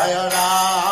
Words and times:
Jaya 0.00 0.30
Ram. 0.32 0.89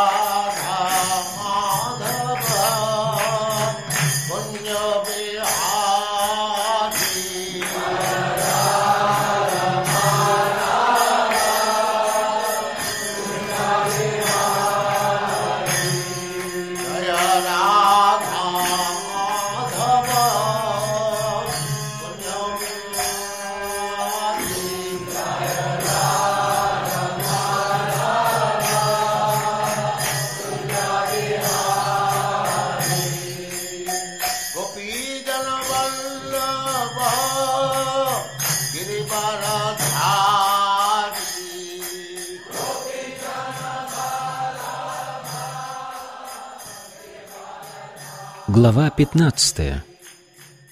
Глава 48.69 48.91
15. 48.91 49.83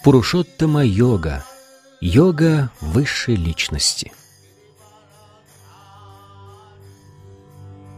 Пурушоттама 0.04 0.84
йога. 0.84 1.44
Йога 2.02 2.70
высшей 2.82 3.36
личности. 3.36 4.12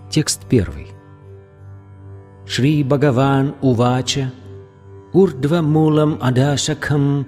Текст 0.08 0.42
первый. 0.48 0.86
Шри 2.46 2.84
Бхагаван 2.84 3.56
Увача 3.60 4.30
Урдва 5.12 5.62
Мулам 5.62 6.18
Адашакам 6.22 7.26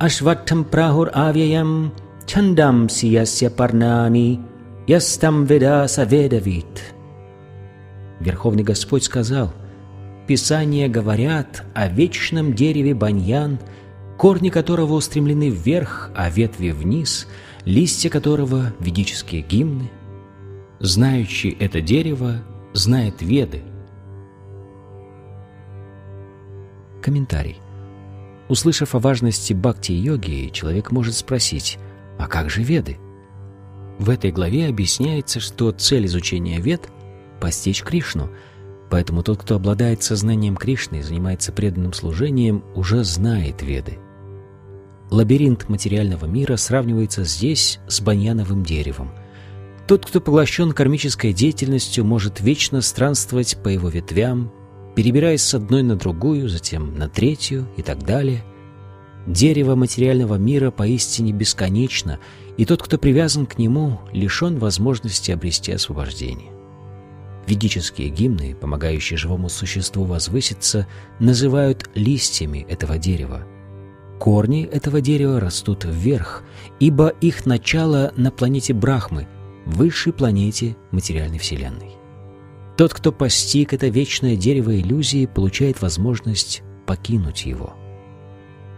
Ашваттам 0.00 0.64
Прахур 0.64 1.10
Авьяям 1.12 1.92
Чандам 2.26 2.86
Сиясya 2.86 3.50
Парнани 3.50 4.40
Ястам 4.86 5.44
Ведаса 5.44 6.04
Ведавит. 6.04 6.94
Верховный 8.20 8.62
Господь 8.62 9.04
сказал– 9.04 9.52
Писания 10.26 10.88
говорят 10.88 11.64
о 11.72 11.88
вечном 11.88 12.52
дереве 12.52 12.94
баньян, 12.94 13.60
корни 14.18 14.48
которого 14.48 14.94
устремлены 14.94 15.50
вверх, 15.50 16.10
а 16.16 16.28
ветви 16.28 16.70
вниз, 16.70 17.28
листья 17.64 18.10
которого— 18.10 18.72
ведические 18.80 19.42
гимны. 19.42 19.88
Знающий 20.80 21.56
это 21.60 21.80
дерево 21.80 22.42
знает 22.72 23.22
веды. 23.22 23.62
Комментарий. 27.00 27.58
Услышав 28.48 28.96
о 28.96 28.98
важности 28.98 29.52
бхакти-йоги, 29.52 30.50
человек 30.52 30.90
может 30.90 31.14
спросить, 31.14 31.78
а 32.18 32.26
как 32.26 32.50
же 32.50 32.62
веды? 32.62 32.98
В 34.00 34.10
этой 34.10 34.32
главе 34.32 34.66
объясняется, 34.68 35.38
что 35.38 35.70
цель 35.70 36.06
изучения 36.06 36.60
вед— 36.60 36.88
постичь 37.40 37.82
Кришну— 37.82 38.28
Поэтому 38.90 39.22
тот, 39.22 39.38
кто 39.38 39.56
обладает 39.56 40.02
сознанием 40.02 40.56
Кришны 40.56 40.96
и 40.96 41.02
занимается 41.02 41.52
преданным 41.52 41.92
служением, 41.92 42.64
уже 42.74 43.02
знает 43.04 43.62
Веды. 43.62 43.98
Лабиринт 45.10 45.68
материального 45.68 46.26
мира 46.26 46.56
сравнивается 46.56 47.24
здесь 47.24 47.78
с 47.88 48.00
баньяновым 48.00 48.64
деревом. 48.64 49.10
Тот, 49.86 50.04
кто 50.04 50.20
поглощен 50.20 50.72
кармической 50.72 51.32
деятельностью, 51.32 52.04
может 52.04 52.40
вечно 52.40 52.80
странствовать 52.80 53.56
по 53.62 53.68
его 53.68 53.88
ветвям, 53.88 54.52
перебираясь 54.96 55.42
с 55.42 55.54
одной 55.54 55.82
на 55.82 55.94
другую, 55.94 56.48
затем 56.48 56.96
на 56.96 57.08
третью 57.08 57.68
и 57.76 57.82
так 57.82 58.04
далее. 58.04 58.42
Дерево 59.26 59.74
материального 59.74 60.36
мира 60.36 60.70
поистине 60.70 61.32
бесконечно, 61.32 62.18
и 62.56 62.64
тот, 62.64 62.82
кто 62.82 62.98
привязан 62.98 63.46
к 63.46 63.58
нему, 63.58 64.00
лишен 64.12 64.58
возможности 64.58 65.30
обрести 65.30 65.72
освобождение. 65.72 66.55
Ведические 67.46 68.08
гимны, 68.08 68.56
помогающие 68.56 69.16
живому 69.16 69.48
существу 69.48 70.04
возвыситься, 70.04 70.86
называют 71.20 71.88
листьями 71.94 72.66
этого 72.68 72.98
дерева. 72.98 73.46
Корни 74.18 74.64
этого 74.64 75.00
дерева 75.00 75.38
растут 75.38 75.84
вверх, 75.84 76.42
ибо 76.80 77.08
их 77.08 77.46
начало 77.46 78.12
на 78.16 78.30
планете 78.30 78.72
Брахмы, 78.72 79.28
высшей 79.64 80.12
планете 80.12 80.76
материальной 80.90 81.38
Вселенной. 81.38 81.96
Тот, 82.76 82.92
кто 82.92 83.12
постиг 83.12 83.72
это 83.72 83.88
вечное 83.88 84.36
дерево 84.36 84.78
иллюзии, 84.78 85.26
получает 85.26 85.80
возможность 85.80 86.62
покинуть 86.86 87.46
его. 87.46 87.74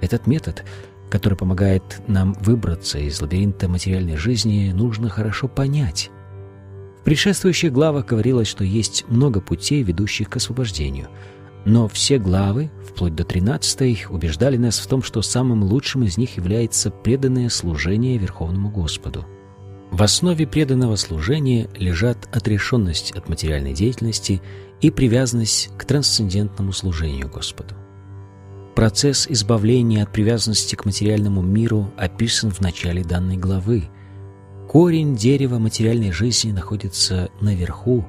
Этот 0.01 0.27
метод, 0.27 0.65
который 1.11 1.37
помогает 1.37 2.03
нам 2.07 2.35
выбраться 2.35 2.99
из 2.99 3.21
лабиринта 3.21 3.69
материальной 3.69 4.17
жизни, 4.17 4.73
нужно 4.73 5.09
хорошо 5.09 5.49
понять. 5.49 6.11
Предшествующих 7.09 7.73
главах 7.73 8.05
говорилось, 8.05 8.49
что 8.49 8.65
есть 8.65 9.07
много 9.09 9.41
путей, 9.41 9.83
ведущих 9.83 10.29
к 10.29 10.37
освобождению. 10.37 11.09
Но 11.65 11.89
все 11.89 12.19
главы, 12.19 12.71
вплоть 12.87 13.15
до 13.15 13.25
13 13.25 14.11
убеждали 14.11 14.59
нас 14.59 14.79
в 14.79 14.87
том, 14.87 15.03
что 15.03 15.23
самым 15.23 15.63
лучшим 15.63 16.03
из 16.05 16.19
них 16.19 16.37
является 16.37 16.91
преданное 16.91 17.49
служение 17.49 18.19
Верховному 18.19 18.69
Господу. 18.69 19.25
В 19.91 20.03
основе 20.03 20.47
преданного 20.47 20.97
служения 20.97 21.71
лежат 21.79 22.29
отрешенность 22.31 23.13
от 23.13 23.27
материальной 23.31 23.73
деятельности 23.73 24.43
и 24.83 24.91
привязанность 24.91 25.71
к 25.79 25.87
трансцендентному 25.87 26.75
служению 26.75 27.31
Господу. 27.31 27.75
Процесс 28.75 29.27
избавления 29.31 30.03
от 30.03 30.13
привязанности 30.13 30.75
к 30.75 30.85
материальному 30.85 31.41
миру 31.41 31.91
описан 31.97 32.51
в 32.51 32.61
начале 32.61 33.03
данной 33.03 33.39
главы. 33.39 33.89
Корень 34.69 35.17
дерева 35.17 35.59
материальной 35.59 36.13
жизни 36.13 36.53
находится 36.53 37.31
наверху. 37.41 38.05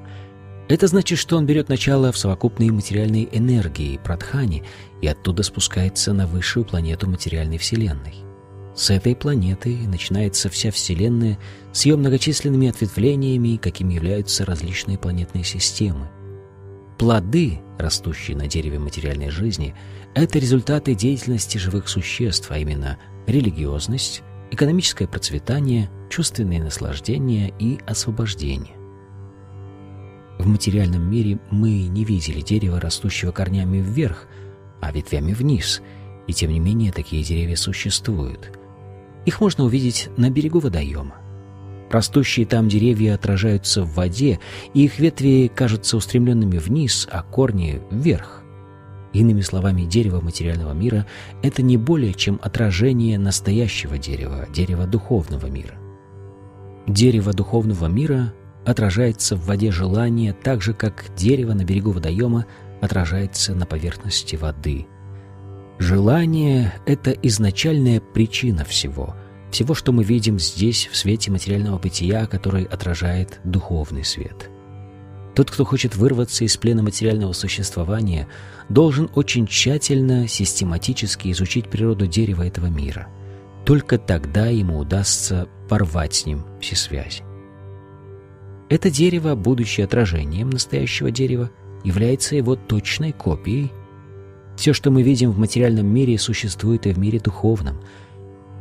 Это 0.68 0.88
значит, 0.88 1.18
что 1.18 1.38
он 1.38 1.46
берет 1.46 1.70
начало 1.70 2.12
в 2.12 2.18
совокупной 2.18 2.70
материальной 2.70 3.30
энергии, 3.32 3.98
прадхане, 4.04 4.64
и 5.02 5.08
оттуда 5.08 5.42
спускается 5.44 6.12
на 6.12 6.28
высшую 6.28 6.66
планету 6.66 7.10
материальной 7.10 7.58
Вселенной. 7.58 8.16
С 8.76 8.90
этой 8.90 9.16
планеты 9.16 9.78
начинается 9.88 10.50
вся 10.50 10.70
Вселенная 10.72 11.40
с 11.72 11.86
ее 11.86 11.96
многочисленными 11.96 12.68
ответвлениями, 12.68 13.56
какими 13.56 13.94
являются 13.94 14.46
различные 14.46 14.98
планетные 14.98 15.46
системы. 15.46 16.10
Плоды, 16.98 17.62
растущие 17.78 18.36
на 18.36 18.48
дереве 18.48 18.80
материальной 18.80 19.30
жизни, 19.30 19.76
это 20.14 20.40
результаты 20.40 20.94
деятельности 20.94 21.58
живых 21.58 21.88
существ, 21.88 22.52
а 22.52 22.58
именно 22.58 23.00
религиозность, 23.28 24.24
экономическое 24.52 25.08
процветание, 25.08 25.90
чувственные 26.10 26.64
наслаждения 26.64 27.54
и 27.60 27.80
освобождение. 27.86 28.76
В 30.40 30.48
материальном 30.48 31.10
мире 31.10 31.40
мы 31.52 31.88
не 31.88 32.06
видели 32.06 32.42
дерева, 32.42 32.80
растущего 32.80 33.32
корнями 33.32 33.80
вверх, 33.80 34.28
а 34.82 34.92
ветвями 34.92 35.34
вниз, 35.34 35.82
и 36.28 36.34
тем 36.34 36.52
не 36.52 36.60
менее 36.60 36.92
такие 36.92 37.24
деревья 37.24 37.58
существуют. 37.58 38.58
Их 39.26 39.42
можно 39.42 39.66
увидеть 39.66 40.10
на 40.16 40.30
берегу 40.30 40.60
водоема. 40.60 41.16
Растущие 41.92 42.46
там 42.46 42.70
деревья 42.70 43.16
отражаются 43.16 43.84
в 43.84 43.94
воде, 43.96 44.40
и 44.74 44.86
их 44.86 45.00
ветви 45.00 45.52
кажутся 45.54 45.98
устремленными 45.98 46.58
вниз, 46.58 47.08
а 47.12 47.24
корни— 47.24 47.82
вверх. 47.92 48.39
Иными 49.14 49.42
словами, 49.42 49.84
дерево 49.84 50.22
материального 50.22 50.74
мира— 50.74 51.06
это 51.44 51.62
не 51.62 51.78
более 51.78 52.14
чем 52.14 52.40
отражение 52.44 53.18
настоящего 53.18 53.98
дерева, 53.98 54.48
дерева 54.54 54.86
духовного 54.86 55.48
мира. 55.48 55.76
Дерево 56.88 57.34
духовного 57.34 57.88
мира 57.88 58.34
отражается 58.66 59.36
в 59.36 59.46
воде 59.46 59.72
желания 59.72 60.34
так 60.34 60.62
же, 60.62 60.74
как 60.74 61.06
дерево 61.16 61.54
на 61.54 61.64
берегу 61.64 61.92
водоема 61.92 62.46
отражается 62.82 63.56
на 63.56 63.66
поверхности 63.66 64.36
воды. 64.36 64.86
Желание— 65.80 66.74
это 66.86 67.12
изначальная 67.12 68.02
причина 68.02 68.64
всего, 68.66 69.16
всего, 69.50 69.74
что 69.74 69.92
мы 69.92 70.04
видим 70.04 70.38
здесь 70.38 70.88
в 70.92 70.96
свете 70.96 71.32
материального 71.32 71.80
бытия, 71.80 72.28
который 72.28 72.66
отражает 72.66 73.40
духовный 73.44 74.04
свет. 74.04 74.49
Тот, 75.40 75.52
кто 75.52 75.64
хочет 75.64 75.96
вырваться 75.96 76.44
из 76.44 76.58
плена 76.58 76.84
материального 76.84 77.32
существования, 77.32 78.28
должен 78.68 79.10
очень 79.16 79.48
тщательно, 79.48 80.28
систематически 80.28 81.32
изучить 81.32 81.70
природу 81.70 82.08
дерева 82.08 82.46
этого 82.46 82.66
мира. 82.66 83.08
Только 83.64 83.98
тогда 83.98 84.48
ему 84.48 84.80
удастся 84.80 85.48
порвать 85.70 86.14
с 86.14 86.26
ним 86.26 86.44
все 86.60 86.76
связи. 86.76 87.24
Это 88.68 88.92
дерево, 88.92 89.36
будучи 89.36 89.80
отражением 89.80 90.50
настоящего 90.50 91.10
дерева, 91.10 91.50
является 91.86 92.36
его 92.36 92.58
точной 92.58 93.14
копией. 93.14 93.72
Все, 94.58 94.74
что 94.74 94.92
мы 94.92 95.04
видим 95.04 95.32
в 95.32 95.40
материальном 95.40 95.88
мире, 95.88 96.20
существует 96.20 96.86
и 96.86 96.92
в 96.92 97.00
мире 97.00 97.22
духовном. 97.22 97.80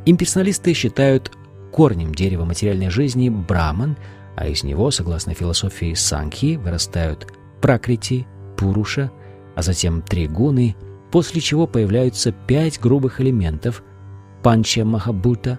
Имперсоналисты 0.07 0.75
считают 0.75 1.33
корнем 1.73 2.15
дерева 2.15 2.45
материальной 2.45 2.91
жизни 2.91 3.31
Браман, 3.31 3.97
а 4.39 4.47
из 4.47 4.63
него, 4.63 4.93
согласно 4.93 5.35
философии 5.35 5.95
Санхи, 5.95 6.57
вырастают 6.57 7.27
Пракрити, 7.61 8.25
Пуруша, 8.57 9.11
а 9.57 9.63
затем 9.63 10.01
три 10.01 10.29
гуны, 10.29 10.77
после 11.11 11.41
чего 11.41 11.67
появляются 11.67 12.31
пять 12.31 12.81
грубых 12.81 13.21
элементов 13.21 13.83
Панча 14.45 14.85
Махабута, 14.85 15.59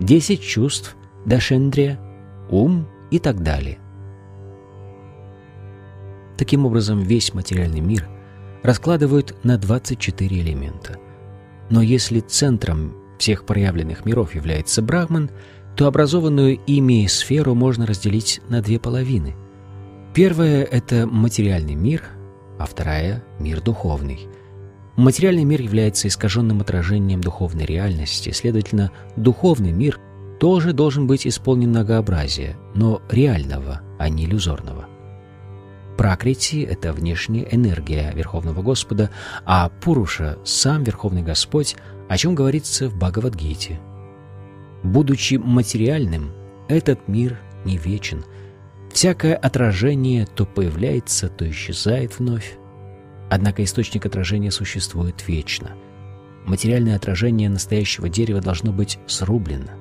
десять 0.00 0.42
чувств, 0.42 0.96
Дашендрия, 1.24 2.00
ум 2.50 2.88
и 3.12 3.20
так 3.20 3.44
далее. 3.44 3.78
Таким 6.36 6.66
образом, 6.66 7.02
весь 7.02 7.32
материальный 7.32 7.80
мир 7.80 8.08
раскладывают 8.64 9.36
на 9.44 9.56
24 9.56 10.40
элемента. 10.40 10.98
Но 11.70 11.80
если 11.80 12.18
центром 12.18 12.96
всех 13.18 13.46
проявленных 13.46 14.04
миров 14.04 14.34
является 14.34 14.82
Брахман, 14.82 15.30
то 15.76 15.86
образованную 15.86 16.58
ими 16.66 17.06
сферу 17.06 17.54
можно 17.54 17.86
разделить 17.86 18.40
на 18.48 18.62
две 18.62 18.78
половины. 18.78 19.36
Первая— 20.14 20.64
это 20.70 21.06
материальный 21.06 21.74
мир, 21.74 22.02
а 22.58 22.64
вторая— 22.64 23.22
мир 23.38 23.60
духовный. 23.60 24.26
Материальный 24.96 25.44
мир 25.44 25.60
является 25.60 26.08
искаженным 26.08 26.62
отражением 26.62 27.20
духовной 27.20 27.66
реальности, 27.66 28.30
следовательно, 28.30 28.90
духовный 29.16 29.72
мир 29.72 30.00
тоже 30.40 30.72
должен 30.72 31.06
быть 31.06 31.26
исполнен 31.26 31.68
многообразия, 31.68 32.56
но 32.74 33.02
реального, 33.10 33.82
а 33.98 34.08
не 34.08 34.24
иллюзорного. 34.24 34.86
Пракрити— 35.98 36.62
это 36.70 36.94
внешняя 36.94 37.46
энергия 37.50 38.12
Верховного 38.14 38.62
Господа, 38.62 39.10
а 39.44 39.68
Пуруша— 39.68 40.38
сам 40.44 40.82
Верховный 40.84 41.22
Господь, 41.22 41.76
о 42.08 42.16
чем 42.16 42.34
говорится 42.34 42.88
в 42.88 42.96
Бхагавадгите. 42.96 43.80
Будучи 44.82 45.34
материальным, 45.34 46.32
этот 46.68 47.08
мир 47.08 47.38
не 47.64 47.76
вечен. 47.76 48.24
Всякое 48.92 49.34
отражение 49.34 50.26
то 50.26 50.46
появляется, 50.46 51.28
то 51.28 51.48
исчезает 51.48 52.18
вновь. 52.18 52.56
Однако 53.30 53.62
источник 53.64 54.06
отражения 54.06 54.50
существует 54.50 55.26
вечно. 55.26 55.72
Материальное 56.46 56.96
отражение 56.96 57.48
настоящего 57.48 58.08
дерева 58.08 58.40
должно 58.40 58.72
быть 58.72 58.98
срублено. 59.06 59.72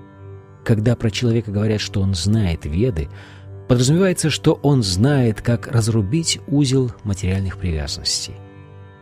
Когда 0.64 0.96
про 0.96 1.12
человека 1.12 1.52
говорят, 1.52 1.80
что 1.80 2.02
он 2.02 2.16
знает 2.16 2.66
веды, 2.66 3.08
подразумевается, 3.68 4.32
что 4.32 4.54
он 4.64 4.82
знает, 4.82 5.42
как 5.42 5.68
разрубить 5.68 6.40
узел 6.48 6.92
материальных 7.04 7.58
привязанностей. 7.58 8.34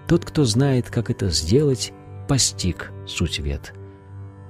Тот, 0.07 0.25
кто 0.25 0.44
знает, 0.44 0.90
как 0.90 1.10
это 1.10 1.30
сделать, 1.30 1.94
постиг 2.28 2.92
суть 3.07 3.40
вед. 3.40 3.74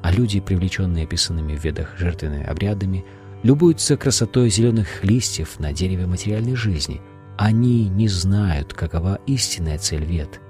А 0.04 0.12
люди, 0.12 0.42
привлеченные 0.42 1.06
описанными 1.06 1.56
в 1.56 1.64
ведах 1.64 1.98
жертвенными 1.98 2.44
обрядами, 2.44 3.06
любуются 3.42 3.96
красотой 3.96 4.50
зеленых 4.50 5.04
листьев 5.04 5.60
на 5.60 5.72
дереве 5.72 6.06
материальной 6.06 6.56
жизни. 6.56 7.02
Они 7.38 7.88
не 7.88 8.10
знают, 8.10 8.74
какова 8.74 9.20
истинная 9.28 9.78
цель 9.78 10.04
вед. 10.04 10.42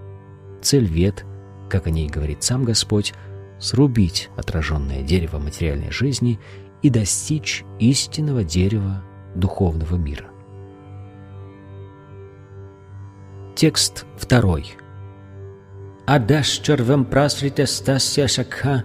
Цель 0.61 0.85
вед, 0.85 1.23
как 1.69 1.85
о 1.85 1.91
ней 1.91 2.09
говорит 2.09 2.41
сам 2.41 2.63
Господь, 2.63 3.13
срубить 3.59 4.29
отраженное 4.35 5.03
дерево 5.03 5.37
материальной 5.37 5.91
жизни 5.91 6.39
и 6.81 6.89
достичь 6.89 7.63
истинного 7.79 8.43
дерева 8.43 9.03
духовного 9.35 9.95
мира. 9.97 10.25
Текст 13.55 14.05
второй. 14.17 14.75
Адашчарвам 16.07 17.05
прасритастасya 17.05 18.27
шакха 18.27 18.83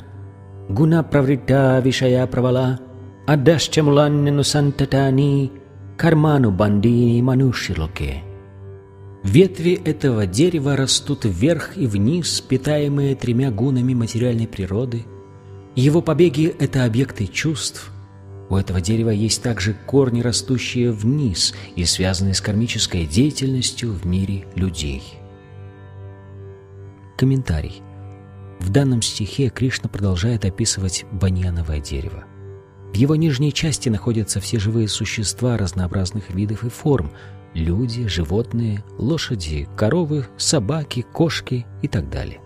гуна 0.68 1.02
праврита 1.02 1.80
вишая 1.80 2.26
правала 2.26 2.78
адашчамуланнанусантатани 3.26 5.50
карману 5.96 6.50
бандини 6.50 7.22
манушилоке. 7.22 8.22
Ветви 9.24 9.80
этого 9.84 10.26
дерева 10.26 10.76
растут 10.76 11.24
вверх 11.24 11.76
и 11.76 11.86
вниз, 11.86 12.40
питаемые 12.40 13.16
тремя 13.16 13.50
гунами 13.50 13.94
материальной 13.94 14.46
природы. 14.46 15.04
Его 15.74 16.02
побеги— 16.02 16.54
это 16.58 16.84
объекты 16.84 17.26
чувств— 17.26 17.90
у 18.50 18.56
этого 18.56 18.80
дерева 18.80 19.10
есть 19.10 19.42
также 19.42 19.76
корни, 19.86 20.22
растущие 20.22 20.90
вниз 20.90 21.54
и 21.76 21.84
связанные 21.84 22.34
с 22.34 22.40
кармической 22.40 23.04
деятельностью 23.04 23.92
в 23.92 24.06
мире 24.06 24.46
людей. 24.54 25.02
Комментарий. 27.18 27.82
В 28.60 28.70
данном 28.70 29.02
стихе 29.02 29.48
Кришна 29.50 29.88
продолжает 29.88 30.44
описывать 30.44 31.04
баньяновое 31.12 31.80
дерево. 31.80 32.24
В 32.92 32.96
его 32.96 33.16
нижней 33.16 33.52
части 33.52 33.88
находятся 33.88 34.40
все 34.40 34.58
живые 34.58 34.88
существа 34.88 35.56
разнообразных 35.56 36.30
видов 36.30 36.64
и 36.64 36.68
форм– 36.68 37.12
люди, 37.54 38.06
животные, 38.08 38.84
лошади, 38.98 39.68
коровы, 39.76 40.26
собаки, 40.36 41.04
кошки 41.12 41.66
и 41.82 41.88
так 41.88 42.10
далее. 42.10 42.40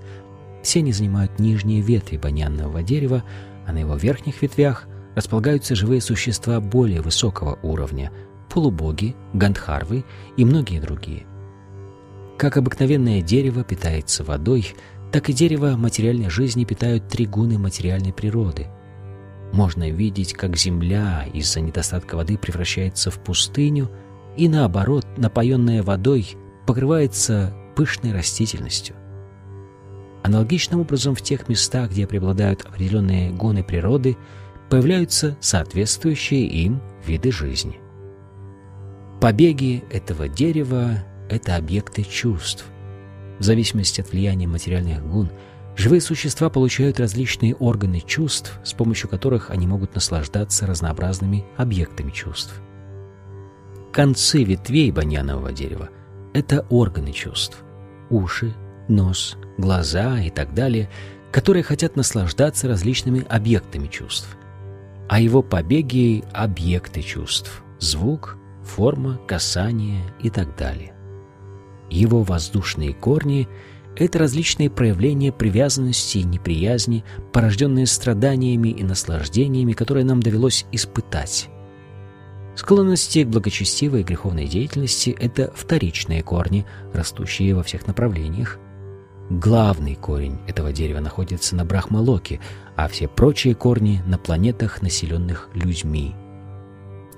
Все 0.63 0.81
они 0.81 0.93
занимают 0.93 1.39
нижние 1.39 1.81
ветви 1.81 2.17
баньянового 2.17 2.83
дерева, 2.83 3.25
а 3.67 3.73
на 3.73 3.79
его 3.79 3.97
верхних 3.97 4.43
ветвях 4.43 4.87
располагаются 5.15 5.75
живые 5.75 6.01
существа 6.01 6.61
более 6.61 7.01
высокого 7.01 7.59
уровня– 7.63 8.13
полубоги, 8.53 9.17
гандхарвы 9.33 10.05
и 10.37 10.45
многие 10.45 10.81
другие. 10.81 11.25
Как 12.37 12.57
обыкновенное 12.57 13.23
дерево 13.23 13.65
питается 13.65 14.25
водой, 14.25 14.75
так 15.13 15.29
и 15.29 15.33
дерево 15.33 15.77
материальной 15.77 16.31
жизни 16.31 16.65
питают 16.65 17.09
три 17.09 17.27
гуны 17.27 17.59
материальной 17.59 18.13
природы. 18.13 18.67
Можно 19.53 19.91
видеть, 19.91 20.33
как 20.33 20.57
земля 20.57 21.27
из-за 21.33 21.61
недостатка 21.61 22.17
воды 22.17 22.39
превращается 22.39 23.11
в 23.11 23.19
пустыню 23.19 23.91
и, 24.37 24.49
наоборот, 24.49 25.07
напоенная 25.19 25.83
водой 25.83 26.37
покрывается 26.67 27.55
пышной 27.77 28.13
растительностью. 28.13 28.97
Аналогичным 30.23 30.81
образом 30.81 31.15
в 31.15 31.21
тех 31.21 31.49
местах, 31.49 31.91
где 31.91 32.07
преобладают 32.07 32.63
определенные 32.63 33.31
гуны 33.31 33.63
природы– 33.63 34.17
появляются 34.73 35.37
соответствующие 35.39 36.47
им 36.47 36.81
виды 37.07 37.31
жизни. 37.31 37.79
Побеги 39.21 39.85
этого 39.91 40.29
дерева— 40.29 41.05
это 41.29 41.57
объекты 41.57 42.03
чувств. 42.05 42.65
В 43.43 43.45
зависимости 43.45 44.01
от 44.01 44.13
влияния 44.13 44.47
материальных 44.47 45.05
гун, 45.05 45.29
живые 45.77 46.01
существа 46.01 46.49
получают 46.49 47.01
различные 47.01 47.57
органы 47.57 48.01
чувств, 48.01 48.61
с 48.63 48.73
помощью 48.73 49.11
которых 49.11 49.51
они 49.51 49.67
могут 49.67 49.97
наслаждаться 49.97 50.65
разнообразными 50.65 51.45
объектами 51.57 52.13
чувств. 52.13 52.55
Концы 53.93 54.45
ветвей 54.45 54.93
баньянового 54.93 55.51
дерева— 55.51 55.91
это 56.35 56.65
органы 56.71 57.13
чувств. 57.13 57.59
Уши, 58.11 58.55
нос, 58.89 59.37
глаза 59.59 60.21
и 60.21 60.31
так 60.31 60.55
далее, 60.55 60.89
которые 61.33 61.65
хотят 61.65 61.97
наслаждаться 61.97 62.69
различными 62.69 63.27
объектами 63.29 63.89
чувств 63.89 64.39
а 65.13 65.21
его 65.21 65.43
побеги— 65.43 66.25
объекты 66.33 67.03
чувств, 67.03 67.63
звук, 67.79 68.39
форма, 68.65 69.19
касание 69.29 70.01
и 70.21 70.31
так 70.31 70.57
далее. 70.57 70.92
Его 71.93 72.23
воздушные 72.23 72.95
корни— 72.95 73.49
это 73.97 74.19
различные 74.19 74.71
проявления 74.71 75.31
привязанности 75.31 76.19
и 76.19 76.23
неприязни, 76.25 77.05
порожденные 77.33 77.87
страданиями 77.87 78.71
и 78.71 78.83
наслаждениями, 78.83 79.75
которые 79.75 80.07
нам 80.07 80.23
довелось 80.23 80.65
испытать. 80.73 81.51
Склонности 82.57 83.25
к 83.25 83.29
благочестивой 83.29 84.01
и 84.01 84.05
греховной 84.05 84.47
деятельности— 84.47 85.15
это 85.21 85.53
вторичные 85.55 86.23
корни, 86.23 86.65
растущие 86.95 87.55
во 87.55 87.63
всех 87.63 87.87
направлениях, 87.87 88.59
Главный 89.31 89.95
корень 89.95 90.39
этого 90.47 90.73
дерева 90.73 91.01
находится 91.01 91.57
на 91.57 91.65
Брахмалоке, 91.65 92.41
а 92.77 92.87
все 92.89 93.09
прочие 93.09 93.55
корни— 93.55 94.03
на 94.07 94.19
планетах, 94.19 94.83
населенных 94.83 95.49
людьми. 95.55 96.15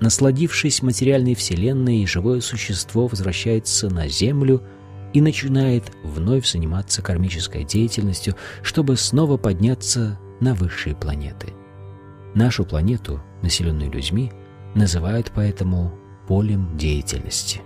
Насладившись 0.01 0.81
материальной 0.81 1.35
вселенной, 1.35 2.05
живое 2.05 2.41
существо 2.41 3.07
возвращается 3.07 3.89
на 3.89 4.07
Землю 4.07 4.61
и 5.13 5.21
начинает 5.21 5.91
вновь 6.03 6.45
заниматься 6.45 7.01
кармической 7.01 7.63
деятельностью, 7.63 8.35
чтобы 8.61 8.97
снова 8.97 9.37
подняться 9.37 10.19
на 10.41 10.53
высшие 10.53 10.95
планеты. 10.95 11.53
Нашу 12.33 12.65
планету, 12.65 13.21
населенную 13.41 13.89
людьми, 13.89 14.33
называют 14.75 15.31
поэтому 15.33 15.93
полем 16.27 16.77
деятельности. 16.77 17.61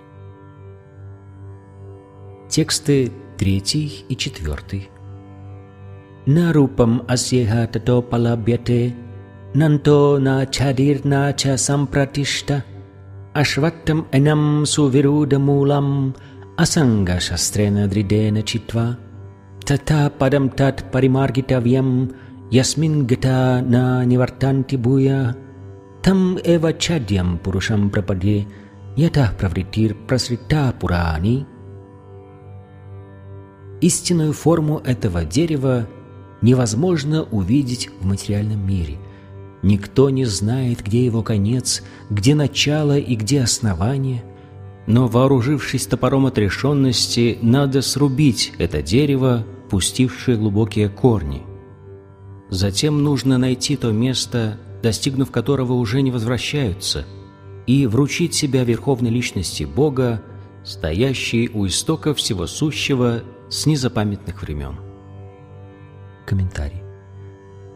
Тексты 2.49 3.11
третий 3.37 4.05
и 4.09 4.15
четвертый. 4.15 4.89
Нарупам 6.27 7.03
асьеха 7.07 7.67
тато 7.67 8.01
палабьяте, 8.01 8.93
чадир 10.51 11.05
на 11.05 11.33
ча 11.33 11.57
сампратишта, 11.57 12.63
ашваттам 13.33 14.05
энам 14.11 14.65
сувирудамулам, 14.65 16.13
асанга 16.57 17.19
шастрена 17.19 17.87
дридена 17.87 18.43
читва, 18.43 18.97
тата 19.65 20.11
падам 20.19 20.49
тат 20.49 20.91
паримаргитавьям, 20.91 22.11
ясмин 22.51 23.05
гата 23.05 23.61
на 23.65 24.05
нивартанти 24.05 24.75
буя, 24.75 25.35
Там 26.01 26.37
эва 26.43 26.73
чадьям 26.73 27.37
пурушам 27.37 27.89
прападье 27.89 28.47
ята 28.95 29.33
правритир 29.37 29.95
прасрита 30.07 30.73
пурани. 30.79 31.45
Истинную 33.81 34.33
форму 34.33 34.81
этого 34.85 35.25
дерева 35.25 35.87
невозможно 36.41 37.23
увидеть 37.23 37.89
в 37.99 38.05
материальном 38.05 38.65
мире. 38.65 38.97
Никто 39.61 40.09
не 40.09 40.25
знает, 40.25 40.83
где 40.83 41.05
его 41.05 41.21
конец, 41.21 41.83
где 42.09 42.33
начало 42.33 42.97
и 42.97 43.15
где 43.15 43.41
основание. 43.41 44.23
Но, 44.87 45.07
вооружившись 45.07 45.85
топором 45.85 46.25
отрешенности, 46.25 47.37
надо 47.41 47.81
срубить 47.81 48.53
это 48.57 48.81
дерево, 48.81 49.45
пустившее 49.69 50.37
глубокие 50.37 50.89
корни. 50.89 51.43
Затем 52.49 53.03
нужно 53.03 53.37
найти 53.37 53.75
то 53.75 53.91
место, 53.91 54.57
достигнув 54.81 55.29
которого 55.29 55.73
уже 55.73 56.01
не 56.01 56.09
возвращаются, 56.09 57.05
и 57.67 57.85
вручить 57.85 58.33
себя 58.33 58.63
верховной 58.63 59.11
личности 59.11 59.63
Бога, 59.63 60.23
стоящей 60.63 61.49
у 61.53 61.67
истока 61.67 62.15
всего 62.15 62.47
сущего 62.47 63.21
с 63.49 63.65
незапамятных 63.67 64.41
времен. 64.41 64.77
Комментарий. 66.25 66.88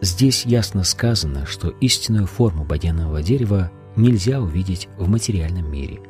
Здесь 0.04 0.44
ясно 0.44 0.84
сказано, 0.84 1.46
что 1.46 1.70
истинную 1.80 2.26
форму 2.26 2.64
бодяного 2.64 3.22
дерева 3.22 3.70
нельзя 3.96 4.40
увидеть 4.40 4.88
в 4.98 5.08
материальном 5.08 5.70
мире. 5.70 6.00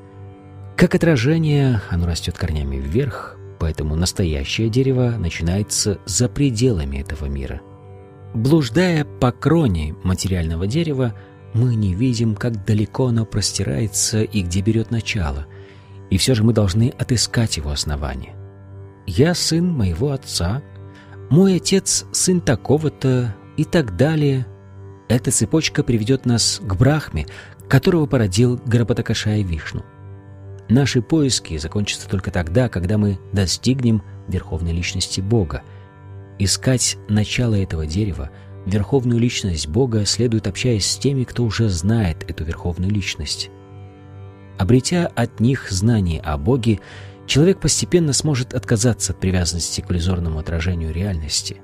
Как 0.76 0.94
отражение, 0.94 1.80
оно 1.90 2.06
растет 2.06 2.36
корнями 2.36 2.76
вверх, 2.76 3.36
поэтому 3.58 3.94
настоящее 3.94 4.68
дерево 4.68 5.14
начинается 5.18 5.98
за 6.06 6.28
пределами 6.28 6.98
этого 6.98 7.26
мира– 7.26 7.60
Блуждая 8.34 9.04
по 9.04 9.30
кроне 9.30 9.94
материального 10.02 10.66
дерева, 10.66 11.14
мы 11.52 11.76
не 11.76 11.94
видим, 11.94 12.34
как 12.34 12.64
далеко 12.64 13.06
оно 13.06 13.24
простирается 13.24 14.22
и 14.24 14.42
где 14.42 14.60
берет 14.60 14.90
начало, 14.90 15.46
и 16.10 16.18
все 16.18 16.34
же 16.34 16.42
мы 16.42 16.52
должны 16.52 16.92
отыскать 16.98 17.56
его 17.58 17.70
основание. 17.70 18.34
«Я 19.06 19.34
сын 19.34 19.66
моего 19.66 20.10
отца», 20.10 20.62
«Мой 21.30 21.56
отец– 21.56 22.04
сын 22.12 22.40
такого-то» 22.40 23.34
и 23.56 23.64
так 23.64 23.96
далее. 23.96 24.46
Эта 25.08 25.30
цепочка 25.30 25.82
приведет 25.82 26.26
нас 26.26 26.60
к 26.62 26.74
Брахме, 26.76 27.26
которого 27.68 28.06
породил 28.06 28.60
Гарапатакашая 28.64 29.42
Вишну. 29.42 29.84
Наши 30.68 31.02
поиски 31.02 31.58
закончатся 31.58 32.08
только 32.08 32.30
тогда, 32.30 32.68
когда 32.68 32.96
мы 32.96 33.18
достигнем 33.32 34.02
верховной 34.28 34.72
личности 34.72 35.20
Бога– 35.20 35.62
Искать 36.38 36.96
начало 37.08 37.54
этого 37.54 37.86
дерева, 37.86 38.30
верховную 38.66 39.20
личность 39.20 39.68
Бога, 39.68 40.04
следует 40.04 40.46
общаясь 40.48 40.86
с 40.86 40.98
теми, 40.98 41.24
кто 41.24 41.44
уже 41.44 41.68
знает 41.68 42.28
эту 42.28 42.44
верховную 42.44 42.90
личность. 42.90 43.50
Обретя 44.58 45.06
от 45.14 45.38
них 45.38 45.70
знание 45.70 46.20
о 46.20 46.36
Боге, 46.36 46.80
человек 47.26 47.60
постепенно 47.60 48.12
сможет 48.12 48.52
отказаться 48.52 49.12
от 49.12 49.20
привязанности 49.20 49.80
к 49.80 49.90
иллюзорному 49.90 50.40
отражению 50.40 50.92
реальности. 50.92 51.60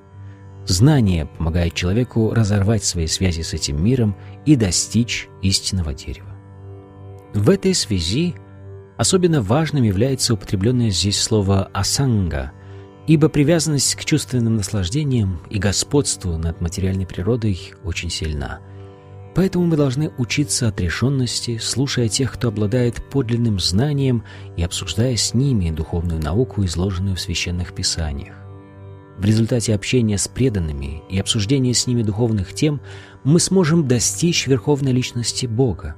Знание 0.71 1.27
помогает 1.27 1.75
человеку 1.75 2.33
разорвать 2.33 2.85
свои 2.85 3.09
связи 3.09 3.41
с 3.43 3.55
этим 3.55 3.83
миром 3.83 4.15
и 4.47 4.55
достичь 4.55 5.29
истинного 5.43 5.95
дерева. 5.95 6.29
В 7.35 7.50
этой 7.50 7.75
связи 7.75 8.37
особенно 8.97 9.43
важным 9.43 9.83
является 9.83 10.33
употребленное 10.33 10.91
здесь 10.91 11.21
слово 11.21 11.69
«асанга», 11.73 12.53
ибо 13.09 13.29
привязанность 13.29 13.97
к 13.97 14.05
чувственным 14.05 14.55
наслаждениям 14.55 15.41
и 15.50 15.59
господству 15.59 16.37
над 16.37 16.61
материальной 16.61 17.05
природой 17.05 17.73
очень 17.83 18.09
сильна. 18.09 18.61
Поэтому 19.35 19.67
мы 19.67 19.77
должны 19.77 20.12
учиться 20.19 20.69
отрешенности, 20.69 21.59
слушая 21.59 22.07
тех, 22.07 22.33
кто 22.33 22.47
обладает 22.47 23.03
подлинным 23.11 23.59
знанием 23.59 24.23
и 24.57 24.62
обсуждая 24.62 25.17
с 25.17 25.35
ними 25.35 25.73
духовную 25.73 26.23
науку, 26.23 26.65
изложенную 26.65 27.17
в 27.17 27.21
священных 27.21 27.75
писаниях. 27.75 28.40
В 29.21 29.25
результате 29.25 29.75
общения 29.75 30.19
с 30.19 30.27
преданными 30.27 31.03
и 31.09 31.21
обсуждения 31.21 31.75
с 31.75 31.87
ними 31.87 32.03
духовных 32.03 32.55
тем 32.55 32.81
мы 33.23 33.39
сможем 33.39 33.87
достичь 33.87 34.49
верховной 34.49 34.91
личности 34.91 35.47
Бога. 35.47 35.95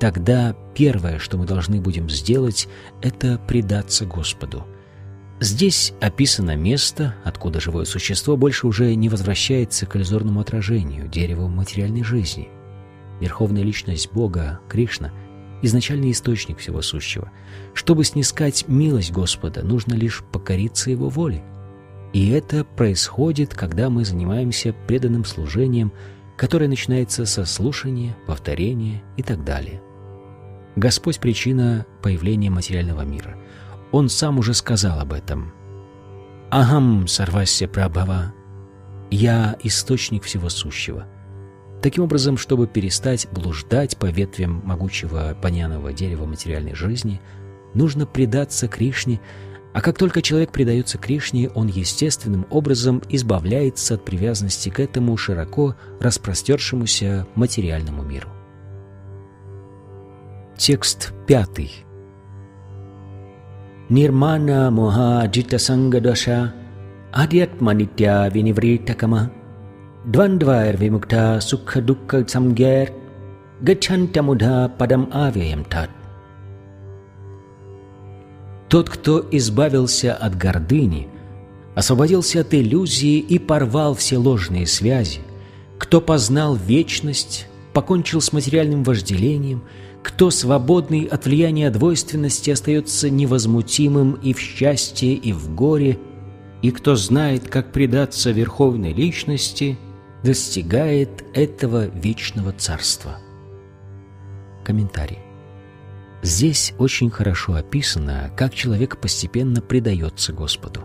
Тогда 0.00 0.56
первое, 0.74 1.20
что 1.20 1.38
мы 1.38 1.46
должны 1.46 1.80
будем 1.80 2.10
сделать, 2.10 2.66
это 3.02 3.38
предаться 3.46 4.04
Господу– 4.04 4.66
Здесь 5.40 5.92
описано 6.00 6.56
место, 6.56 7.14
откуда 7.22 7.60
живое 7.60 7.84
существо 7.84 8.36
больше 8.36 8.66
уже 8.66 8.92
не 8.96 9.08
возвращается 9.08 9.86
к 9.86 9.94
иллюзорному 9.94 10.40
отражению, 10.40 11.06
дереву 11.06 11.46
материальной 11.46 12.02
жизни. 12.02 12.48
Верховная 13.20 13.62
личность 13.62 14.10
Бога, 14.12 14.58
Кришна, 14.68 15.12
изначальный 15.62 16.10
источник 16.10 16.58
всего 16.58 16.82
сущего. 16.82 17.30
Чтобы 17.72 18.04
снискать 18.04 18.66
милость 18.66 19.12
Господа, 19.12 19.62
нужно 19.62 19.94
лишь 19.94 20.24
покориться 20.32 20.90
Его 20.90 21.08
воле. 21.08 21.44
И 22.12 22.30
это 22.30 22.64
происходит, 22.64 23.54
когда 23.54 23.90
мы 23.90 24.04
занимаемся 24.04 24.74
преданным 24.86 25.24
служением, 25.24 25.92
которое 26.36 26.68
начинается 26.68 27.26
со 27.26 27.44
слушания, 27.44 28.16
повторения 28.26 29.02
и 29.16 29.22
так 29.22 29.44
далее. 29.44 29.82
Господь– 30.76 31.18
причина 31.20 31.86
появления 32.02 32.50
материального 32.50 33.02
мира– 33.02 33.36
он 33.90 34.08
сам 34.08 34.38
уже 34.38 34.54
сказал 34.54 35.00
об 35.00 35.12
этом. 35.12 35.52
«Ахам 36.50 37.06
сарвасya 37.06 37.68
прабхава»— 37.68 38.34
«Я 39.10 39.56
источник 39.62 40.24
всего 40.24 40.48
сущего». 40.48 41.06
Таким 41.82 42.04
образом, 42.04 42.36
чтобы 42.36 42.66
перестать 42.66 43.28
блуждать 43.30 43.96
по 43.96 44.06
ветвям 44.06 44.62
могучего 44.64 45.36
паняного 45.40 45.92
дерева 45.92 46.26
материальной 46.26 46.74
жизни, 46.74 47.20
нужно 47.72 48.04
предаться 48.04 48.66
Кришне, 48.66 49.20
а 49.74 49.80
как 49.80 49.98
только 49.98 50.22
человек 50.22 50.50
предается 50.50 50.98
Кришне, 50.98 51.50
он 51.50 51.68
естественным 51.68 52.46
образом 52.50 53.02
избавляется 53.08 53.94
от 53.94 54.04
привязанности 54.04 54.70
к 54.70 54.80
этому 54.80 55.16
широко 55.16 55.76
распростершемуся 56.00 57.26
материальному 57.34 58.02
миру. 58.02 58.28
Текст 60.56 61.12
пятый. 61.26 61.84
Nirmana 63.88 64.70
moha 64.70 65.24
jita 65.32 65.56
sangadasha 65.56 66.52
adhyatmanitya 67.12 68.28
vinivritakama 68.28 69.30
dvandvair 70.04 70.76
vimukta 70.76 71.40
sukha 71.40 71.80
dukkha 71.80 72.26
samgyer 72.26 72.92
gachantamudha 73.62 74.68
падам 74.76 75.08
авиям 75.12 75.64
тат. 75.64 75.97
Тот, 78.68 78.90
кто 78.90 79.26
избавился 79.30 80.14
от 80.14 80.36
гордыни, 80.36 81.08
освободился 81.74 82.40
от 82.40 82.52
иллюзии 82.54 83.18
и 83.18 83.38
порвал 83.38 83.94
все 83.94 84.18
ложные 84.18 84.66
связи, 84.66 85.20
кто 85.78 86.00
познал 86.00 86.54
вечность, 86.54 87.46
покончил 87.72 88.20
с 88.20 88.32
материальным 88.32 88.82
вожделением– 88.84 89.62
кто 90.02 90.30
свободный 90.30 91.04
от 91.04 91.26
влияния 91.26 91.70
двойственности 91.70 92.50
остается 92.50 93.10
невозмутимым 93.10 94.12
и 94.14 94.32
в 94.32 94.40
счастье, 94.40 95.12
и 95.12 95.32
в 95.32 95.54
горе, 95.54 95.98
и 96.62 96.70
кто 96.70 96.96
знает, 96.96 97.48
как 97.48 97.72
предаться 97.72 98.30
верховной 98.30 98.92
личности, 98.92 99.78
достигает 100.24 101.24
этого 101.34 101.86
вечного 101.86 102.52
царства. 102.52 103.18
Комментарий. 104.64 105.27
Здесь 106.22 106.74
очень 106.78 107.10
хорошо 107.10 107.54
описано, 107.54 108.30
как 108.36 108.54
человек 108.54 109.00
постепенно 109.00 109.60
предается 109.60 110.32
Господу. 110.32 110.84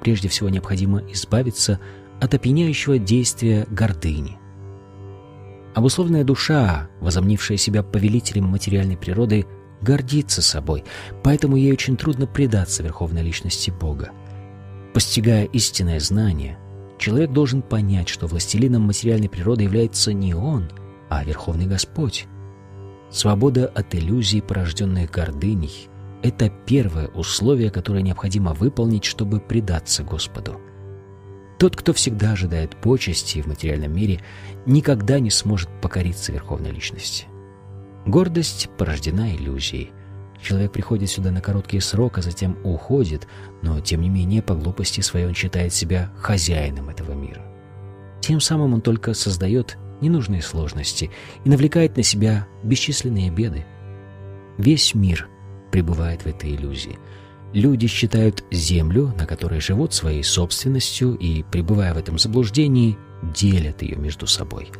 Прежде 0.00 0.28
всего 0.28 0.48
необходимо 0.48 1.02
избавиться 1.12 1.78
от 2.20 2.34
опьяняющего 2.34 2.98
действия 2.98 3.66
гордыни. 3.70 4.38
Обусловленная 5.74 6.24
душа, 6.24 6.88
возомнившая 7.00 7.56
себя 7.56 7.82
повелителем 7.82 8.44
материальной 8.44 8.96
природы, 8.96 9.46
гордится 9.80 10.42
собой, 10.42 10.84
поэтому 11.22 11.56
ей 11.56 11.72
очень 11.72 11.96
трудно 11.96 12.26
предаться 12.26 12.82
верховной 12.82 13.22
личности 13.22 13.70
Бога. 13.70 14.10
Постигая 14.92 15.44
истинное 15.46 15.98
знание, 16.00 16.58
человек 16.98 17.32
должен 17.32 17.62
понять, 17.62 18.08
что 18.08 18.26
властелином 18.26 18.82
материальной 18.82 19.28
природы 19.28 19.64
является 19.64 20.12
не 20.12 20.34
он, 20.34 20.70
а 21.08 21.24
Верховный 21.24 21.66
Господь. 21.66 22.26
Свобода 23.12 23.66
от 23.66 23.94
иллюзий, 23.94 24.40
порожденных 24.40 25.10
гордыней, 25.10 25.88
это 26.22 26.48
первое 26.48 27.08
условие, 27.08 27.70
которое 27.70 28.02
необходимо 28.02 28.54
выполнить, 28.54 29.04
чтобы 29.04 29.38
предаться 29.38 30.02
Господу. 30.02 30.58
Тот, 31.58 31.76
кто 31.76 31.92
всегда 31.92 32.32
ожидает 32.32 32.74
почести 32.80 33.42
в 33.42 33.46
материальном 33.46 33.94
мире, 33.94 34.20
никогда 34.64 35.20
не 35.20 35.30
сможет 35.30 35.68
покориться 35.82 36.32
верховной 36.32 36.70
личности. 36.70 37.26
Гордость 38.06 38.70
порождена 38.78 39.34
иллюзией. 39.34 39.90
Человек 40.42 40.72
приходит 40.72 41.10
сюда 41.10 41.30
на 41.30 41.40
короткий 41.40 41.80
срок, 41.80 42.18
а 42.18 42.22
затем 42.22 42.56
уходит, 42.64 43.28
но, 43.60 43.78
тем 43.80 44.00
не 44.00 44.08
менее, 44.08 44.42
по 44.42 44.54
глупости 44.54 45.02
своей 45.02 45.26
он 45.26 45.34
считает 45.34 45.72
себя 45.74 46.10
хозяином 46.18 46.88
этого 46.88 47.12
мира. 47.12 47.42
Тем 48.20 48.40
самым 48.40 48.74
он 48.74 48.80
только 48.80 49.14
создает 49.14 49.76
ненужные 50.02 50.42
сложности 50.42 51.10
и 51.44 51.48
навлекает 51.48 51.96
на 51.96 52.02
себя 52.02 52.46
бесчисленные 52.62 53.30
беды. 53.30 53.64
Весь 54.58 54.94
мир 54.94 55.28
пребывает 55.70 56.22
в 56.22 56.26
этой 56.26 56.54
иллюзии. 56.54 56.98
Люди 57.54 57.86
считают 57.86 58.44
землю, 58.50 59.14
на 59.18 59.26
которой 59.26 59.60
живут 59.60 59.92
своей 59.92 60.22
собственностью, 60.22 61.14
и, 61.14 61.42
пребывая 61.42 61.92
в 61.92 61.98
этом 61.98 62.18
заблуждении, 62.18 62.96
делят 63.22 63.82
ее 63.82 63.96
между 63.96 64.26
собой. 64.26 64.70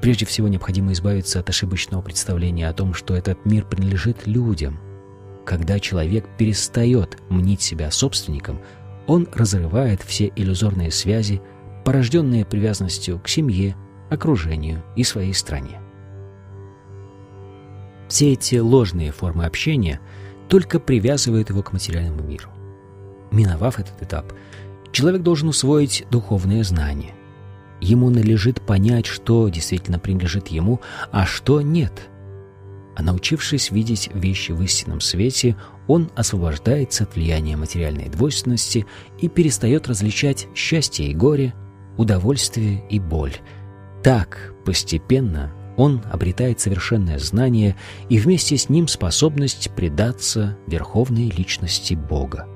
Прежде 0.00 0.26
всего 0.26 0.46
необходимо 0.46 0.92
избавиться 0.92 1.40
от 1.40 1.48
ошибочного 1.48 2.02
представления 2.02 2.68
о 2.68 2.72
том, 2.72 2.94
что 2.94 3.16
этот 3.16 3.44
мир 3.44 3.64
принадлежит 3.64 4.26
людям. 4.26 4.78
Когда 5.44 5.80
человек 5.80 6.24
перестает 6.38 7.18
мнить 7.30 7.62
себя 7.62 7.90
собственником, 7.90 8.60
он 9.08 9.26
разрывает 9.34 10.02
все 10.02 10.30
иллюзорные 10.36 10.92
связи, 10.92 11.40
порожденные 11.84 12.44
привязанностью 12.44 13.18
к 13.18 13.28
семье, 13.28 13.74
окружению 14.10 14.82
и 14.96 15.04
своей 15.04 15.34
стране. 15.34 15.80
Все 18.08 18.32
эти 18.32 18.56
ложные 18.56 19.12
формы 19.12 19.44
общения 19.44 20.00
только 20.48 20.80
привязывают 20.80 21.50
его 21.50 21.62
к 21.62 21.72
материальному 21.72 22.22
миру. 22.22 22.48
Миновав 23.30 23.78
этот 23.78 24.02
этап, 24.02 24.32
человек 24.92 25.22
должен 25.22 25.48
усвоить 25.48 26.06
духовные 26.10 26.64
знания. 26.64 27.14
Ему 27.80 28.10
належит 28.10 28.60
понять, 28.62 29.06
что 29.06 29.48
действительно 29.48 29.98
принадлежит 29.98 30.48
ему, 30.48 30.80
а 31.12 31.26
что 31.26 31.60
нет. 31.60 32.08
А 32.96 33.02
научившись 33.02 33.70
видеть 33.70 34.10
вещи 34.12 34.50
в 34.50 34.60
истинном 34.62 35.00
свете, 35.00 35.56
он 35.86 36.10
освобождается 36.16 37.04
от 37.04 37.14
влияния 37.14 37.56
материальной 37.56 38.08
двойственности 38.08 38.86
и 39.20 39.28
перестает 39.28 39.86
различать 39.86 40.48
счастье 40.54 41.06
и 41.06 41.14
горе, 41.14 41.54
удовольствие 41.96 42.82
и 42.88 42.98
боль. 42.98 43.36
Так, 44.02 44.54
постепенно, 44.64 45.50
он 45.76 46.02
обретает 46.10 46.60
совершенное 46.60 47.18
знание 47.18 47.76
и 48.08 48.18
вместе 48.18 48.56
с 48.56 48.68
ним 48.68 48.88
способность 48.88 49.70
предаться 49.74 50.56
верховной 50.66 51.30
личности 51.30 51.94
Бога. 51.94 52.46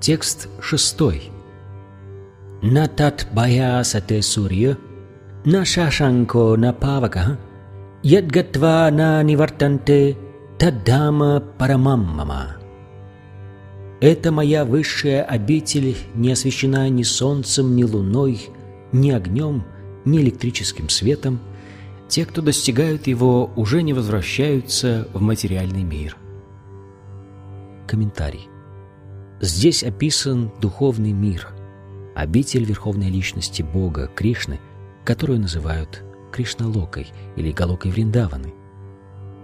Текст 0.00 0.48
шестой. 0.60 1.30
Натат 2.62 3.28
бая 3.32 3.82
сате 3.84 4.22
сурья, 4.22 4.76
на 5.44 5.64
шашанко 5.64 6.56
на 6.56 6.72
павака, 6.72 7.38
ядгатва 8.02 8.90
на 8.92 9.22
нивартанте, 9.22 10.16
тадама 10.58 11.40
парамаммама. 11.40 12.56
Это 14.00 14.30
моя 14.32 14.64
высшая 14.64 15.22
обитель 15.22 15.96
не 16.14 16.32
освещена 16.32 16.88
ни 16.88 17.04
солнцем, 17.04 17.74
ни 17.76 17.84
луной, 17.84 18.48
ни 18.92 19.10
огнем— 19.10 19.64
ни 20.10 20.20
электрическим 20.20 20.88
светом. 20.88 21.40
Те, 22.08 22.24
кто 22.24 22.42
достигают 22.42 23.06
его, 23.06 23.50
уже 23.56 23.82
не 23.82 23.92
возвращаются 23.92 25.08
в 25.12 25.20
материальный 25.20 25.82
мир. 25.82 26.16
Комментарий. 27.86 28.48
Здесь 29.40 29.84
описан 29.84 30.50
духовный 30.60 31.12
мир– 31.12 31.48
обитель 32.18 32.64
Верховной 32.64 33.10
Личности 33.10 33.62
Бога 33.62 34.10
Кришны, 34.12 34.58
которую 35.04 35.40
называют 35.40 36.02
Кришналокой 36.32 37.06
или 37.36 37.52
Галокой 37.52 37.92
Вриндаваны. 37.92 38.52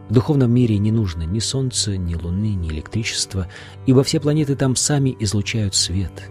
В 0.08 0.12
духовном 0.12 0.52
мире 0.52 0.76
не 0.78 0.90
нужно 0.90 1.22
ни 1.22 1.38
солнца, 1.38 1.96
ни 1.96 2.14
луны, 2.14 2.54
ни 2.54 2.68
электричества, 2.68 3.46
ибо 3.86 4.02
все 4.02 4.20
планеты 4.20 4.56
там 4.56 4.76
сами 4.76 5.16
излучают 5.20 5.74
свет. 5.74 6.30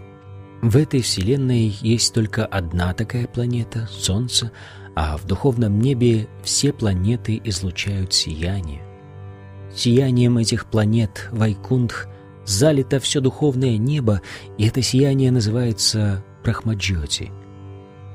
В 0.64 0.78
этой 0.78 1.02
вселенной 1.02 1.76
есть 1.82 2.14
только 2.14 2.46
одна 2.46 2.94
такая 2.94 3.26
планета— 3.26 3.86
Солнце, 3.92 4.50
а 4.96 5.18
в 5.18 5.26
духовном 5.26 5.78
небе 5.78 6.26
все 6.42 6.72
планеты 6.72 7.38
излучают 7.44 8.14
сияние. 8.14 8.80
Сиянием 9.76 10.38
этих 10.38 10.64
планет 10.64 11.28
Вайкундх 11.32 12.08
залито 12.46 12.98
все 12.98 13.20
духовное 13.20 13.76
небо, 13.76 14.22
и 14.56 14.66
это 14.66 14.80
сияние 14.80 15.30
называется 15.30 16.24
Брахмаджоти. 16.42 17.30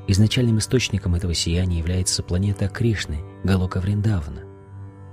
Изначальным 0.08 0.58
источником 0.58 1.14
этого 1.14 1.36
сияния 1.36 1.78
является 1.78 2.24
планета 2.24 2.68
Кришны, 2.68 3.20
Галока 3.44 3.80
Вриндавана. 3.80 4.42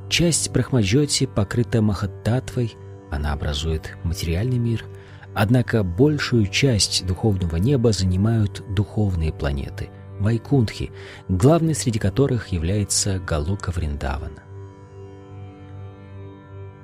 Часть 0.09 0.51
Брахмаджоти 0.53 1.27
покрыта 1.27 1.83
Махаттатвой, 1.83 2.75
она 3.11 3.35
образует 3.35 3.95
материальный 4.05 4.57
мир, 4.57 4.87
однако 5.37 5.85
большую 5.85 6.47
часть 6.47 7.07
духовного 7.07 7.57
неба 7.57 7.93
занимают 7.93 8.65
духовные 8.75 9.35
планеты– 9.35 9.91
Вайкунтхи, 10.19 10.91
главной 11.29 11.75
среди 11.75 11.99
которых 11.99 12.49
является 12.49 13.19
Галока 13.19 13.71
Вриндавана. 13.71 14.43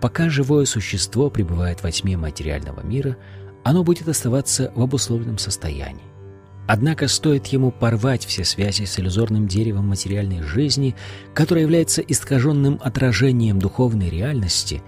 Пока 0.02 0.28
живое 0.28 0.66
существо 0.66 1.30
пребывает 1.30 1.82
во 1.82 1.90
тьме 1.90 2.18
материального 2.18 2.82
мира, 2.82 3.16
оно 3.64 3.84
будет 3.84 4.06
оставаться 4.06 4.70
в 4.74 4.82
обусловленном 4.82 5.38
состоянии. 5.38 6.04
Однако 6.68 7.08
стоит 7.08 7.46
ему 7.46 7.70
порвать 7.70 8.26
все 8.26 8.44
связи 8.44 8.84
с 8.84 8.98
иллюзорным 8.98 9.48
деревом 9.48 9.88
материальной 9.88 10.42
жизни, 10.42 10.94
которое 11.32 11.62
является 11.62 12.02
искаженным 12.02 12.78
отражением 12.82 13.58
духовной 13.58 14.10
реальности, 14.10 14.82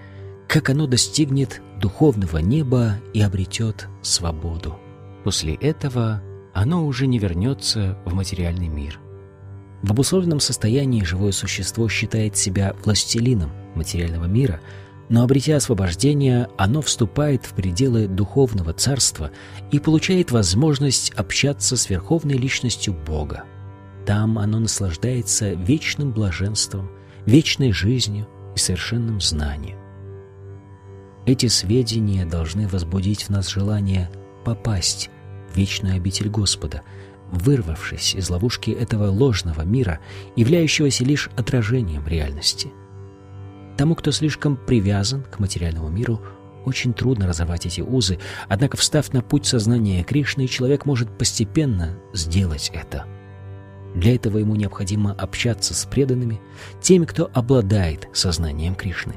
как 0.47 0.69
оно 0.69 0.85
достигнет 0.85 1.63
духовного 1.79 2.37
неба 2.37 2.95
и 3.13 3.21
обретет 3.21 3.87
свободу. 4.01 4.79
После 5.23 5.55
этого 5.55 6.21
оно 6.53 6.85
уже 6.85 7.07
не 7.07 7.19
вернется 7.19 7.97
в 8.05 8.13
материальный 8.13 8.67
мир. 8.67 8.99
В 9.81 9.91
обусловленном 9.91 10.39
состоянии 10.39 11.03
живое 11.03 11.31
существо 11.31 11.87
считает 11.89 12.37
себя 12.37 12.75
властелином 12.83 13.51
материального 13.75 14.25
мира– 14.25 14.59
но 15.09 15.23
обретя 15.23 15.57
освобождение, 15.57 16.49
оно 16.57 16.81
вступает 16.81 17.45
в 17.45 17.53
пределы 17.53 18.07
духовного 18.07 18.73
царства 18.73 19.31
и 19.71 19.79
получает 19.79 20.31
возможность 20.31 21.11
общаться 21.11 21.77
с 21.77 21.89
верховной 21.89 22.35
личностью 22.35 22.93
Бога. 22.93 23.43
Там 24.05 24.39
оно 24.39 24.59
наслаждается 24.59 25.53
вечным 25.53 26.11
блаженством, 26.11 26.89
вечной 27.25 27.71
жизнью 27.71 28.27
и 28.55 28.59
совершенным 28.59 29.21
знанием. 29.21 29.77
Эти 31.25 31.47
сведения 31.47 32.25
должны 32.25 32.67
возбудить 32.67 33.23
в 33.23 33.29
нас 33.29 33.49
желание 33.49 34.09
попасть 34.43 35.09
в 35.51 35.57
вечную 35.57 35.95
обитель 35.95 36.29
Господа, 36.29 36.83
вырвавшись 37.31 38.15
из 38.15 38.29
ловушки 38.29 38.71
этого 38.71 39.09
ложного 39.09 39.63
мира, 39.63 39.99
являющегося 40.35 41.03
лишь 41.03 41.29
отражением 41.35 42.07
реальности– 42.07 42.69
Тому, 43.77 43.95
кто 43.95 44.11
слишком 44.11 44.55
привязан 44.55 45.23
к 45.23 45.39
материальному 45.39 45.89
миру, 45.89 46.21
очень 46.65 46.93
трудно 46.93 47.27
разорвать 47.27 47.65
эти 47.65 47.81
узы, 47.81 48.19
однако, 48.47 48.77
встав 48.77 49.13
на 49.13 49.21
путь 49.21 49.45
сознания 49.45 50.03
Кришны, 50.03 50.47
человек 50.47 50.85
может 50.85 51.15
постепенно 51.17 51.97
сделать 52.13 52.71
это. 52.73 53.05
Для 53.93 54.15
этого 54.15 54.39
ему 54.39 54.55
необходимо 54.55 55.13
общаться 55.13 55.73
с 55.73 55.85
преданными, 55.85 56.41
теми, 56.81 57.05
кто 57.05 57.29
обладает 57.33 58.07
сознанием 58.13 58.75
Кришны. 58.75 59.15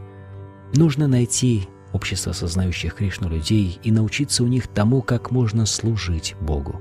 Нужно 0.75 1.09
найти 1.09 1.68
общество 1.92 2.33
сознающих 2.33 2.94
Кришну 2.94 3.29
людей 3.29 3.79
и 3.83 3.90
научиться 3.90 4.44
у 4.44 4.46
них 4.46 4.66
тому, 4.66 5.03
как 5.03 5.31
можно 5.31 5.66
служить 5.66 6.35
Богу. 6.40 6.81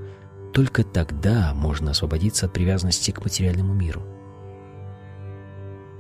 Только 0.54 0.84
тогда 0.84 1.54
можно 1.54 1.92
освободиться 1.92 2.46
от 2.46 2.54
привязанности 2.54 3.12
к 3.12 3.24
материальному 3.24 3.74
миру. 3.74 4.02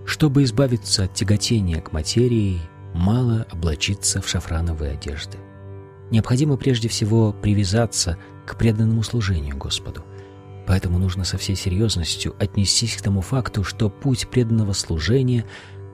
Чтобы 0.05 0.43
избавиться 0.43 1.03
от 1.03 1.13
тяготения 1.13 1.81
к 1.81 1.91
материи, 1.91 2.59
мало 2.93 3.45
облачиться 3.51 4.21
в 4.21 4.27
шафрановые 4.27 4.93
одежды. 4.93 5.37
Необходимо 6.09 6.55
прежде 6.55 6.87
всего 6.87 7.33
привязаться 7.33 8.17
к 8.45 8.57
преданному 8.57 9.03
служению 9.03 9.57
Господу. 9.57 10.05
Поэтому 10.65 10.97
нужно 10.97 11.23
со 11.23 11.37
всей 11.37 11.55
серьезностью 11.55 12.35
отнестись 12.39 12.95
к 12.95 13.01
тому 13.01 13.21
факту, 13.21 13.63
что 13.63 13.89
путь 13.89 14.27
преданного 14.29 14.73
служения, 14.73 15.45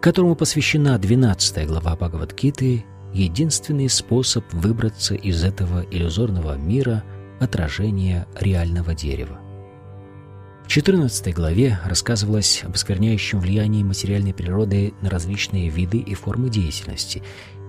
которому 0.01 0.35
посвящена 0.35 0.97
12 0.97 1.67
глава 1.67 1.95
Бхагавадгиты, 1.95 2.85
единственный 3.13 3.89
способ 3.89 4.43
выбраться 4.51 5.15
из 5.15 5.43
этого 5.43 5.85
иллюзорного 5.91 6.57
мира 6.57 7.03
отражения 7.39 8.27
реального 8.39 8.93
дерева. 8.93 9.39
В 10.65 10.67
14 10.69 11.33
главе 11.35 11.79
рассказывалось 11.85 12.63
об 12.63 12.73
оскверняющем 12.73 13.39
влиянии 13.39 13.83
материальной 13.83 14.33
природы 14.33 14.93
на 15.01 15.09
различные 15.09 15.69
виды 15.69 15.97
и 15.97 16.15
формы 16.15 16.49
деятельности, 16.49 17.21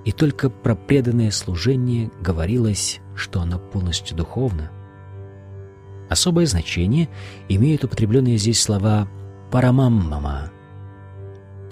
и 0.05 0.13
только 0.13 0.49
про 0.49 0.75
преданное 0.75 1.31
служение 1.31 2.11
говорилось, 2.21 3.01
что 3.17 3.41
оно 3.41 3.59
полностью 3.59 4.17
духовно. 4.17 4.71
Особое 6.09 6.47
значение 6.47 7.09
имеют 7.49 7.85
употребленные 7.85 8.37
здесь 8.39 8.63
слова 8.63 9.09
«парамаммама». 9.51 10.54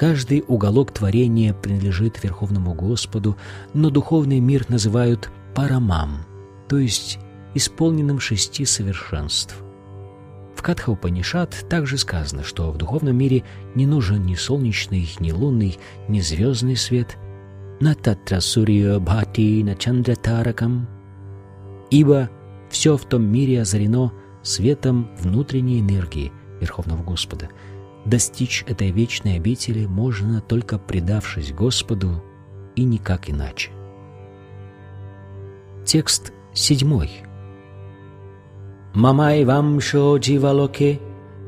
Каждый 0.02 0.42
уголок 0.48 0.90
творения 0.90 1.54
принадлежит 1.54 2.24
Верховному 2.24 2.74
Господу, 2.74 3.36
но 3.72 3.88
духовный 3.88 4.40
мир 4.40 4.66
называют 4.68 5.30
«парамам», 5.54 6.24
то 6.68 6.76
есть 6.76 7.20
исполненным 7.54 8.18
шести 8.18 8.64
совершенств– 8.64 9.62
В 10.56 10.62
Катха 10.62 10.90
Упанишат 10.90 11.66
также 11.68 11.98
сказано, 11.98 12.42
что 12.42 12.72
в 12.72 12.78
духовном 12.78 13.16
мире 13.16 13.44
не 13.76 13.86
нужен 13.86 14.26
ни 14.26 14.34
солнечный, 14.34 15.08
ни 15.20 15.30
лунный, 15.30 15.78
ни 16.08 16.18
звездный 16.18 16.76
свет. 16.76 17.16
На 17.78 17.94
татра 17.94 18.40
сурья 18.40 18.98
бхати 18.98 19.62
на 19.62 19.76
чандра 19.76 20.16
таракам. 20.16 20.88
Ибо 21.92 22.28
все 22.70 22.96
в 22.96 23.04
том 23.04 23.22
мире 23.22 23.62
озарено 23.62 24.12
светом 24.42 25.12
внутренней 25.20 25.78
энергии 25.78 26.32
Верховного 26.60 27.04
Господа. 27.04 27.50
Достичь 28.04 28.64
этой 28.66 28.90
вечной 28.90 29.36
обители 29.36 29.86
можно 29.86 30.40
только 30.40 30.78
предавшись 30.78 31.52
Господу 31.52 32.22
и 32.74 32.84
никак 32.84 33.30
иначе. 33.30 33.70
Текст 35.84 36.32
седьмой. 36.52 37.10
Мамай 38.94 39.44
вамшо 39.44 40.16
дживалоке 40.18 41.00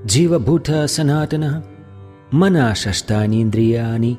джива 0.07 0.39
бхута 0.39 0.87
санатана 0.89 1.65
мана 2.31 2.75
шаштани 2.75 3.43
индрияни 3.43 4.19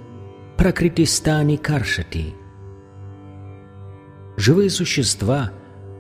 пракритистани 0.58 1.58
каршати. 1.58 2.34
Живые 4.38 4.70
существа 4.70 5.52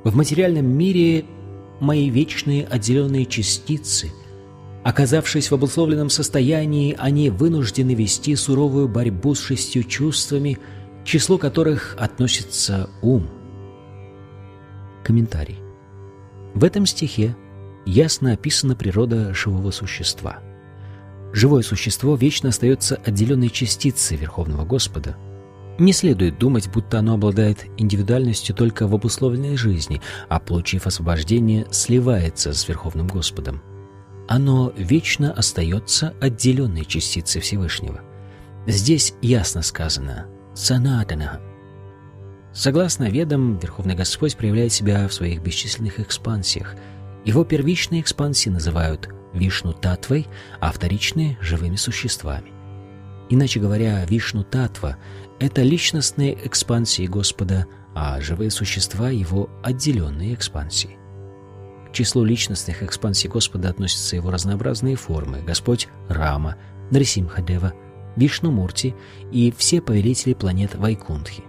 в 0.03 0.15
материальном 0.15 0.65
мире– 0.65 1.25
мои 1.79 2.09
вечные 2.09 2.65
отделенные 2.65 3.25
частицы. 3.25 4.11
Оказавшись 4.85 5.49
в 5.49 5.55
обусловленном 5.55 6.11
состоянии, 6.11 6.95
они 6.99 7.31
вынуждены 7.31 7.95
вести 7.95 8.35
суровую 8.35 8.87
борьбу 8.87 9.33
с 9.33 9.41
шестью 9.41 9.83
чувствами, 9.83 10.59
к 11.01 11.07
числу 11.07 11.39
которых 11.39 11.95
относится 11.99 12.87
ум– 13.01 13.27
Комментарий. 15.03 15.57
В 16.53 16.63
этом 16.63 16.85
стихе 16.85 17.35
ясно 17.87 18.33
описана 18.33 18.75
природа 18.75 19.33
живого 19.33 19.71
существа. 19.71 20.37
Живое 21.33 21.63
существо 21.63 22.15
вечно 22.15 22.49
остается 22.49 22.99
отделенной 23.03 23.49
частицей 23.49 24.17
Верховного 24.17 24.65
Господа. 24.65 25.17
Не 25.79 25.93
следует 25.93 26.37
думать, 26.37 26.69
будто 26.71 26.99
оно 26.99 27.15
обладает 27.15 27.65
индивидуальностью 27.77 28.53
только 28.53 28.87
в 28.87 28.93
обусловленной 28.93 29.57
жизни, 29.57 29.99
а, 30.29 30.39
получив 30.39 30.85
освобождение, 30.85 31.65
сливается 31.71 32.53
с 32.53 32.67
Верховным 32.67 33.07
Господом. 33.07 33.63
Оно 34.27 34.71
вечно 34.75 35.31
остается 35.31 36.13
отделенной 36.19 36.85
частицей 36.85 37.41
Всевышнего. 37.41 38.01
Здесь 38.67 39.13
ясно 39.21 39.61
сказано 39.61 40.27
«санатана» 40.53 41.41
Согласно 42.55 43.09
ведам, 43.09 43.59
Верховный 43.59 43.95
Господь 43.95 44.37
проявляет 44.37 44.71
себя 44.71 45.09
в 45.09 45.13
своих 45.13 45.41
бесчисленных 45.41 45.99
экспансиях. 45.99 46.73
Его 47.25 47.43
первичные 47.43 47.99
экспансии 47.99 48.49
называют 48.49 49.09
Вишну 49.33 49.73
Татвой, 49.73 50.25
а 50.61 50.71
вторичные– 50.71 51.37
живыми 51.41 51.75
существами. 51.75 52.53
Иначе 53.29 53.59
говоря, 53.59 54.05
Вишну 54.05 54.45
Татва– 54.45 54.95
это 55.39 55.63
личностные 55.63 56.47
экспансии 56.47 57.07
Господа, 57.07 57.67
а 57.93 58.21
живые 58.21 58.51
существа– 58.51 59.09
его 59.11 59.49
отделенные 59.61 60.33
экспансии. 60.33 60.97
К 61.95 61.97
числу 61.97 62.25
личностных 62.25 62.83
экспансий 62.83 63.29
Господа 63.29 63.69
относятся 63.69 64.17
его 64.17 64.29
разнообразные 64.29 64.97
формы– 64.97 65.41
Господь 65.47 65.87
Рама, 66.09 66.57
Нарисимхадева, 66.91 67.73
Вишну 68.17 68.51
Мурти 68.51 68.93
и 69.31 69.53
все 69.57 69.79
повелители 69.79 70.33
планет 70.33 70.75
Вайкунтхи 70.75 71.45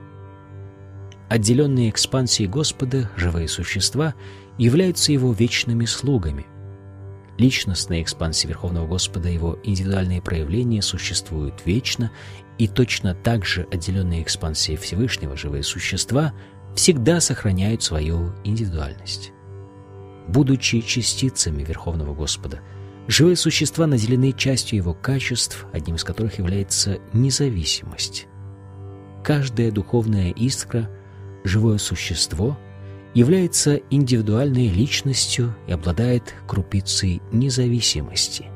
–Отделенные 1.29 1.91
экспансией 1.91 2.49
Господа, 2.49 3.11
живые 3.17 3.49
существа, 3.49 4.15
являются 4.57 5.11
Его 5.11 5.33
вечными 5.33 5.85
слугами. 5.85 6.47
Личностные 7.39 8.05
экспансии 8.05 8.47
Верховного 8.47 8.87
Господа, 8.87 9.29
Его 9.29 9.59
индивидуальные 9.65 10.23
проявления 10.23 10.81
существуют 10.81 11.55
вечно, 11.65 12.13
и 12.57 12.69
точно 12.69 13.17
так 13.17 13.45
же 13.45 13.67
отделенные 13.73 14.23
экспансии 14.23 14.77
Всевышнего, 14.77 15.37
живые 15.37 15.65
существа, 15.65 16.33
всегда 16.77 17.21
сохраняют 17.21 17.83
свою 17.83 18.33
индивидуальность. 18.45 19.33
Будучи 20.29 20.81
частицами 20.81 21.63
Верховного 21.63 22.15
Господа, 22.15 22.61
живые 23.07 23.37
существа 23.37 23.87
наделены 23.87 24.33
частью 24.33 24.79
Его 24.79 24.95
качеств, 24.95 25.67
одним 25.73 25.97
из 25.97 26.05
которых 26.05 26.39
является 26.39 26.99
независимость. 27.13 28.27
Каждая 29.23 29.71
духовная 29.71 30.31
искра– 30.31 30.91
живое 31.47 31.79
существо 31.79 32.59
является 33.15 33.77
индивидуальной 33.91 34.69
личностью 34.69 35.55
и 35.67 35.73
обладает 35.73 36.35
крупицей 36.47 37.23
независимости. 37.33 38.47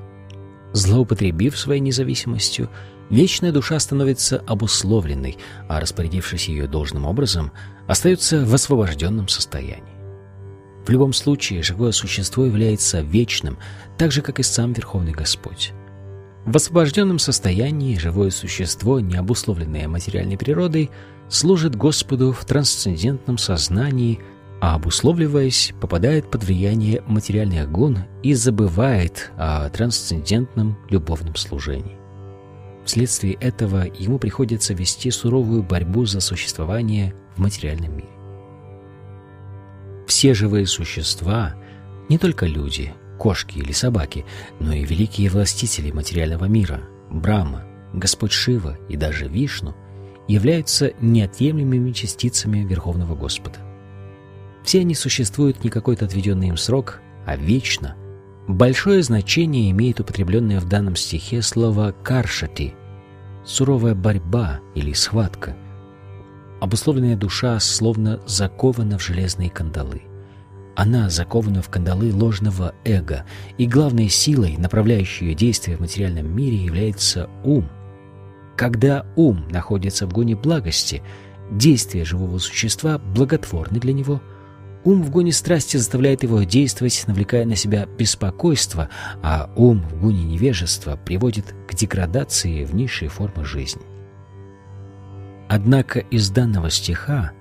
Злоупотребив 0.72 1.59
своей 1.59 1.80
независимостью, 1.80 2.68
вечная 3.09 3.52
душа 3.52 3.78
становится 3.80 4.42
обусловленной, 4.46 5.38
а 5.68 5.80
распорядившись 5.80 6.48
ее 6.48 6.66
должным 6.66 7.06
образом, 7.06 7.52
остается 7.87 8.44
в 8.44 8.54
освобожденном 8.54 9.28
состоянии. 9.28 9.99
В 10.85 10.90
любом 10.90 11.12
случае, 11.12 11.62
живое 11.62 11.93
существо 11.93 12.45
является 12.45 13.01
вечным, 13.01 13.59
так 13.99 14.12
же, 14.12 14.23
как 14.23 14.40
и 14.40 14.43
сам 14.43 14.73
Верховный 14.73 15.12
Господь. 15.12 15.73
В 16.47 16.57
освобожденном 16.57 17.19
состоянии 17.19 17.99
живое 17.99 18.31
существо, 18.31 18.99
не 18.99 19.16
обусловленное 19.16 19.88
материальной 19.88 20.38
природой, 20.38 20.90
служит 21.29 21.77
Господу 21.77 22.33
в 22.33 22.45
трансцендентном 22.45 23.37
сознании, 23.38 24.21
а 24.61 24.75
обусловливаясь, 24.75 25.73
попадает 25.81 26.31
под 26.31 26.45
влияние 26.45 27.03
материальных 27.07 27.71
гун 27.71 28.05
и 28.23 28.35
забывает 28.35 29.31
о 29.37 29.69
трансцендентном 29.69 30.79
любовном 30.88 31.37
служении. 31.37 31.97
Вследствие 32.85 33.35
этого 33.35 33.87
ему 33.99 34.19
приходится 34.19 34.75
вести 34.75 35.11
суровую 35.11 35.62
борьбу 35.62 36.07
за 36.07 36.21
существование 36.21 37.14
в 37.37 37.40
материальном 37.40 37.97
мире. 37.97 38.19
Все 40.11 40.35
живые 40.35 40.66
существа, 40.66 41.55
не 42.09 42.18
только 42.18 42.44
люди, 42.44 42.92
кошки 43.16 43.59
или 43.59 43.70
собаки, 43.70 44.27
но 44.59 44.73
и 44.73 44.85
великие 44.85 45.31
властители 45.31 45.92
материального 45.92 46.46
мира, 46.46 46.81
Брахма, 47.09 47.64
Господь 47.94 48.33
Шива 48.33 48.77
и 48.88 48.96
даже 48.96 49.29
Вишну– 49.29 49.73
являются 50.27 50.94
неотъемлемыми 51.01 51.92
частицами 51.92 52.66
Верховного 52.66 53.14
Господа. 53.14 53.61
Все 54.64 54.81
они 54.81 54.96
существуют 54.96 55.62
не 55.62 55.70
какой-то 55.70 56.07
отведенный 56.07 56.49
им 56.49 56.57
срок, 56.57 57.01
а 57.25 57.37
вечно. 57.37 57.94
Большое 58.49 59.05
значение 59.05 59.70
имеет 59.70 60.01
употребленное 60.01 60.59
в 60.59 60.68
данном 60.68 60.96
стихе 60.96 61.40
слово 61.40 61.94
«каршати»— 62.03 62.75
суровая 63.44 63.94
борьба 63.94 64.59
или 64.75 64.92
схватка. 64.92 65.57
Обусловленная 66.61 67.16
душа 67.16 67.59
словно 67.61 68.20
закована 68.27 68.99
в 68.99 69.03
железные 69.03 69.51
кандалы. 69.51 70.03
Она 70.77 71.11
закована 71.11 71.62
в 71.62 71.68
кандалы 71.68 72.12
ложного 72.14 72.75
эго, 72.85 73.25
и 73.59 73.66
главной 73.66 74.09
силой, 74.09 74.57
направляющей 74.57 75.29
ее 75.29 75.35
действия 75.35 75.77
в 75.77 75.81
материальном 75.81 76.35
мире, 76.35 76.57
является 76.57 77.29
ум— 77.44 77.68
когда 78.61 79.07
ум 79.16 79.49
находится 79.49 80.07
в 80.07 80.12
гоне 80.12 80.37
благости, 80.37 81.03
действия 81.51 82.05
живого 82.05 82.37
существа 82.37 82.99
благотворны 82.99 83.81
для 83.81 83.94
него. 83.94 84.20
Ум 84.85 85.03
в 85.03 85.11
гоне 85.11 85.33
страсти 85.33 85.79
заставляет 85.79 86.25
его 86.25 86.42
действовать, 86.42 87.05
навлекая 87.07 87.46
на 87.46 87.57
себя 87.57 87.87
беспокойство, 87.87 88.90
а 89.23 89.51
ум 89.57 89.81
в 89.81 90.03
гоне 90.03 90.25
невежества 90.25 90.96
приводит 90.96 91.55
к 91.66 91.75
деградации 91.75 92.66
в 92.66 92.75
низшие 92.75 93.09
формы 93.09 93.46
жизни. 93.46 93.81
Однако 95.50 95.98
из 95.98 96.30
данного 96.30 96.70
стиха 96.70 97.32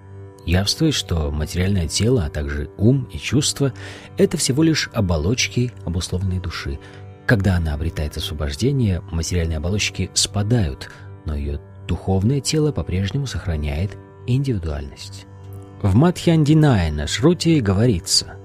явствует, 0.46 0.94
что 0.96 1.32
материальное 1.32 1.88
тело, 1.88 2.26
а 2.26 2.30
также 2.30 2.70
ум 2.78 3.08
и 3.14 3.18
чувства— 3.18 3.72
это 4.18 4.36
всего 4.36 4.64
лишь 4.64 4.90
оболочки 4.94 5.72
обусловленной 5.86 6.40
души. 6.40 6.80
Когда 7.26 7.56
она 7.56 7.76
обретает 7.76 8.18
освобождение, 8.18 9.02
материальные 9.12 9.60
оболочки 9.60 10.10
спадают— 10.14 10.90
но 11.30 11.36
ее 11.36 11.60
духовное 11.88 12.42
тело 12.42 12.72
по-прежнему 12.72 13.28
сохраняет 13.28 13.98
индивидуальность. 14.28 15.26
В 15.82 15.96
Мадхьяндинайна 15.96 17.08
Шрути 17.08 17.62
говорится 17.62 18.36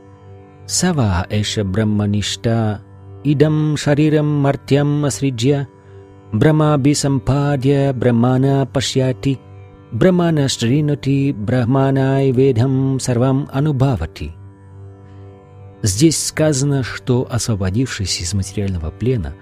«Сава 0.67 1.27
эша 1.31 1.65
брамманишта 1.65 2.81
идам 3.25 3.77
шарирам 3.77 4.27
мартям 4.27 5.05
асриджья 5.05 5.69
брама 6.33 6.77
бисампадья 6.77 7.93
брамана 7.93 8.67
пашьяти 8.67 9.41
брамана 9.95 10.49
шринути 10.49 11.33
брахманай 11.33 12.31
ведхам 12.31 13.01
сарвам 13.01 13.49
анубавати». 13.51 14.33
Здесь 15.83 16.23
сказано, 16.23 16.83
что, 16.83 17.27
освободившись 17.31 18.21
из 18.21 18.35
материального 18.35 18.91
плена, 18.91 19.35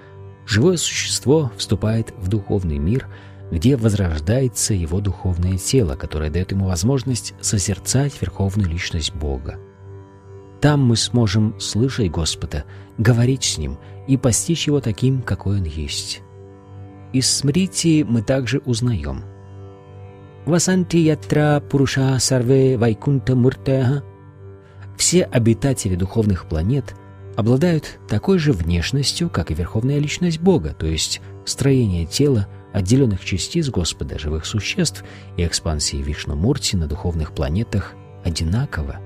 живое 0.46 0.76
существо 0.76 1.50
вступает 1.56 2.14
в 2.16 2.28
духовный 2.28 2.78
мир– 2.78 3.08
где 3.52 3.76
возрождается 3.76 4.72
его 4.72 5.00
духовное 5.00 5.58
тело, 5.58 5.94
которое 5.94 6.30
дает 6.30 6.52
ему 6.52 6.66
возможность 6.66 7.34
созерцать 7.42 8.14
верховную 8.18 8.68
личность 8.68 9.14
Бога. 9.14 9.58
Там 10.62 10.82
мы 10.82 10.96
сможем 10.96 11.60
слышать 11.60 12.10
Господа, 12.10 12.64
говорить 12.96 13.44
с 13.44 13.58
Ним 13.58 13.76
и 14.08 14.16
постичь 14.16 14.66
Его 14.66 14.80
таким, 14.80 15.20
какой 15.20 15.58
Он 15.58 15.64
есть. 15.64 16.22
Из 17.12 17.30
смрити 17.30 18.06
мы 18.08 18.22
также 18.22 18.60
узнаем. 18.64 19.24
«Васанти 20.44 20.96
ятра 20.96 21.62
пуруша 21.70 22.18
сарве 22.18 22.76
вайкунта 22.76 23.36
муртеха» 23.36 24.02
Все 24.96 25.24
обитатели 25.24 25.94
духовных 25.96 26.46
планет 26.46 26.94
обладают 27.36 27.98
такой 28.08 28.38
же 28.38 28.52
внешностью, 28.52 29.30
как 29.30 29.50
и 29.50 29.54
Верховная 29.54 29.98
Личность 29.98 30.40
Бога, 30.40 30.74
то 30.78 30.86
есть 30.86 31.20
строение 31.44 32.06
тела, 32.06 32.46
отделенных 32.72 33.24
частиц 33.24 33.68
Господа, 33.68 34.18
живых 34.18 34.46
существ 34.46 35.04
и 35.36 35.46
экспансии 35.46 36.02
Вишну-Мурти 36.02 36.76
на 36.76 36.86
духовных 36.86 37.32
планетах 37.32 37.94
одинаково. 38.24 39.00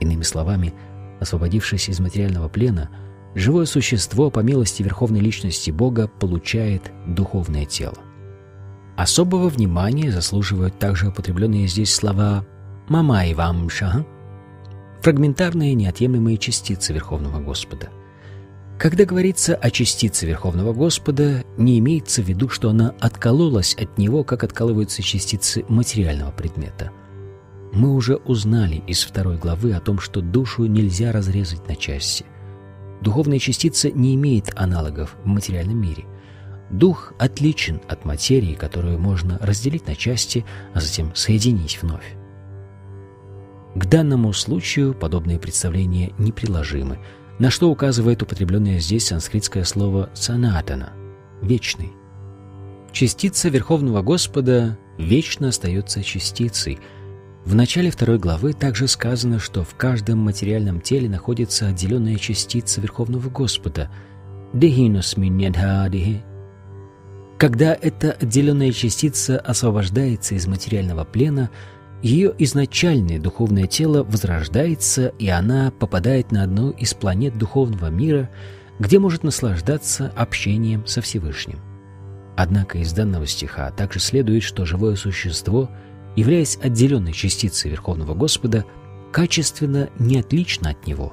Иными 0.00 0.22
словами, 0.22 0.74
освободившись 1.20 1.88
из 1.88 2.00
материального 2.00 2.48
плена, 2.48 2.90
живое 3.34 3.66
существо 3.66 4.30
по 4.30 4.40
милости 4.40 4.82
Верховной 4.82 5.20
Личности 5.20 5.70
Бога 5.70 6.08
получает 6.08 6.90
духовное 7.06 7.64
тело. 7.64 7.98
Особого 8.96 9.48
внимания 9.48 10.10
заслуживают 10.10 10.78
также 10.78 11.08
употребленные 11.08 11.66
здесь 11.66 11.94
слова 11.94 12.44
«мамай 12.88 13.34
вамша» 13.34 14.04
фрагментарные 15.02 15.74
неотъемлемые 15.74 16.38
частицы 16.38 16.92
Верховного 16.92 17.40
Господа. 17.40 17.90
Когда 18.78 19.04
говорится 19.04 19.54
о 19.54 19.70
частице 19.70 20.26
Верховного 20.26 20.72
Господа, 20.72 21.44
не 21.56 21.78
имеется 21.78 22.22
в 22.22 22.28
виду, 22.28 22.48
что 22.48 22.70
она 22.70 22.94
откололась 23.00 23.74
от 23.74 23.98
Него, 23.98 24.24
как 24.24 24.44
откалываются 24.44 25.02
частицы 25.02 25.64
материального 25.68 26.30
предмета. 26.30 26.92
Мы 27.72 27.94
уже 27.94 28.16
узнали 28.16 28.82
из 28.86 29.02
второй 29.02 29.38
главы 29.38 29.72
о 29.72 29.80
том, 29.80 29.98
что 29.98 30.20
душу 30.20 30.66
нельзя 30.66 31.10
разрезать 31.10 31.66
на 31.68 31.74
части. 31.74 32.24
Духовная 33.00 33.38
частица 33.38 33.90
не 33.90 34.14
имеет 34.14 34.52
аналогов 34.54 35.16
в 35.24 35.26
материальном 35.26 35.80
мире. 35.80 36.04
Дух 36.72 37.12
отличен 37.18 37.82
от 37.86 38.06
материи, 38.06 38.54
которую 38.54 38.98
можно 38.98 39.38
разделить 39.42 39.86
на 39.86 39.94
части, 39.94 40.46
а 40.72 40.80
затем 40.80 41.14
соединить 41.14 41.80
вновь. 41.82 42.16
К 43.74 43.86
данному 43.86 44.32
случаю 44.32 44.94
подобные 44.94 45.38
представления 45.38 46.12
неприложимы, 46.18 46.98
на 47.38 47.50
что 47.50 47.70
указывает 47.70 48.22
употребленное 48.22 48.78
здесь 48.80 49.06
санскритское 49.06 49.64
слово 49.64 50.10
«санатана»— 50.14 50.92
«вечный». 51.42 51.92
Частица 52.90 53.48
Верховного 53.50 54.02
Господа 54.02 54.78
вечно 54.98 55.48
остается 55.48 56.02
частицей. 56.02 56.78
В 57.44 57.54
начале 57.54 57.90
второй 57.90 58.18
главы 58.18 58.52
также 58.52 58.88
сказано, 58.88 59.38
что 59.38 59.64
в 59.64 59.74
каждом 59.74 60.20
материальном 60.20 60.80
теле 60.80 61.08
находится 61.08 61.68
отделенная 61.68 62.16
частица 62.16 62.80
Верховного 62.80 63.28
Господа— 63.28 63.90
«дехиносминьядхадихи». 64.52 66.22
Когда 67.38 67.74
эта 67.74 68.12
отделенная 68.12 68.72
частица 68.72 69.38
освобождается 69.38 70.34
из 70.34 70.46
материального 70.46 71.04
плена— 71.04 71.50
ее 72.02 72.34
изначальное 72.38 73.20
духовное 73.20 73.68
тело 73.68 74.02
возрождается, 74.02 75.12
и 75.20 75.28
она 75.28 75.70
попадает 75.70 76.32
на 76.32 76.42
одну 76.42 76.70
из 76.70 76.94
планет 76.94 77.38
духовного 77.38 77.90
мира, 77.90 78.28
где 78.80 78.98
может 78.98 79.22
наслаждаться 79.22 80.12
общением 80.16 80.84
со 80.84 81.00
Всевышним. 81.00 81.60
Однако 82.36 82.78
из 82.78 82.92
данного 82.92 83.26
стиха 83.26 83.70
также 83.70 84.00
следует, 84.00 84.42
что 84.42 84.64
живое 84.64 84.96
существо, 84.96 85.70
являясь 86.16 86.58
отделенной 86.60 87.12
частицей 87.12 87.70
Верховного 87.70 88.14
Господа, 88.14 88.64
качественно 89.12 89.88
не 90.00 90.18
отлично 90.18 90.70
от 90.70 90.86
Него, 90.88 91.12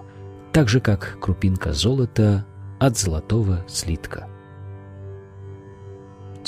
так 0.54 0.70
же 0.70 0.80
как 0.80 1.20
крупинка 1.22 1.72
золота 1.72 2.46
от 2.80 2.98
золотого 2.98 3.64
слитка. 3.68 4.28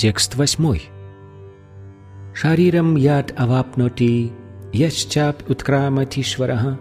Текст 0.02 0.34
восьмой. 0.34 0.90
Шарирам 2.34 2.96
яд 2.96 3.36
авапноти, 3.38 4.32
ящап 4.74 5.48
уткраматишварах, 5.48 6.80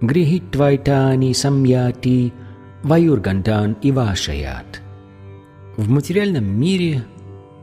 грихитвайтани 0.00 1.34
самьяти, 1.34 2.32
ваюргантан 2.82 3.76
ивашаят. 3.80 4.82
В 5.76 5.88
материальном 5.88 6.46
мире 6.46 7.04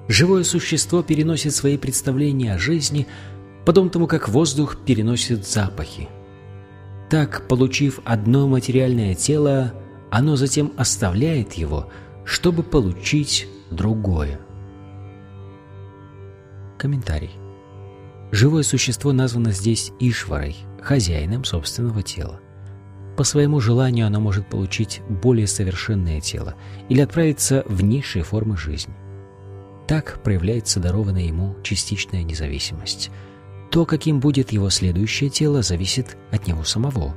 живое 0.08 0.46
существо 0.46 1.04
переносит 1.04 1.54
свои 1.54 1.76
представления 1.76 2.54
о 2.54 2.58
жизни, 2.58 3.06
подобно 3.66 3.90
тому, 3.90 4.08
как 4.08 4.30
воздух 4.30 4.78
переносит 4.86 5.46
запахи. 5.46 6.08
Так, 7.10 7.50
получив 7.50 8.00
одно 8.06 8.48
материальное 8.48 9.14
тело, 9.14 9.74
оно 10.10 10.38
затем 10.38 10.72
оставляет 10.78 11.56
его, 11.56 11.90
чтобы 12.24 12.64
получить 12.64 13.46
другое. 13.72 14.40
Комментарий. 16.86 17.32
Живое 18.32 18.62
существо 18.62 19.12
названо 19.12 19.50
здесь 19.50 19.92
Ишварой, 20.00 20.56
хозяином 20.84 21.44
собственного 21.44 22.04
тела. 22.04 22.40
По 23.18 23.24
своему 23.24 23.60
желанию 23.60 24.06
оно 24.06 24.20
может 24.20 24.48
получить 24.48 25.02
более 25.10 25.48
совершенное 25.48 26.22
тело 26.22 26.54
или 26.88 27.02
отправиться 27.02 27.64
в 27.66 27.84
низшие 27.84 28.22
формы 28.22 28.56
жизни. 28.56 28.94
Так 29.88 30.22
проявляется 30.24 30.80
дарованная 30.80 31.24
ему 31.24 31.56
частичная 31.64 32.22
независимость. 32.22 33.10
То, 33.72 33.88
каким 33.88 34.20
будет 34.20 34.52
его 34.52 34.70
следующее 34.70 35.32
тело, 35.32 35.64
зависит 35.64 36.18
от 36.30 36.46
него 36.46 36.64
самого. 36.64 37.16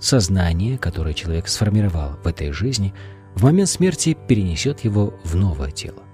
Сознание, 0.00 0.78
которое 0.78 1.14
человек 1.14 1.46
сформировал 1.46 2.18
в 2.24 2.26
этой 2.26 2.50
жизни, 2.50 2.92
в 3.36 3.44
момент 3.44 3.68
смерти 3.68 4.18
перенесет 4.26 4.80
его 4.80 5.14
в 5.22 5.36
новое 5.36 5.70
тело. 5.70 6.05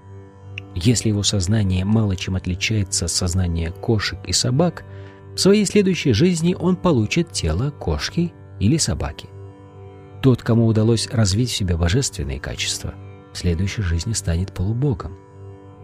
Если 0.75 1.09
его 1.09 1.23
сознание 1.23 1.85
мало 1.85 2.15
чем 2.15 2.35
отличается 2.35 3.05
от 3.05 3.11
сознания 3.11 3.71
кошек 3.71 4.19
и 4.25 4.33
собак, 4.33 4.83
в 5.35 5.39
своей 5.39 5.65
следующей 5.65 6.13
жизни 6.13 6.55
он 6.57 6.75
получит 6.75 7.31
тело 7.31 7.71
кошки 7.71 8.33
или 8.59 8.77
собаки. 8.77 9.29
Тот, 10.21 10.41
кому 10.41 10.67
удалось 10.67 11.07
развить 11.11 11.49
в 11.49 11.55
себе 11.55 11.75
божественные 11.75 12.39
качества, 12.39 12.93
в 13.33 13.37
следующей 13.37 13.81
жизни 13.81 14.13
станет 14.13 14.53
полубогом. 14.53 15.17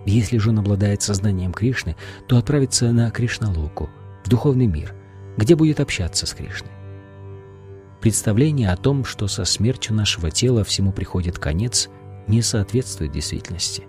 Если 0.06 0.38
же 0.38 0.49
он 0.49 0.60
обладает 0.60 1.02
сознанием 1.02 1.52
Кришны, 1.52 1.95
то 2.28 2.38
отправится 2.38 2.91
на 2.91 3.12
Кришналоку, 3.12 3.89
в 4.23 4.30
духовный 4.30 4.67
мир, 4.67 4.93
где 5.38 5.56
будет 5.56 5.80
общаться 5.80 6.25
с 6.25 6.34
Кришной. 6.34 6.71
Представление 8.02 8.71
о 8.71 8.78
том, 8.78 9.04
что 9.04 9.28
со 9.28 9.43
смертью 9.43 9.93
нашего 9.93 10.32
тела 10.32 10.63
всему 10.63 10.93
приходит 10.93 11.38
конец, 11.38 11.89
не 12.28 12.41
соответствует 12.41 13.12
действительности. 13.12 13.84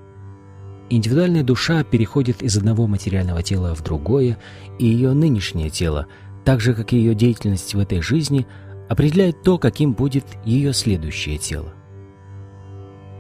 Индивидуальная 0.92 1.44
душа 1.44 1.84
переходит 1.84 2.42
из 2.42 2.56
одного 2.56 2.88
материального 2.88 3.44
тела 3.44 3.76
в 3.76 3.82
другое, 3.82 4.38
и 4.80 4.86
ее 4.86 5.12
нынешнее 5.12 5.70
тело, 5.70 6.08
так 6.44 6.60
же 6.60 6.74
как 6.74 6.92
и 6.92 6.96
ее 6.96 7.14
деятельность 7.14 7.74
в 7.74 7.78
этой 7.78 8.02
жизни, 8.02 8.44
определяет 8.88 9.44
то, 9.44 9.56
каким 9.56 9.92
будет 9.92 10.24
ее 10.44 10.72
следующее 10.72 11.38
тело. 11.38 11.72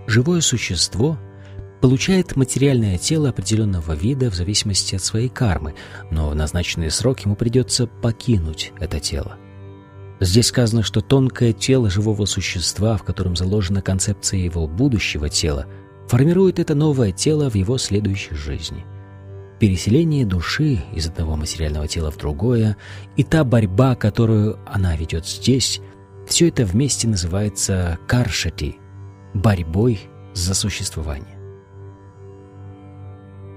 Живое 0.08 0.40
существо 0.40 1.16
получает 1.80 2.34
материальное 2.34 2.98
тело 2.98 3.28
определенного 3.28 3.92
вида 3.92 4.32
в 4.32 4.34
зависимости 4.34 4.96
от 4.96 5.04
своей 5.04 5.28
кармы, 5.28 5.74
но 6.10 6.30
в 6.30 6.34
назначенный 6.34 6.90
срок 6.90 7.20
ему 7.20 7.36
придется 7.36 7.86
покинуть 7.86 8.72
это 8.80 8.98
тело. 8.98 9.36
Здесь 10.18 10.48
сказано, 10.48 10.82
что 10.82 11.02
тонкое 11.02 11.52
тело 11.52 11.88
живого 11.88 12.24
существа, 12.24 12.96
в 12.96 13.04
котором 13.04 13.36
заложена 13.36 13.80
концепция 13.80 14.40
его 14.40 14.66
будущего 14.66 15.28
тела– 15.28 15.66
формирует 16.10 16.58
это 16.58 16.74
новое 16.74 17.12
тело 17.12 17.48
в 17.48 17.54
его 17.54 17.78
следующей 17.78 18.34
жизни. 18.34 18.84
Переселение 19.60 20.26
души 20.26 20.80
из 20.92 21.06
одного 21.06 21.36
материального 21.36 21.86
тела 21.86 22.10
в 22.10 22.16
другое 22.16 22.76
и 23.16 23.22
та 23.22 23.44
борьба, 23.44 23.94
которую 23.94 24.58
она 24.66 24.96
ведет 24.96 25.24
здесь, 25.24 25.80
все 26.26 26.48
это 26.48 26.64
вместе 26.64 27.06
называется 27.06 27.96
каршати– 28.08 28.76
борьбой 29.34 30.00
за 30.34 30.54
существование. 30.54 31.38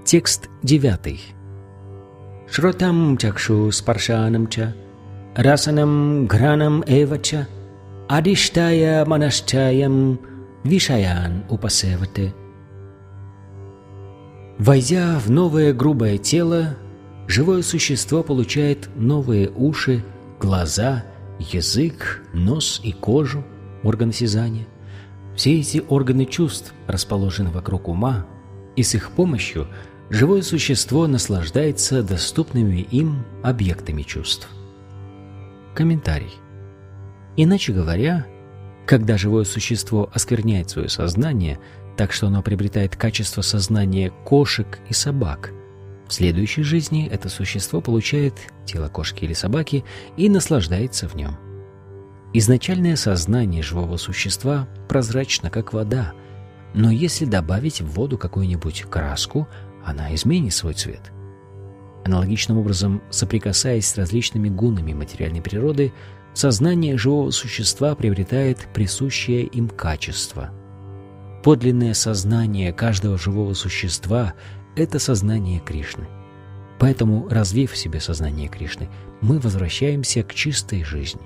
Текст 0.04 0.48
девятый. 0.62 1.20
Шротам 2.48 3.16
чакшу 3.16 3.72
спаршанам 3.72 4.46
ча, 4.46 4.74
расанам 5.34 6.26
гранам 6.28 6.84
эвача, 6.86 7.48
адиштая 8.08 9.04
манашчаям 9.06 10.20
вишаян 10.62 11.42
упасевате– 11.48 12.32
Войдя 14.58 15.18
в 15.18 15.30
новое 15.30 15.72
грубое 15.72 16.16
тело, 16.16 16.76
живое 17.26 17.62
существо 17.62 18.22
получает 18.22 18.88
новые 18.94 19.50
уши, 19.50 20.04
глаза, 20.40 21.04
язык, 21.38 22.22
нос 22.32 22.80
и 22.84 22.92
кожу, 22.92 23.44
органы 23.82 24.10
осязания. 24.10 24.66
Все 25.34 25.58
эти 25.58 25.82
органы 25.88 26.24
чувств 26.24 26.72
расположены 26.86 27.50
вокруг 27.50 27.88
ума, 27.88 28.26
и 28.76 28.84
с 28.84 28.94
их 28.94 29.10
помощью 29.10 29.66
живое 30.08 30.42
существо 30.42 31.08
наслаждается 31.08 32.04
доступными 32.04 32.80
им 32.80 33.24
объектами 33.42 34.02
чувств. 34.02 34.48
Комментарий. 35.74 36.32
Иначе 37.36 37.72
говоря, 37.72 38.26
когда 38.86 39.16
живое 39.18 39.44
существо 39.44 40.08
оскверняет 40.14 40.70
свое 40.70 40.88
сознание, 40.88 41.58
так 41.96 42.12
что 42.12 42.26
оно 42.26 42.42
приобретает 42.42 42.96
качество 42.96 43.42
сознания 43.42 44.10
кошек 44.24 44.78
и 44.88 44.92
собак, 44.92 45.52
в 46.08 46.12
следующей 46.12 46.62
жизни 46.62 47.08
это 47.10 47.28
существо 47.28 47.80
получает 47.80 48.34
тело 48.66 48.88
кошки 48.88 49.24
или 49.24 49.32
собаки 49.32 49.84
и 50.16 50.28
наслаждается 50.28 51.08
в 51.08 51.14
нем. 51.14 51.36
Изначальное 52.34 52.96
сознание 52.96 53.62
живого 53.62 53.96
существа 53.96 54.68
прозрачно, 54.88 55.50
как 55.50 55.72
вода, 55.72 56.12
но 56.74 56.90
если 56.90 57.24
добавить 57.24 57.80
в 57.80 57.86
воду 57.92 58.18
какую-нибудь 58.18 58.82
краску, 58.82 59.48
она 59.84 60.14
изменит 60.14 60.52
свой 60.52 60.74
цвет. 60.74 61.12
Аналогичным 62.04 62.58
образом, 62.58 63.00
соприкасаясь 63.10 63.86
с 63.86 63.96
различными 63.96 64.48
гунами 64.48 64.92
материальной 64.92 65.40
природы, 65.40 65.92
сознание 66.34 66.98
живого 66.98 67.30
существа 67.30 67.94
приобретает 67.94 68.58
присущее 68.74 69.44
им 69.44 69.68
качество. 69.68 70.50
Подлинное 71.44 71.92
сознание 71.92 72.72
каждого 72.72 73.18
живого 73.18 73.52
существа– 73.52 74.32
это 74.76 74.98
сознание 74.98 75.60
Кришны. 75.60 76.06
Поэтому, 76.78 77.28
развив 77.28 77.72
в 77.72 77.76
себе 77.76 78.00
сознание 78.00 78.48
Кришны, 78.48 78.88
мы 79.20 79.38
возвращаемся 79.38 80.22
к 80.22 80.32
чистой 80.32 80.82
жизни. 80.84 81.20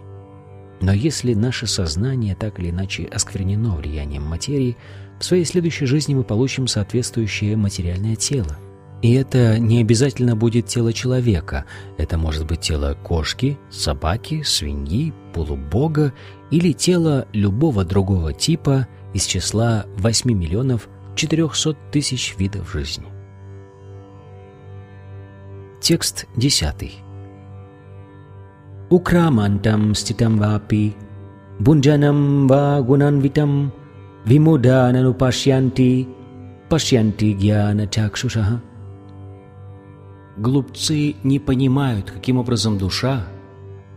Но 0.81 0.93
если 0.93 1.35
наше 1.35 1.69
сознание 1.69 2.35
так 2.35 2.59
или 2.59 2.71
иначе 2.71 3.05
осквернено 3.05 3.77
влиянием 3.77 4.25
материи, 4.25 4.77
в 5.21 5.25
своей 5.25 5.45
следующей 5.45 5.87
жизни 5.87 6.15
мы 6.15 6.25
получим 6.25 6.67
соответствующее 6.67 7.57
материальное 7.57 8.17
тело– 8.17 8.59
и 9.01 9.15
это 9.15 9.61
не 9.61 9.81
обязательно 9.81 10.35
будет 10.35 10.67
тело 10.67 10.93
человека. 10.93 11.67
Это 11.99 12.19
может 12.19 12.47
быть 12.47 12.61
тело 12.61 12.97
кошки, 13.05 13.57
собаки, 13.71 14.43
свиньи, 14.43 15.15
полубога 15.33 16.13
или 16.51 16.73
тело 16.73 17.29
любого 17.33 17.85
другого 17.85 18.33
типа 18.33 18.89
из 19.14 19.25
числа 19.25 19.87
8 19.97 20.31
миллионов 20.33 20.88
400 21.14 21.77
тысяч 21.90 22.37
видов 22.38 22.71
жизни. 22.73 23.07
Текст 25.81 26.27
10. 26.37 26.97
Украмантам 28.90 29.94
ститам 29.94 30.38
вапи, 30.38 30.97
бунджанам 31.59 32.47
ва 32.49 32.81
гунанвитам, 32.83 33.73
вимудананупашьянти, 34.25 36.09
пашьянти 36.68 37.33
гьяна 37.33 37.87
чакшушаха. 37.87 38.61
Глупцы 40.37 41.16
не 41.23 41.38
понимают, 41.38 42.11
каким 42.11 42.38
образом 42.38 42.79
душа 42.79 43.27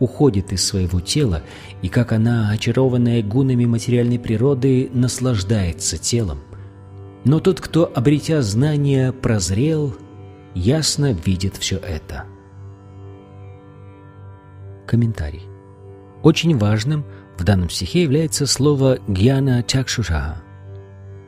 уходит 0.02 0.52
из 0.52 0.66
своего 0.66 1.00
тела 1.00 1.44
и 1.82 1.88
как 1.88 2.12
она, 2.12 2.50
очарованная 2.50 3.24
гунами 3.24 3.66
материальной 3.66 4.20
природы, 4.20 4.90
наслаждается 4.94 5.98
телом. 5.98 6.40
Но 7.24 7.40
тот, 7.40 7.62
кто, 7.62 7.90
обретя 7.94 8.42
знания, 8.42 9.14
прозрел, 9.14 9.96
ясно 10.56 11.14
видит 11.14 11.56
все 11.56 11.78
это. 11.78 12.26
Комментарий. 14.88 15.44
Очень 16.24 16.58
важным 16.58 17.06
в 17.38 17.44
данном 17.44 17.70
стихе 17.70 18.02
является 18.02 18.46
слово 18.48 18.98
«гьяна 19.08 19.64
чакшуша», 19.64 20.42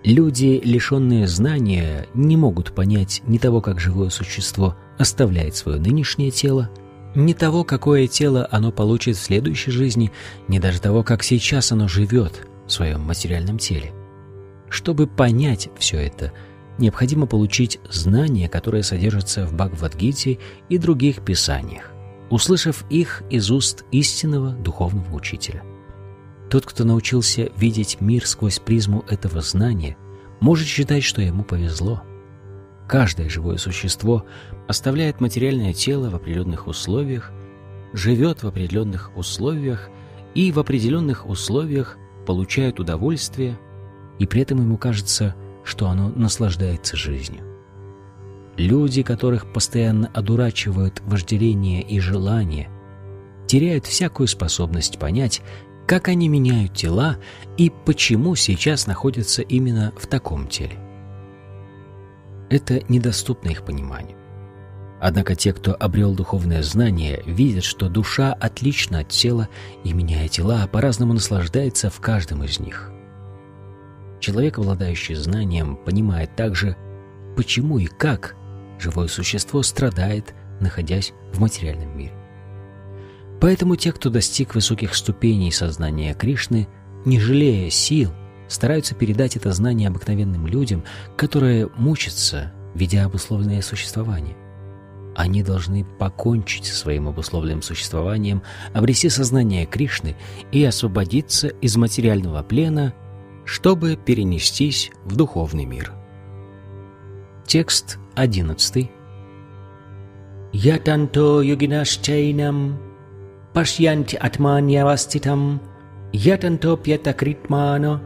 Люди, 0.03 0.59
лишенные 0.61 1.29
знания, 1.29 2.07
не 2.13 2.35
могут 2.35 2.73
понять 2.73 3.21
ни 3.25 3.37
того, 3.37 3.61
как 3.61 3.79
живое 3.79 4.09
существо 4.09 4.75
оставляет 4.97 5.55
свое 5.55 5.79
нынешнее 5.79 6.29
тело, 6.29 6.69
ни 7.15 7.33
того, 7.33 7.63
какое 7.63 8.07
тело 8.07 8.47
оно 8.51 8.71
получит 8.71 9.17
в 9.17 9.21
следующей 9.21 9.71
жизни, 9.71 10.11
ни 10.47 10.59
даже 10.59 10.81
того, 10.81 11.03
как 11.03 11.23
сейчас 11.23 11.71
оно 11.71 11.87
живет 11.87 12.47
в 12.67 12.71
своем 12.71 13.01
материальном 13.01 13.57
теле. 13.57 13.91
Чтобы 14.69 15.05
понять 15.07 15.69
все 15.77 15.97
это, 15.97 16.31
необходимо 16.77 17.27
получить 17.27 17.79
знания, 17.89 18.49
которые 18.49 18.83
содержатся 18.83 19.45
в 19.45 19.53
Бхагавадгите 19.53 20.39
и 20.69 20.77
других 20.77 21.23
писаниях, 21.23 21.91
услышав 22.29 22.83
их 22.89 23.23
из 23.29 23.51
уст 23.51 23.85
истинного 23.91 24.51
духовного 24.51 25.13
учителя. 25.13 25.63
Тот, 26.49 26.65
кто 26.65 26.83
научился 26.83 27.49
видеть 27.57 27.97
мир 27.99 28.27
сквозь 28.27 28.59
призму 28.59 29.05
этого 29.07 29.41
знания, 29.41 29.97
может 30.39 30.67
считать, 30.67 31.03
что 31.03 31.21
ему 31.21 31.43
повезло. 31.43 32.01
Каждое 32.87 33.29
живое 33.29 33.57
существо 33.57 34.25
оставляет 34.67 35.21
материальное 35.21 35.73
тело 35.73 36.09
в 36.09 36.15
определенных 36.15 36.67
условиях, 36.67 37.31
живет 37.93 38.43
в 38.43 38.47
определенных 38.47 39.15
условиях 39.15 39.89
и 40.35 40.51
в 40.51 40.59
определенных 40.59 41.27
условиях 41.27 41.97
получает 42.25 42.79
удовольствие, 42.79 43.57
и 44.19 44.25
при 44.25 44.41
этом 44.41 44.59
ему 44.59 44.77
кажется, 44.77 45.35
что 45.63 45.87
оно 45.87 46.09
наслаждается 46.09 46.97
жизнью. 46.97 47.41
Люди, 48.57 49.01
которых 49.01 49.51
постоянно 49.51 50.11
одурачивают 50.13 51.01
вожделение 51.05 51.81
и 51.81 51.99
желание, 51.99 52.69
теряют 53.47 53.85
всякую 53.85 54.27
способность 54.27 54.99
понять, 54.99 55.41
как 55.87 56.07
они 56.07 56.27
меняют 56.27 56.73
тела 56.73 57.17
и 57.57 57.71
почему 57.85 58.35
сейчас 58.35 58.87
находятся 58.87 59.41
именно 59.41 59.91
в 59.97 60.07
таком 60.07 60.47
теле. 60.47 60.82
Это 62.53 62.83
недоступно 62.87 63.49
их 63.49 63.63
пониманию. 63.63 64.15
Однако 65.01 65.33
те, 65.33 65.53
кто 65.53 65.73
обрел 65.73 66.13
духовное 66.13 66.61
знание, 66.61 67.23
видят, 67.25 67.63
что 67.63 67.89
душа 67.89 68.31
отлична 68.31 68.99
от 68.99 69.07
тела 69.07 69.49
и, 69.83 69.91
меняя 69.91 70.27
тела, 70.27 70.67
по-разному 70.67 71.13
наслаждается 71.13 71.89
в 71.89 71.99
каждом 71.99 72.43
из 72.43 72.59
них. 72.59 72.91
Человек, 74.19 74.59
обладающий 74.59 75.15
знанием, 75.15 75.77
понимает 75.77 76.35
также, 76.35 76.77
почему 77.35 77.79
и 77.79 77.87
как 77.87 78.35
живое 78.79 79.07
существо 79.07 79.63
страдает, 79.63 80.35
находясь 80.59 81.11
в 81.33 81.39
материальном 81.39 81.97
мире. 81.97 82.13
Поэтому 83.41 83.77
те, 83.77 83.91
кто 83.91 84.11
достиг 84.11 84.53
высоких 84.53 84.93
ступеней 84.93 85.51
сознания 85.51 86.13
Кришны, 86.13 86.67
не 87.03 87.19
жалея 87.19 87.71
сил, 87.71 88.11
стараются 88.53 88.95
передать 88.95 89.35
это 89.35 89.51
знание 89.51 89.89
обыкновенным 89.89 90.47
людям, 90.47 90.83
которые 91.17 91.69
мучатся, 91.75 92.53
ведя 92.75 93.05
обусловленное 93.05 93.61
существование. 93.61 94.35
Они 95.15 95.43
должны 95.43 95.85
покончить 95.85 96.65
со 96.65 96.75
своим 96.75 97.07
обусловленным 97.07 97.61
существованием, 97.61 98.41
обрести 98.73 99.09
сознание 99.09 99.65
Кришны 99.65 100.15
и 100.51 100.63
освободиться 100.63 101.49
из 101.49 101.75
материального 101.77 102.41
плена, 102.41 102.93
чтобы 103.45 103.95
перенестись 103.95 104.91
в 105.05 105.15
духовный 105.15 105.65
мир. 105.65 105.91
Текст 107.45 107.99
11. 108.15 108.89
«Ятанто 110.53 111.41
йогинашчайнам 111.41 112.79
пашьянти 113.53 114.15
атманьяваститам 114.15 115.61
ятантопьятакритмано 116.11 118.01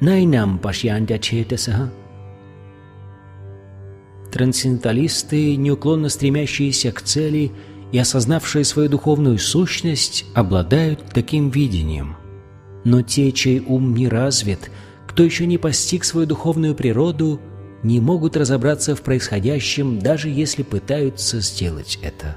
найнам 0.00 0.58
пашьянти 0.58 1.12
ачетасаха. 1.12 1.90
Трансценденталисты, 4.32 5.56
неуклонно 5.56 6.08
стремящиеся 6.08 6.92
к 6.92 7.02
цели 7.02 7.52
и 7.92 7.98
осознавшие 7.98 8.64
свою 8.64 8.88
духовную 8.88 9.38
сущность, 9.38 10.24
обладают 10.34 11.04
таким 11.12 11.50
видением. 11.50 12.16
Но 12.84 13.02
те, 13.02 13.32
чей 13.32 13.60
ум 13.60 13.94
не 13.94 14.08
развит, 14.08 14.70
кто 15.06 15.24
еще 15.24 15.46
не 15.46 15.58
постиг 15.58 16.04
свою 16.04 16.26
духовную 16.26 16.74
природу, 16.74 17.40
не 17.82 18.00
могут 18.00 18.36
разобраться 18.36 18.94
в 18.94 19.02
происходящем, 19.02 19.98
даже 19.98 20.28
если 20.28 20.62
пытаются 20.62 21.40
сделать 21.40 21.98
это. 22.02 22.36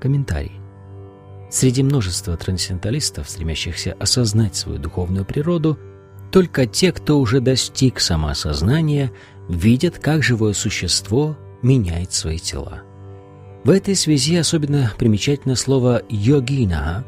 Комментарий. 0.00 0.63
Среди 1.54 1.84
множества 1.84 2.36
трансценденталистов, 2.36 3.30
стремящихся 3.30 3.94
осознать 4.00 4.56
свою 4.56 4.80
духовную 4.80 5.24
природу, 5.24 5.78
только 6.32 6.66
те, 6.66 6.90
кто 6.90 7.20
уже 7.20 7.38
достиг 7.38 8.00
самоосознания, 8.00 9.12
видят, 9.48 10.00
как 10.00 10.24
живое 10.24 10.52
существо 10.52 11.36
меняет 11.62 12.12
свои 12.12 12.40
тела. 12.40 12.82
В 13.62 13.70
этой 13.70 13.94
связи 13.94 14.34
особенно 14.34 14.90
примечательно 14.98 15.54
слово 15.54 16.02
«йогина». 16.08 17.04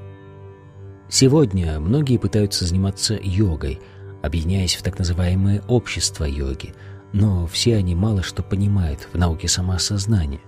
Сегодня 1.09 1.81
многие 1.81 2.19
пытаются 2.19 2.67
заниматься 2.67 3.19
йогой, 3.21 3.81
объединяясь 4.23 4.77
в 4.77 4.83
так 4.85 4.97
называемые 4.97 5.63
общества 5.67 6.23
йоги, 6.23 6.73
но 7.13 7.49
все 7.49 7.75
они 7.75 7.97
мало 7.97 8.23
что 8.23 8.45
понимают 8.45 9.09
в 9.13 9.19
науке 9.19 9.49
самоосознания– 9.49 10.41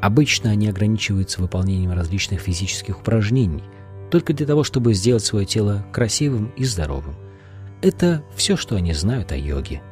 Обычно 0.00 0.50
они 0.50 0.68
ограничиваются 0.68 1.40
выполнением 1.40 1.92
различных 1.92 2.40
физических 2.40 3.00
упражнений, 3.00 3.64
только 4.10 4.32
для 4.32 4.46
того, 4.46 4.64
чтобы 4.64 4.94
сделать 4.94 5.24
свое 5.24 5.44
тело 5.44 5.84
красивым 5.92 6.52
и 6.56 6.64
здоровым. 6.64 7.16
Это 7.82 8.22
все, 8.34 8.56
что 8.56 8.76
они 8.76 8.92
знают 8.92 9.32
о 9.32 9.36
йоге. 9.36 9.82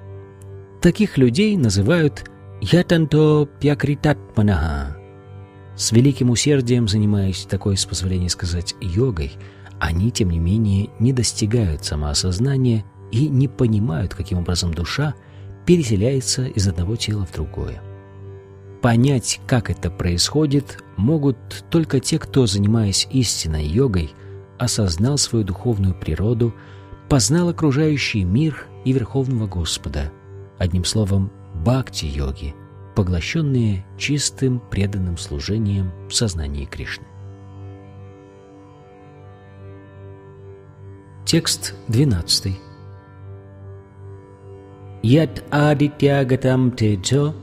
Таких 0.80 1.18
людей 1.18 1.56
называют 1.56 2.30
«ятанто 2.60 3.48
пьякритатманаха» 3.60 4.96
С 5.76 5.92
великим 5.92 6.30
усердием 6.30 6.88
занимаясь 6.88 7.44
такой, 7.44 7.76
с 7.76 7.84
позволения 7.84 8.30
сказать, 8.30 8.74
йогой, 8.80 9.32
они, 9.78 10.10
тем 10.10 10.30
не 10.30 10.38
менее, 10.38 10.88
не 10.98 11.12
достигают 11.12 11.84
самоосознания 11.84 12.84
и 13.12 13.28
не 13.28 13.46
понимают, 13.46 14.14
каким 14.14 14.38
образом 14.38 14.72
душа 14.72 15.14
переселяется 15.66 16.46
из 16.46 16.66
одного 16.66 16.96
тела 16.96 17.26
в 17.26 17.32
другое. 17.32 17.82
Понять, 18.86 19.40
как 19.48 19.68
это 19.68 19.90
происходит, 19.90 20.78
могут 20.96 21.64
только 21.70 21.98
те, 21.98 22.20
кто, 22.20 22.46
занимаясь 22.46 23.08
истинной 23.10 23.66
йогой, 23.66 24.14
осознал 24.60 25.18
свою 25.18 25.44
духовную 25.44 25.92
природу, 25.92 26.54
познал 27.08 27.48
окружающий 27.48 28.22
мир 28.22 28.68
и 28.84 28.92
Верховного 28.92 29.48
Господа, 29.48 30.12
одним 30.56 30.84
словом, 30.84 31.32
бхакти-йоги, 31.64 32.54
поглощенные 32.94 33.84
чистым 33.98 34.60
преданным 34.60 35.18
служением 35.18 35.90
в 36.08 36.14
сознании 36.14 36.64
Кришны. 36.64 37.06
Текст 41.24 41.74
12. 41.88 42.56
Яд 45.02 45.42
адитягатам 45.50 46.70
теджо 46.70 47.34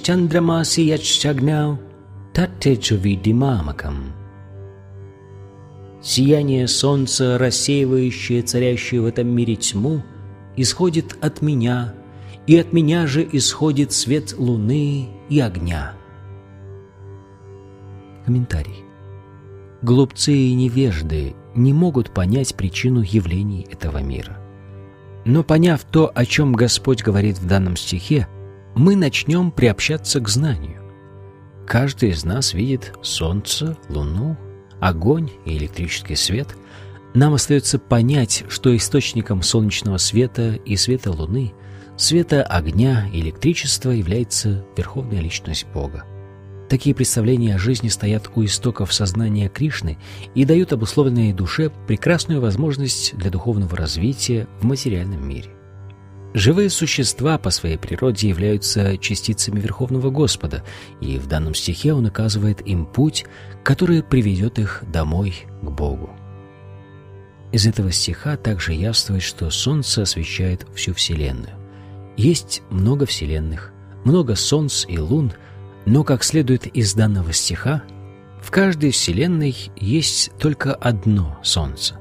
чандрамаси 0.00 0.82
яч 0.82 1.02
чагнау 1.02 1.78
таттеджо 2.32 2.96
видимамакам. 2.96 4.12
Сияние 6.00 6.68
солнца, 6.68 7.36
рассеивающее 7.36 8.42
царящую 8.42 9.02
в 9.02 9.06
этом 9.06 9.26
мире 9.26 9.56
тьму, 9.56 10.04
исходит 10.56 11.16
от 11.20 11.42
меня, 11.42 11.94
и 12.46 12.56
от 12.58 12.72
меня 12.72 13.08
же 13.08 13.28
исходит 13.32 13.90
свет 13.90 14.34
луны 14.38 15.08
и 15.28 15.40
огня. 15.40 15.94
Комментарий. 18.24 18.84
Глупцы 19.82 20.32
и 20.32 20.54
невежды 20.54 21.34
не 21.56 21.72
могут 21.72 22.10
понять 22.14 22.54
причину 22.54 23.02
явлений 23.02 23.66
этого 23.68 23.98
мира. 23.98 24.45
Но 25.26 25.42
поняв 25.42 25.82
то, 25.82 26.12
о 26.14 26.24
чем 26.24 26.52
Господь 26.52 27.02
говорит 27.02 27.38
в 27.38 27.46
данном 27.46 27.76
стихе, 27.76 28.28
мы 28.76 28.94
начнем 28.94 29.50
приобщаться 29.50 30.20
к 30.20 30.28
знанию. 30.28 30.80
Каждый 31.66 32.10
из 32.10 32.24
нас 32.24 32.54
видит 32.54 32.94
солнце, 33.02 33.76
луну, 33.88 34.36
огонь 34.80 35.30
и 35.44 35.56
электрический 35.56 36.14
свет, 36.14 36.56
нам 37.12 37.34
остается 37.34 37.80
понять, 37.80 38.44
что 38.48 38.76
источником 38.76 39.42
солнечного 39.42 39.96
света 39.96 40.52
и 40.64 40.76
света 40.76 41.10
Луны, 41.10 41.54
света 41.96 42.44
огня 42.44 43.08
и 43.12 43.20
электричества 43.20 43.90
является 43.90 44.64
Верховная 44.76 45.20
Личность 45.20 45.66
Бога. 45.74 46.04
Такие 46.68 46.96
представления 46.96 47.54
о 47.54 47.58
жизни 47.58 47.88
стоят 47.88 48.30
у 48.34 48.44
истоков 48.44 48.92
сознания 48.92 49.48
Кришны 49.48 49.98
и 50.34 50.44
дают 50.44 50.72
обусловленной 50.72 51.32
душе 51.32 51.70
прекрасную 51.86 52.40
возможность 52.40 53.16
для 53.16 53.30
духовного 53.30 53.76
развития 53.76 54.48
в 54.60 54.64
материальном 54.64 55.26
мире. 55.26 55.50
Живые 56.34 56.68
существа 56.68 57.38
по 57.38 57.50
своей 57.50 57.78
природе 57.78 58.28
являются 58.28 58.98
частицами 58.98 59.60
Верховного 59.60 60.10
Господа, 60.10 60.64
и 61.00 61.18
в 61.18 61.28
данном 61.28 61.54
стихе 61.54 61.94
он 61.94 62.04
указывает 62.06 62.66
им 62.66 62.84
путь, 62.84 63.24
который 63.62 64.02
приведет 64.02 64.58
их 64.58 64.82
домой 64.92 65.34
к 65.62 65.70
Богу. 65.70 66.10
Из 67.52 67.66
этого 67.66 67.92
стиха 67.92 68.36
также 68.36 68.74
явствует, 68.74 69.22
что 69.22 69.50
Солнце 69.50 70.02
освещает 70.02 70.66
всю 70.74 70.92
Вселенную. 70.92 71.54
Есть 72.16 72.62
много 72.70 73.06
Вселенных, 73.06 73.72
много 74.04 74.34
Солнц 74.34 74.84
и 74.86 74.98
Лун, 74.98 75.32
но, 75.86 76.02
как 76.02 76.24
следует 76.24 76.66
из 76.66 76.94
данного 76.94 77.32
стиха, 77.32 77.84
в 78.42 78.50
каждой 78.50 78.90
Вселенной 78.90 79.56
есть 79.76 80.32
только 80.38 80.74
одно 80.74 81.38
Солнце. 81.42 81.96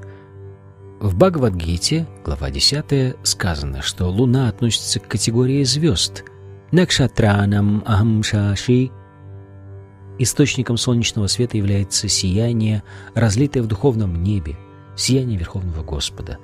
В 0.99 1.15
Бхагавадгите, 1.15 2.07
глава 2.23 2.49
10, 2.49 3.15
сказано, 3.23 3.81
что 3.81 4.07
Луна 4.07 4.49
относится 4.49 4.99
к 4.99 5.07
категории 5.07 5.63
звезд 5.63 6.23
Накшатранам 6.71 7.83
Ахамшаши. 7.85 8.89
Источником 10.17 10.77
солнечного 10.77 11.27
света 11.27 11.57
является 11.57 12.07
сияние, 12.07 12.83
разлитое 13.13 13.61
в 13.61 13.67
духовном 13.67 14.23
небе, 14.23 14.57
сияние 14.95 15.37
Верховного 15.37 15.83
Господа. 15.83 16.39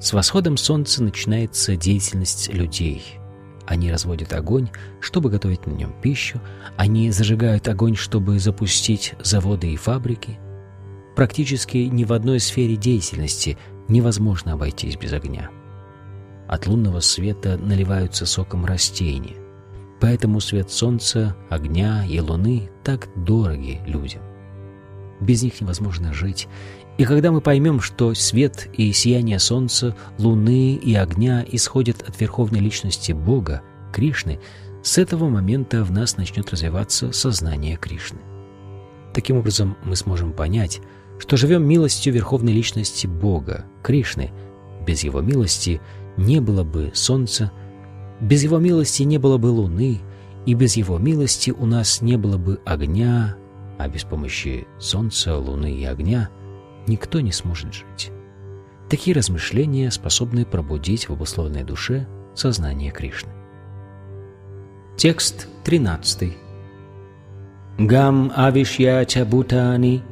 С 0.00 0.12
восходом 0.12 0.56
солнца 0.56 1.02
начинается 1.02 1.74
деятельность 1.74 2.52
людей. 2.52 3.18
Они 3.66 3.90
разводят 3.90 4.32
огонь, 4.32 4.68
чтобы 5.00 5.28
готовить 5.28 5.66
на 5.66 5.72
нем 5.72 5.92
пищу, 6.00 6.40
они 6.76 7.10
зажигают 7.10 7.66
огонь, 7.68 7.96
чтобы 7.96 8.38
запустить 8.38 9.14
заводы 9.20 9.72
и 9.72 9.76
фабрики. 9.76 10.38
Практически 11.16 11.78
ни 11.78 12.04
в 12.04 12.12
одной 12.12 12.38
сфере 12.38 12.76
деятельности 12.76 13.58
невозможно 13.88 14.52
обойтись 14.52 14.96
без 14.96 15.12
огня. 15.12 15.50
От 16.46 16.68
лунного 16.68 17.00
света 17.00 17.58
наливаются 17.58 18.24
соком 18.24 18.64
растения, 18.64 19.36
поэтому 20.00 20.38
свет 20.38 20.70
солнца, 20.70 21.36
огня 21.50 22.06
и 22.06 22.20
луны 22.20 22.70
так 22.84 23.08
дороги 23.16 23.80
людям. 23.84 24.22
Без 25.20 25.42
них 25.42 25.60
невозможно 25.60 26.12
жить, 26.12 26.46
и 26.98 27.04
когда 27.04 27.30
мы 27.30 27.40
поймем, 27.40 27.80
что 27.80 28.14
свет 28.14 28.68
и 28.72 28.90
сияние 28.92 29.38
солнца, 29.38 29.94
луны 30.18 30.74
и 30.74 30.94
огня 30.94 31.44
исходят 31.46 32.02
от 32.02 32.18
верховной 32.20 32.60
личности 32.60 33.12
Бога, 33.12 33.62
Кришны, 33.92 34.40
с 34.82 34.98
этого 34.98 35.28
момента 35.28 35.84
в 35.84 35.90
нас 35.90 36.16
начнет 36.16 36.50
развиваться 36.50 37.12
сознание 37.12 37.76
Кришны. 37.76 38.20
Таким 39.12 39.38
образом, 39.38 39.76
мы 39.84 39.96
сможем 39.96 40.32
понять, 40.32 40.80
что 41.18 41.36
живем 41.36 41.66
милостью 41.66 42.12
Верховной 42.12 42.52
Личности 42.52 43.06
Бога, 43.06 43.64
Кришны. 43.82 44.30
Без 44.86 45.02
Его 45.04 45.20
милости 45.20 45.80
не 46.16 46.40
было 46.40 46.62
бы 46.64 46.92
Солнца, 46.94 47.50
без 48.20 48.42
Его 48.42 48.58
милости 48.58 49.02
не 49.02 49.18
было 49.18 49.38
бы 49.38 49.46
Луны, 49.46 50.00
и 50.46 50.54
без 50.54 50.76
Его 50.76 50.98
милости 50.98 51.50
у 51.50 51.66
нас 51.66 52.00
не 52.00 52.16
было 52.16 52.38
бы 52.38 52.60
огня, 52.64 53.36
а 53.78 53.88
без 53.88 54.04
помощи 54.04 54.66
Солнца, 54.78 55.36
Луны 55.36 55.72
и 55.72 55.84
огня 55.84 56.30
никто 56.88 57.20
не 57.20 57.32
сможет 57.32 57.72
жить. 57.72 58.10
Такие 58.88 59.16
размышления 59.16 59.90
способны 59.90 60.44
пробудить 60.44 61.08
в 61.08 61.12
обусловленной 61.12 61.64
душе 61.64 62.06
сознание 62.34 62.92
Кришны. 62.92 63.30
Текст 64.96 65.48
13. 65.64 66.36
Гам 67.78 68.32
авишья 68.34 69.04
чабутани 69.04 70.02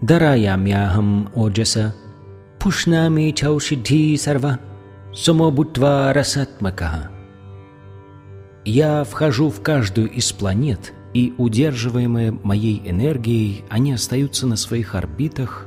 Дараямяхам 0.00 1.30
оджаса 1.34 1.94
Пушнами 2.58 3.32
чаушидхи 3.32 4.16
сарва 4.16 4.60
Сумобутва 5.12 6.12
расатмакаха 6.12 7.10
Я 8.64 9.02
вхожу 9.04 9.50
в 9.50 9.60
каждую 9.62 10.10
из 10.10 10.30
планет, 10.32 10.92
и, 11.14 11.34
удерживаемые 11.36 12.32
моей 12.32 12.80
энергией, 12.88 13.64
они 13.68 13.92
остаются 13.92 14.46
на 14.46 14.56
своих 14.56 14.94
орбитах. 14.94 15.66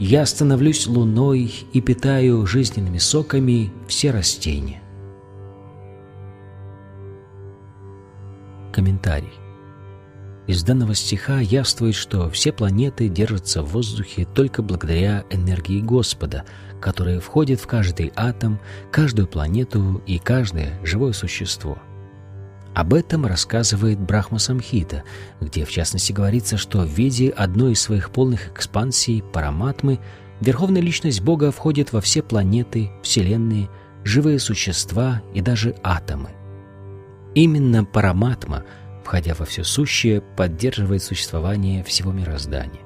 Я 0.00 0.24
становлюсь 0.24 0.86
луной 0.86 1.52
и 1.74 1.82
питаю 1.82 2.46
жизненными 2.46 2.96
соками 2.96 3.70
все 3.86 4.10
растения. 4.10 4.82
Комментарий. 8.72 9.34
Из 10.46 10.62
данного 10.62 10.94
стиха 10.94 11.40
явствует, 11.40 11.94
что 11.94 12.30
все 12.30 12.50
планеты 12.50 13.10
держатся 13.10 13.62
в 13.62 13.72
воздухе 13.72 14.26
только 14.34 14.62
благодаря 14.62 15.24
энергии 15.28 15.82
Господа, 15.82 16.46
которая 16.80 17.20
входит 17.20 17.60
в 17.60 17.66
каждый 17.66 18.10
атом, 18.16 18.58
каждую 18.90 19.28
планету 19.28 20.02
и 20.06 20.18
каждое 20.18 20.80
живое 20.82 21.12
существо. 21.12 21.76
Об 22.74 22.94
этом 22.94 23.26
рассказывает 23.26 23.98
Брахма 23.98 24.38
Самхита, 24.38 25.02
где 25.40 25.64
в 25.64 25.70
частности 25.70 26.12
говорится, 26.12 26.56
что 26.56 26.80
в 26.80 26.88
виде 26.88 27.30
одной 27.30 27.72
из 27.72 27.80
своих 27.80 28.10
полных 28.10 28.48
экспансий 28.52 29.22
Параматмы 29.32 29.98
Верховная 30.40 30.80
Личность 30.80 31.20
Бога 31.20 31.50
входит 31.50 31.92
во 31.92 32.00
все 32.00 32.22
планеты, 32.22 32.90
вселенные, 33.02 33.68
живые 34.04 34.38
существа 34.38 35.22
и 35.34 35.40
даже 35.40 35.74
атомы. 35.82 36.30
Именно 37.34 37.84
Параматма– 37.84 38.64
входя 39.10 39.34
во 39.34 39.44
все 39.44 39.64
сущее, 39.64 40.20
поддерживает 40.20 41.02
существование 41.02 41.82
всего 41.82 42.12
мироздания. 42.12 42.80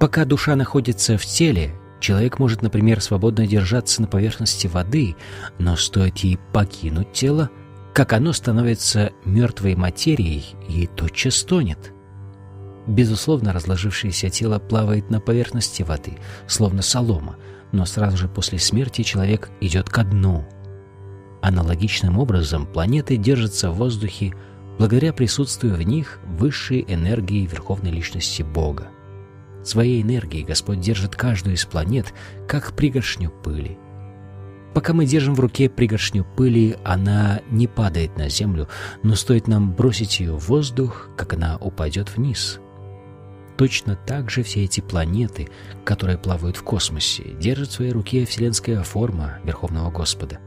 Пока 0.00 0.24
душа 0.24 0.56
находится 0.56 1.16
в 1.16 1.24
теле, 1.24 1.72
человек 2.00 2.40
может, 2.40 2.62
например, 2.62 3.00
свободно 3.00 3.46
держаться 3.46 4.02
на 4.02 4.08
поверхности 4.08 4.66
воды, 4.66 5.14
но 5.60 5.76
стоит 5.76 6.18
ей 6.18 6.40
покинуть 6.52 7.12
тело, 7.12 7.50
как 7.96 8.12
оно 8.12 8.34
становится 8.34 9.12
мертвой 9.24 9.74
материей 9.74 10.44
и 10.68 10.86
тотчас 10.86 11.42
тонет. 11.44 11.94
Безусловно, 12.86 13.54
разложившееся 13.54 14.28
тело 14.28 14.58
плавает 14.58 15.08
на 15.08 15.18
поверхности 15.18 15.82
воды, 15.82 16.18
словно 16.46 16.82
солома, 16.82 17.36
но 17.72 17.86
сразу 17.86 18.18
же 18.18 18.28
после 18.28 18.58
смерти 18.58 19.00
человек 19.00 19.48
идет 19.62 19.88
ко 19.88 20.04
дну. 20.04 20.46
Аналогичным 21.40 22.18
образом 22.18 22.66
планеты 22.66 23.16
держатся 23.16 23.70
в 23.70 23.76
воздухе 23.76 24.34
благодаря 24.76 25.14
присутствию 25.14 25.76
в 25.76 25.80
них 25.80 26.20
высшей 26.26 26.84
энергии 26.86 27.46
Верховной 27.46 27.92
Личности 27.92 28.42
Бога. 28.42 28.88
Своей 29.64 30.02
энергией 30.02 30.44
Господь 30.44 30.80
держит 30.80 31.16
каждую 31.16 31.54
из 31.54 31.64
планет, 31.64 32.12
как 32.46 32.76
пригоршню 32.76 33.30
пыли. 33.30 33.78
Пока 34.76 34.92
мы 34.92 35.06
держим 35.06 35.34
в 35.34 35.40
руке 35.40 35.70
пригоршню 35.70 36.26
пыли, 36.36 36.76
она 36.84 37.40
не 37.50 37.66
падает 37.66 38.18
на 38.18 38.28
землю, 38.28 38.68
но 39.02 39.14
стоит 39.14 39.48
нам 39.48 39.72
бросить 39.72 40.20
ее 40.20 40.36
в 40.36 40.48
воздух, 40.50 41.08
как 41.16 41.32
она 41.32 41.56
упадет 41.56 42.14
вниз. 42.14 42.60
Точно 43.56 43.96
так 43.96 44.30
же 44.30 44.42
все 44.42 44.64
эти 44.64 44.82
планеты, 44.82 45.48
которые 45.82 46.18
плавают 46.18 46.58
в 46.58 46.62
космосе, 46.62 47.22
держат 47.40 47.70
в 47.70 47.72
своей 47.72 47.92
руке 47.92 48.26
вселенская 48.26 48.82
форма 48.82 49.38
Верховного 49.44 49.90
Господа. 49.90 50.40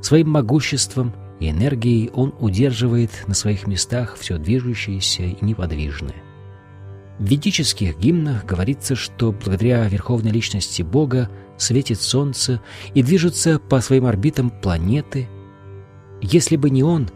Своим 0.00 0.30
могуществом 0.30 1.12
и 1.40 1.50
энергией 1.50 2.08
он 2.14 2.32
удерживает 2.38 3.10
на 3.26 3.34
своих 3.34 3.66
местах 3.66 4.16
все 4.16 4.38
движущееся 4.38 5.24
и 5.24 5.44
неподвижное. 5.44 6.22
В 7.18 7.24
ведических 7.24 7.98
гимнах 7.98 8.44
говорится, 8.44 8.94
что 8.94 9.32
благодаря 9.32 9.88
Верховной 9.88 10.30
Личности 10.30 10.82
Бога 10.82 11.28
светит 11.62 12.00
Солнце 12.00 12.60
и 12.94 13.02
движутся 13.02 13.58
по 13.58 13.80
своим 13.80 14.06
орбитам 14.06 14.50
планеты. 14.50 15.28
Если 16.20 16.56
бы 16.56 16.70
не 16.70 16.82
он, 16.82 17.08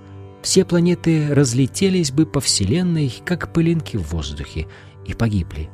все 0.42 0.64
планеты 0.64 1.34
разлетелись 1.34 2.12
бы 2.12 2.24
по 2.24 2.40
Вселенной, 2.40 3.12
как 3.24 3.53
пылинки 3.53 3.97
в 3.97 4.12
воздухе, 4.12 4.68
и 5.05 5.14
погибли. 5.14 5.68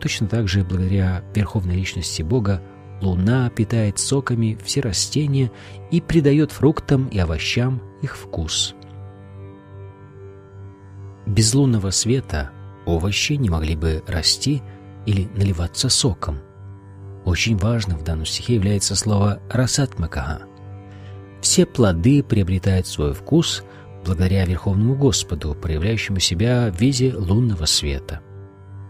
Точно 0.00 0.26
так 0.26 0.48
же, 0.48 0.64
благодаря 0.64 1.24
Верховной 1.34 1.76
Личности 1.76 2.22
Бога, 2.22 2.60
Луна 3.00 3.50
питает 3.50 3.98
соками 3.98 4.58
все 4.64 4.80
растения 4.80 5.50
и 5.90 6.00
придает 6.00 6.52
фруктам 6.52 7.08
и 7.08 7.18
овощам 7.18 7.82
их 8.02 8.16
вкус. 8.16 8.74
Без 11.26 11.54
лунного 11.54 11.90
света 11.90 12.50
овощи 12.86 13.32
не 13.32 13.50
могли 13.50 13.76
бы 13.76 14.02
расти 14.06 14.62
или 15.06 15.28
наливаться 15.34 15.88
соком. 15.88 16.38
Очень 17.24 17.56
важным 17.56 17.98
в 17.98 18.04
данном 18.04 18.26
стихе 18.26 18.54
является 18.54 18.94
слово 18.94 19.40
«расатмакага». 19.50 20.42
Все 21.40 21.66
плоды 21.66 22.22
приобретают 22.22 22.86
свой 22.86 23.12
вкус 23.12 23.64
благодаря 24.04 24.44
Верховному 24.44 24.94
Господу, 24.94 25.54
проявляющему 25.54 26.18
себя 26.18 26.70
в 26.70 26.80
виде 26.80 27.14
лунного 27.14 27.64
света. 27.64 28.20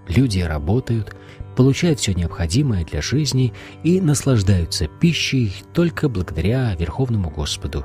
Люди 0.09 0.41
работают, 0.41 1.17
получают 1.57 2.01
все 2.01 2.15
необходимое 2.15 2.85
для 2.85 3.01
жизни 3.01 3.53
и 3.83 4.01
наслаждаются 4.01 4.87
пищей 4.87 5.55
только 5.73 6.09
благодаря 6.09 6.75
Верховному 6.75 7.31
Господу. 7.31 7.85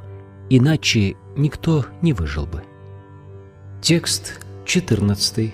Иначе 0.49 1.15
никто 1.35 1.85
не 2.01 2.13
выжил 2.13 2.45
бы. 2.45 2.63
Текст 3.81 4.41
14. 4.65 5.53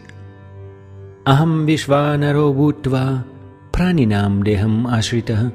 Ахам 1.26 1.66
вишванаро 1.66 2.52
бутва 2.52 3.26
дехам 3.78 4.88
ашрита 4.88 5.52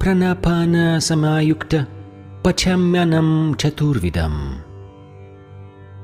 пранапана 0.00 1.00
самаюкта 1.00 1.86
пачамянам 2.42 3.54
чатурвидам. 3.56 4.62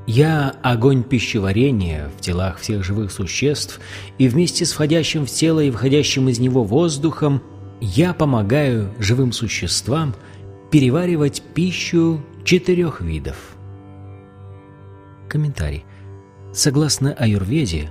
Я— 0.06 0.54
огонь 0.62 1.02
пищеварения 1.02 2.10
в 2.16 2.20
телах 2.20 2.58
всех 2.58 2.84
живых 2.84 3.10
существ, 3.10 3.80
и 4.18 4.28
вместе 4.28 4.66
с 4.66 4.72
входящим 4.72 5.24
в 5.24 5.30
тело 5.30 5.60
и 5.60 5.70
выходящим 5.70 6.28
из 6.28 6.38
него 6.40 6.62
воздухом 6.62 7.42
я 7.80 8.12
помогаю 8.12 8.90
живым 8.98 9.32
существам 9.32 10.14
переваривать 10.70 11.42
пищу 11.54 12.20
четырех 12.44 13.00
видов. 13.00 13.36
Комментарий. 15.28 15.84
Согласно 16.52 17.14
аюрведе, 17.14 17.90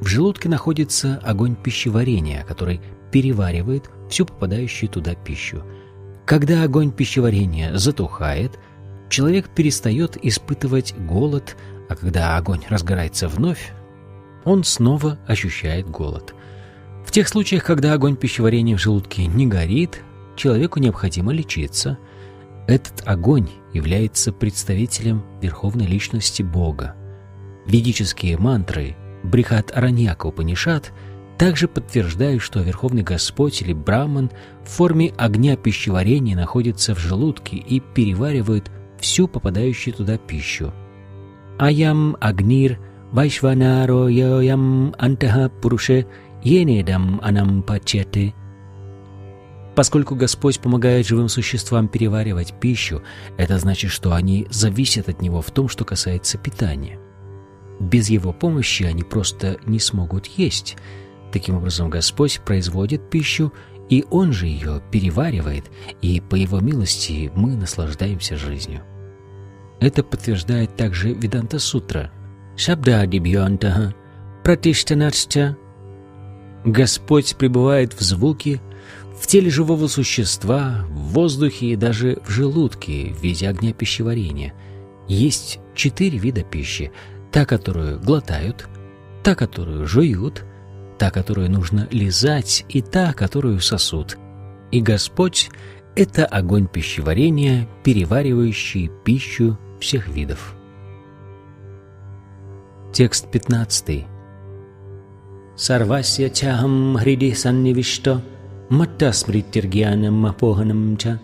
в 0.00 0.06
желудке 0.06 0.48
находится 0.48 1.20
огонь 1.22 1.56
пищеварения, 1.56 2.44
который 2.44 2.80
переваривает 3.12 3.90
всю 4.08 4.26
попадающую 4.26 4.88
туда 4.88 5.14
пищу. 5.14 5.62
Когда 6.26 6.62
огонь 6.62 6.92
пищеварения 6.92 7.76
затухает– 7.76 8.58
человек 9.10 9.48
перестает 9.50 10.16
испытывать 10.24 10.94
голод, 10.96 11.56
а 11.88 11.96
когда 11.96 12.36
огонь 12.36 12.62
разгорается 12.68 13.28
вновь, 13.28 13.72
он 14.44 14.64
снова 14.64 15.18
ощущает 15.26 15.90
голод. 15.90 16.34
В 17.04 17.10
тех 17.10 17.28
случаях, 17.28 17.64
когда 17.64 17.92
огонь 17.92 18.16
пищеварения 18.16 18.76
в 18.76 18.80
желудке 18.80 19.26
не 19.26 19.46
горит, 19.46 20.02
человеку 20.36 20.78
необходимо 20.78 21.32
лечиться. 21.32 21.98
Этот 22.66 23.02
огонь 23.04 23.48
является 23.74 24.32
представителем 24.32 25.24
Верховной 25.42 25.86
Личности 25.86 26.42
Бога. 26.42 26.94
Ведические 27.66 28.38
мантры 28.38 28.96
Брихат 29.22 29.76
Араньяка 29.76 30.26
Упанишат 30.26 30.92
также 31.38 31.68
подтверждают, 31.68 32.42
что 32.42 32.60
Верховный 32.60 33.02
Господь 33.02 33.62
или 33.62 33.72
Браман 33.72 34.30
в 34.62 34.68
форме 34.68 35.12
огня 35.16 35.56
пищеварения 35.56 36.36
находится 36.36 36.94
в 36.94 36.98
желудке 36.98 37.56
и 37.56 37.80
переваривает 37.80 38.70
всю 39.00 39.26
попадающую 39.26 39.94
туда 39.94 40.18
пищу. 40.18 40.72
Аям 41.58 42.16
агнир 42.20 42.78
вайшванаро 43.12 44.08
йоям 44.08 44.94
антаха 44.98 45.48
пуруше 45.48 46.06
енедам 46.42 47.20
анам 47.22 47.62
пачете. 47.62 48.34
Поскольку 49.74 50.14
Господь 50.14 50.60
помогает 50.60 51.06
живым 51.06 51.28
существам 51.28 51.88
переваривать 51.88 52.52
пищу, 52.52 53.02
это 53.38 53.58
значит, 53.58 53.90
что 53.90 54.12
они 54.12 54.46
зависят 54.50 55.08
от 55.08 55.22
Него 55.22 55.40
в 55.40 55.50
том, 55.50 55.68
что 55.68 55.84
касается 55.84 56.36
питания. 56.36 56.98
Без 57.80 58.10
Его 58.10 58.32
помощи 58.32 58.84
они 58.84 59.02
просто 59.02 59.58
не 59.66 59.80
смогут 59.80 60.26
есть. 60.26 60.76
Таким 61.32 61.56
образом, 61.56 61.90
Господь 61.90 62.40
производит 62.44 63.10
пищу, 63.10 63.52
и 63.88 64.04
Он 64.10 64.32
же 64.32 64.46
ее 64.46 64.82
переваривает, 64.92 65.64
и 66.02 66.20
по 66.20 66.36
Его 66.36 66.60
милости 66.60 67.32
мы 67.34 67.56
наслаждаемся 67.56 68.36
жизнью. 68.36 68.82
Это 69.80 70.04
подтверждает 70.04 70.76
также 70.76 71.12
Веданта 71.14 71.58
Сутра. 71.58 72.12
Шабда 72.56 73.06
Дибьянтаха 73.06 73.94
Пратиштанарча. 74.44 75.56
Господь 76.64 77.36
пребывает 77.36 77.94
в 77.94 78.00
звуке, 78.02 78.60
в 79.18 79.26
теле 79.26 79.50
живого 79.50 79.86
существа, 79.86 80.84
в 80.90 81.12
воздухе 81.12 81.68
и 81.68 81.76
даже 81.76 82.18
в 82.24 82.30
желудке 82.30 83.14
в 83.14 83.22
виде 83.22 83.48
огня 83.48 83.72
пищеварения. 83.72 84.54
Есть 85.08 85.60
четыре 85.74 86.18
вида 86.18 86.42
пищи. 86.42 86.92
Та, 87.32 87.44
которую 87.44 88.00
глотают, 88.00 88.68
та, 89.22 89.34
которую 89.34 89.86
жуют, 89.86 90.44
та, 90.98 91.10
которую 91.10 91.50
нужно 91.50 91.86
лизать, 91.90 92.64
и 92.68 92.82
та, 92.82 93.12
которую 93.12 93.60
сосут. 93.60 94.18
И 94.70 94.80
Господь— 94.80 95.50
это 95.96 96.24
огонь 96.26 96.66
пищеварения, 96.66 97.68
переваривающий 97.84 98.90
пищу 99.04 99.58
всех 99.80 100.08
видов. 100.08 100.54
Текст 102.92 103.30
15. 103.30 104.06
Сарвасья 105.56 106.28
чахам 106.30 106.96
хриди 106.96 107.32
саннивишто 107.32 108.22
матта 108.68 109.12
смриттиргьянам 109.12 110.26
апоханам 110.26 110.96
ча 110.96 111.20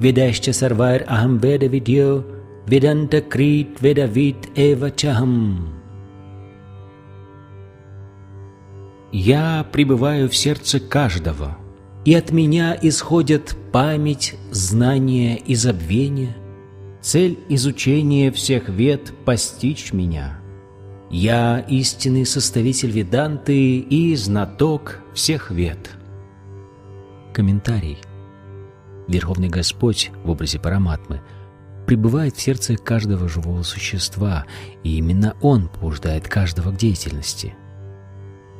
ведашча 0.00 0.52
сарвайр 0.52 1.04
ахам 1.08 1.38
веда 1.38 1.66
видьо 1.66 2.24
веда 2.66 4.06
вид 4.06 4.48
эва 4.56 4.90
чахам. 4.90 5.74
Я 9.12 9.66
пребываю 9.70 10.28
в 10.28 10.36
сердце 10.36 10.80
каждого, 10.80 11.56
и 12.04 12.14
от 12.14 12.32
меня 12.32 12.76
исходят 12.80 13.56
память, 13.72 14.34
знание 14.50 15.38
и 15.38 15.54
забвение– 15.54 16.36
Цель 17.04 17.38
изучения 17.50 18.32
всех 18.32 18.70
вед— 18.70 19.12
постичь 19.26 19.92
меня. 19.92 20.38
Я 21.10 21.58
истинный 21.68 22.24
составитель 22.24 22.90
Веданты 22.90 23.76
и 23.76 24.16
знаток 24.16 25.02
всех 25.12 25.50
вед. 25.50 25.90
Комментарий. 27.34 27.98
Верховный 29.06 29.50
Господь 29.50 30.12
в 30.24 30.30
образе 30.30 30.58
Параматмы 30.58 31.20
пребывает 31.86 32.36
в 32.36 32.40
сердце 32.40 32.76
каждого 32.76 33.28
живого 33.28 33.62
существа, 33.62 34.44
и 34.82 34.96
именно 34.98 35.36
Он 35.40 35.68
побуждает 35.68 36.28
каждого 36.28 36.72
к 36.72 36.76
деятельности. 36.76 37.54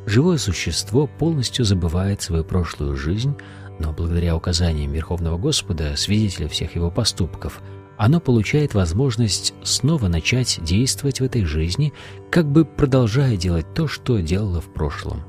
Живое 0.06 0.38
существо 0.38 1.06
полностью 1.06 1.64
забывает 1.64 2.20
свою 2.20 2.44
прошлую 2.44 2.96
жизнь, 2.96 3.36
но 3.78 3.92
благодаря 3.92 4.36
указаниям 4.36 4.92
Верховного 4.92 5.38
Господа, 5.38 5.96
свидетеля 5.96 6.48
всех 6.48 6.74
его 6.74 6.90
поступков– 6.90 7.60
оно 7.96 8.20
получает 8.20 8.74
возможность 8.74 9.54
снова 9.62 10.08
начать 10.08 10.58
действовать 10.62 11.20
в 11.20 11.24
этой 11.24 11.44
жизни, 11.44 11.92
как 12.30 12.50
бы 12.50 12.64
продолжая 12.64 13.36
делать 13.36 13.72
то, 13.74 13.86
что 13.86 14.18
делало 14.18 14.60
в 14.60 14.72
прошлом. 14.72 15.22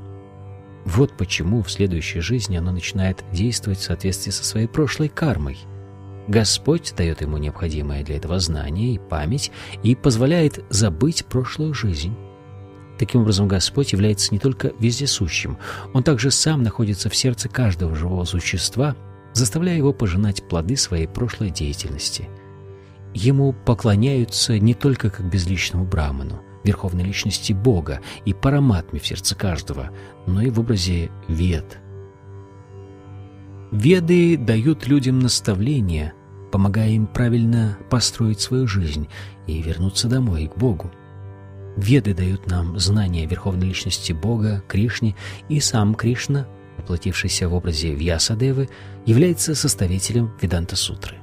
Вот 0.83 1.15
почему 1.17 1.63
в 1.63 1.71
следующей 1.71 2.19
жизни 2.19 2.57
оно 2.57 2.71
начинает 2.71 3.23
действовать 3.31 3.79
в 3.79 3.83
соответствии 3.83 4.31
со 4.31 4.43
своей 4.43 4.67
прошлой 4.67 5.09
кармой. 5.09 5.57
Господь 6.27 6.93
дает 6.97 7.21
ему 7.21 7.37
необходимое 7.37 8.03
для 8.03 8.17
этого 8.17 8.39
знание 8.39 8.95
и 8.95 8.99
память 8.99 9.51
и 9.83 9.95
позволяет 9.95 10.63
забыть 10.69 11.25
прошлую 11.25 11.73
жизнь. 11.73 12.15
Таким 12.97 13.21
образом, 13.21 13.47
Господь 13.47 13.91
является 13.91 14.33
не 14.33 14.39
только 14.39 14.71
вездесущим, 14.79 15.57
Он 15.93 16.01
также 16.01 16.31
сам 16.31 16.63
находится 16.63 17.09
в 17.09 17.15
сердце 17.15 17.49
каждого 17.49 17.95
живого 17.95 18.23
существа, 18.23 18.95
заставляя 19.33 19.77
его 19.77 19.91
пожинать 19.93 20.47
плоды 20.47 20.77
своей 20.77 21.07
прошлой 21.07 21.49
деятельности. 21.49 22.29
Ему 23.13 23.53
поклоняются 23.53 24.57
не 24.59 24.73
только 24.73 25.09
как 25.09 25.29
безличному 25.29 25.85
браману, 25.85 26.41
верховной 26.63 27.03
личности 27.03 27.53
Бога 27.53 28.01
и 28.25 28.33
параматме 28.33 28.99
в 28.99 29.05
сердце 29.05 29.35
каждого, 29.35 29.91
но 30.25 30.41
и 30.41 30.49
в 30.49 30.59
образе 30.59 31.11
вед. 31.27 31.79
Веды 33.75 34.37
дают 34.37 34.87
людям 34.87 35.19
наставления, 35.19 36.13
помогая 36.49 36.91
им 36.91 37.07
правильно 37.07 37.77
построить 37.89 38.39
свою 38.39 38.67
жизнь 38.67 39.09
и 39.47 39.61
вернуться 39.61 40.07
домой 40.07 40.47
к 40.47 40.57
Богу. 40.57 40.91
Веды 41.75 42.13
дают 42.13 42.47
нам 42.47 42.79
знания 42.79 43.25
верховной 43.25 43.67
личности 43.67 44.13
Бога, 44.13 44.63
Кришне, 44.69 45.13
и 45.49 45.59
сам 45.59 45.93
Кришна, 45.93 46.47
воплотившийся 46.77 47.49
в 47.49 47.53
образе 47.53 47.93
Вьясадевы, 47.93 48.69
является 49.05 49.55
составителем 49.55 50.31
Веданта-сутры. 50.41 51.17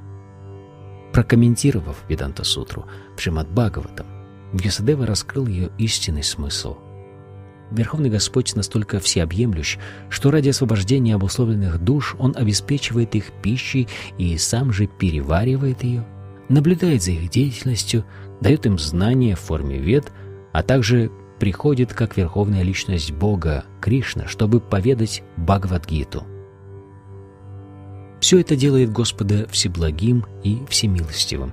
Прокомментировав 1.11 2.03
Веданта-сутру 2.07 2.85
в 3.17 3.19
Шримад 3.19 3.49
Бхагаватам, 3.49 4.05
Вьясадева 4.53 5.07
раскрыл 5.07 5.47
ее 5.47 5.71
истинный 5.79 6.23
смысл. 6.23 6.77
Верховный 7.73 8.09
Господь 8.09 8.55
настолько 8.55 8.99
всеобъемлющ, 8.99 9.77
что 10.09 10.31
ради 10.31 10.49
освобождения 10.49 11.15
обусловленных 11.15 11.79
душ 11.83 12.15
Он 12.19 12.33
обеспечивает 12.37 13.15
их 13.15 13.31
пищей 13.41 13.87
и 14.17 14.37
сам 14.37 14.71
же 14.71 14.87
переваривает 14.87 15.83
ее, 15.83 16.05
наблюдает 16.49 17.03
за 17.03 17.11
их 17.11 17.29
деятельностью, 17.29 18.05
дает 18.41 18.65
им 18.65 18.79
знания 18.79 19.35
в 19.35 19.39
форме 19.39 19.79
вед– 19.79 20.11
а 20.53 20.63
также 20.63 21.11
приходит 21.39 21.93
как 21.93 22.15
верховная 22.15 22.61
личность 22.61 23.11
Бога, 23.11 23.65
Кришна, 23.81 24.27
чтобы 24.27 24.61
поведать 24.61 25.23
Бхагавадгиту. 25.35 26.23
Все 28.21 28.39
это 28.39 28.55
делает 28.55 28.91
Господа 28.91 29.47
всеблагим 29.49 30.25
и 30.43 30.63
всемилостивым, 30.69 31.51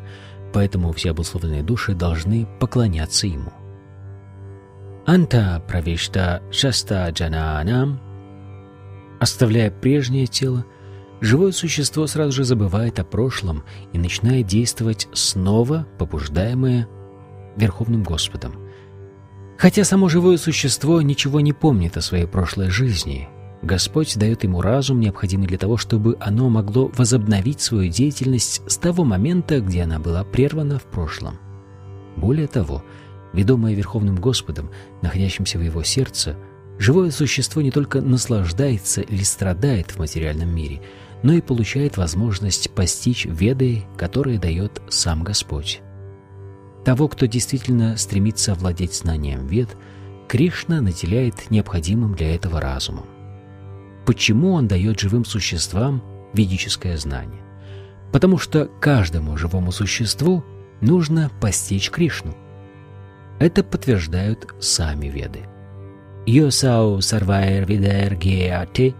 поэтому 0.52 0.92
все 0.92 1.10
обусловленные 1.10 1.64
души 1.64 1.94
должны 1.94 2.46
поклоняться 2.60 3.26
Ему. 3.26 3.52
Анта 5.12 5.60
правишта 5.66 6.40
шаста 6.52 7.10
джананам 7.10 8.00
Оставляя 9.18 9.68
прежнее 9.68 10.28
тело, 10.28 10.64
живое 11.20 11.50
существо 11.50 12.06
сразу 12.06 12.30
же 12.30 12.44
забывает 12.44 13.00
о 13.00 13.04
прошлом 13.04 13.64
и 13.92 13.98
начинает 13.98 14.46
действовать 14.46 15.08
снова, 15.12 15.84
побуждаемое 15.98 16.86
Верховным 17.56 18.04
Господом– 18.04 18.54
Хотя 19.58 19.82
само 19.82 20.08
живое 20.08 20.36
существо 20.36 21.02
ничего 21.02 21.40
не 21.40 21.52
помнит 21.52 21.96
о 21.96 22.02
своей 22.02 22.26
прошлой 22.26 22.70
жизни, 22.70 23.28
Господь 23.62 24.16
дает 24.16 24.44
ему 24.44 24.62
разум, 24.62 25.00
необходимый 25.00 25.48
для 25.48 25.58
того, 25.58 25.76
чтобы 25.76 26.16
оно 26.20 26.48
могло 26.48 26.88
возобновить 26.96 27.60
свою 27.60 27.90
деятельность 27.90 28.62
с 28.68 28.76
того 28.76 29.02
момента, 29.02 29.60
где 29.60 29.82
она 29.82 29.98
была 29.98 30.22
прервана 30.22 30.78
в 30.78 30.84
прошлом. 30.84 31.36
Более 32.16 32.46
того, 32.46 32.84
ведомое 33.32 33.74
Верховным 33.74 34.16
Господом, 34.16 34.70
находящимся 35.02 35.58
в 35.58 35.62
его 35.62 35.82
сердце, 35.82 36.36
живое 36.78 37.10
существо 37.10 37.62
не 37.62 37.70
только 37.70 38.00
наслаждается 38.00 39.00
или 39.00 39.22
страдает 39.22 39.92
в 39.92 39.98
материальном 39.98 40.54
мире, 40.54 40.82
но 41.22 41.34
и 41.34 41.40
получает 41.40 41.96
возможность 41.96 42.70
постичь 42.70 43.26
веды, 43.26 43.84
которые 43.96 44.38
дает 44.38 44.80
сам 44.88 45.22
Господь. 45.22 45.80
Того, 46.84 47.08
кто 47.08 47.26
действительно 47.26 47.96
стремится 47.96 48.52
овладеть 48.52 48.94
знанием 48.94 49.46
вед, 49.46 49.76
Кришна 50.28 50.80
наделяет 50.80 51.50
необходимым 51.50 52.14
для 52.14 52.34
этого 52.34 52.60
разумом. 52.60 53.04
Почему 54.06 54.52
он 54.52 54.66
дает 54.66 54.98
живым 54.98 55.24
существам 55.24 56.02
ведическое 56.32 56.96
знание? 56.96 57.42
Потому 58.12 58.38
что 58.38 58.70
каждому 58.80 59.36
живому 59.36 59.72
существу 59.72 60.42
нужно 60.80 61.30
постичь 61.40 61.90
Кришну. 61.90 62.34
Это 63.40 63.64
подтверждают 63.64 64.54
сами 64.60 65.06
веды. 65.06 65.40
Йосау 66.26 67.00
сарвайр 67.00 67.66
видайр 67.66 68.14
геати 68.14 68.94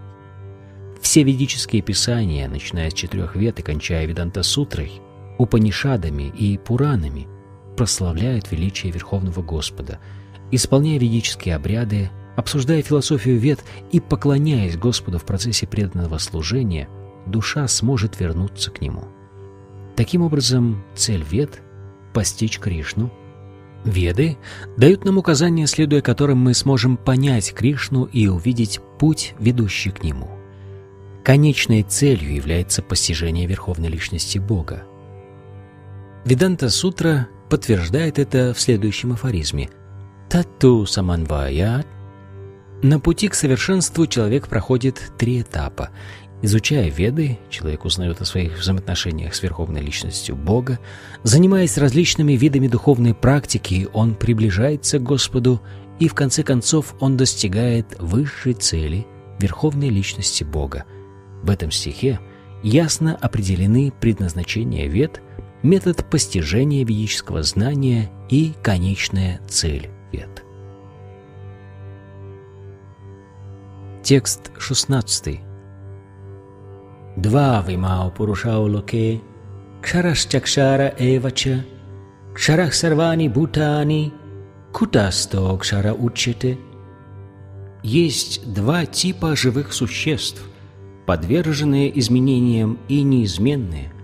Все 1.01 1.23
ведические 1.23 1.81
писания, 1.81 2.49
начиная 2.49 2.89
с 2.89 2.93
четырех 2.93 3.37
вед 3.37 3.59
и 3.59 3.63
кончая 3.63 4.05
Веданта-сутрой, 4.05 4.91
Упанишадами 5.37 6.23
и 6.23 6.57
Пуранами– 6.57 7.27
прославляют 7.75 8.51
величие 8.51 8.91
Верховного 8.91 9.41
Господа, 9.41 9.99
исполняя 10.51 10.99
ведические 10.99 11.55
обряды, 11.55 12.09
обсуждая 12.35 12.81
философию 12.81 13.39
вед 13.39 13.63
и 13.91 13.99
поклоняясь 13.99 14.77
Господу 14.77 15.17
в 15.17 15.25
процессе 15.25 15.67
преданного 15.67 16.17
служения, 16.17 16.87
душа 17.25 17.67
сможет 17.67 18.19
вернуться 18.19 18.71
к 18.71 18.81
Нему. 18.81 19.05
Таким 19.95 20.21
образом, 20.21 20.83
цель 20.95 21.23
вед– 21.23 21.61
постичь 22.13 22.59
Кришну. 22.59 23.11
Веды 23.83 24.37
дают 24.77 25.05
нам 25.05 25.17
указания, 25.17 25.65
следуя 25.65 26.01
которым 26.01 26.37
мы 26.39 26.53
сможем 26.53 26.97
понять 26.97 27.53
Кришну 27.53 28.05
и 28.05 28.27
увидеть 28.27 28.79
путь, 28.99 29.33
ведущий 29.39 29.89
к 29.89 30.03
Нему. 30.03 30.29
Конечной 31.23 31.83
целью 31.83 32.35
является 32.35 32.81
постижение 32.81 33.47
Верховной 33.47 33.89
Личности 33.89 34.37
Бога. 34.37 34.83
Веданта 36.25 36.69
Сутра 36.69 37.27
подтверждает 37.49 38.19
это 38.19 38.53
в 38.53 38.61
следующем 38.61 39.13
афоризме. 39.13 39.69
«Тату 40.29 40.85
саманваят» 40.85 41.87
На 42.83 42.99
пути 42.99 43.27
к 43.27 43.35
совершенству 43.35 44.07
человек 44.07 44.47
проходит 44.47 45.11
три 45.17 45.41
этапа. 45.41 45.91
Изучая 46.43 46.89
Веды, 46.89 47.37
человек 47.49 47.85
узнает 47.85 48.19
о 48.21 48.25
своих 48.25 48.57
взаимоотношениях 48.57 49.35
с 49.35 49.43
Верховной 49.43 49.81
Личностью 49.81 50.35
Бога. 50.35 50.79
Занимаясь 51.23 51.77
различными 51.77 52.33
видами 52.33 52.67
духовной 52.67 53.13
практики, 53.13 53.87
он 53.93 54.15
приближается 54.15 54.97
к 54.97 55.03
Господу, 55.03 55.61
и 55.99 56.07
в 56.07 56.15
конце 56.15 56.41
концов 56.43 56.95
он 56.99 57.15
достигает 57.15 57.95
высшей 57.99 58.53
цели– 58.53 59.05
Верховной 59.39 59.89
Личности 59.89 60.43
Бога. 60.43 60.85
В 61.43 61.49
этом 61.49 61.71
стихе 61.71 62.19
ясно 62.63 63.15
определены 63.15 63.91
предназначение 63.99 64.87
Вед– 64.87 65.21
метод 65.63 66.05
постижения 66.09 66.83
ведического 66.83 67.43
знания 67.43 68.11
и 68.29 68.53
конечная 68.63 69.39
цель 69.47 69.89
вед. 70.11 70.43
Текст 74.03 74.51
16. 74.57 75.50
Пурушау 78.15 78.67
локе, 78.67 79.21
кшарашчакшара 79.81 80.93
эвача, 80.97 81.65
кшарах 82.33 82.73
сарвани 82.73 83.27
бутани, 83.29 84.13
кутасто 84.71 85.57
кшара 85.57 85.93
учете. 85.93 86.57
Есть 87.83 88.53
два 88.53 88.85
типа 88.85 89.35
живых 89.35 89.73
существ, 89.73 90.43
подверженные 91.05 91.97
изменениям 91.99 92.77
и 92.87 93.01
неизменные– 93.03 93.91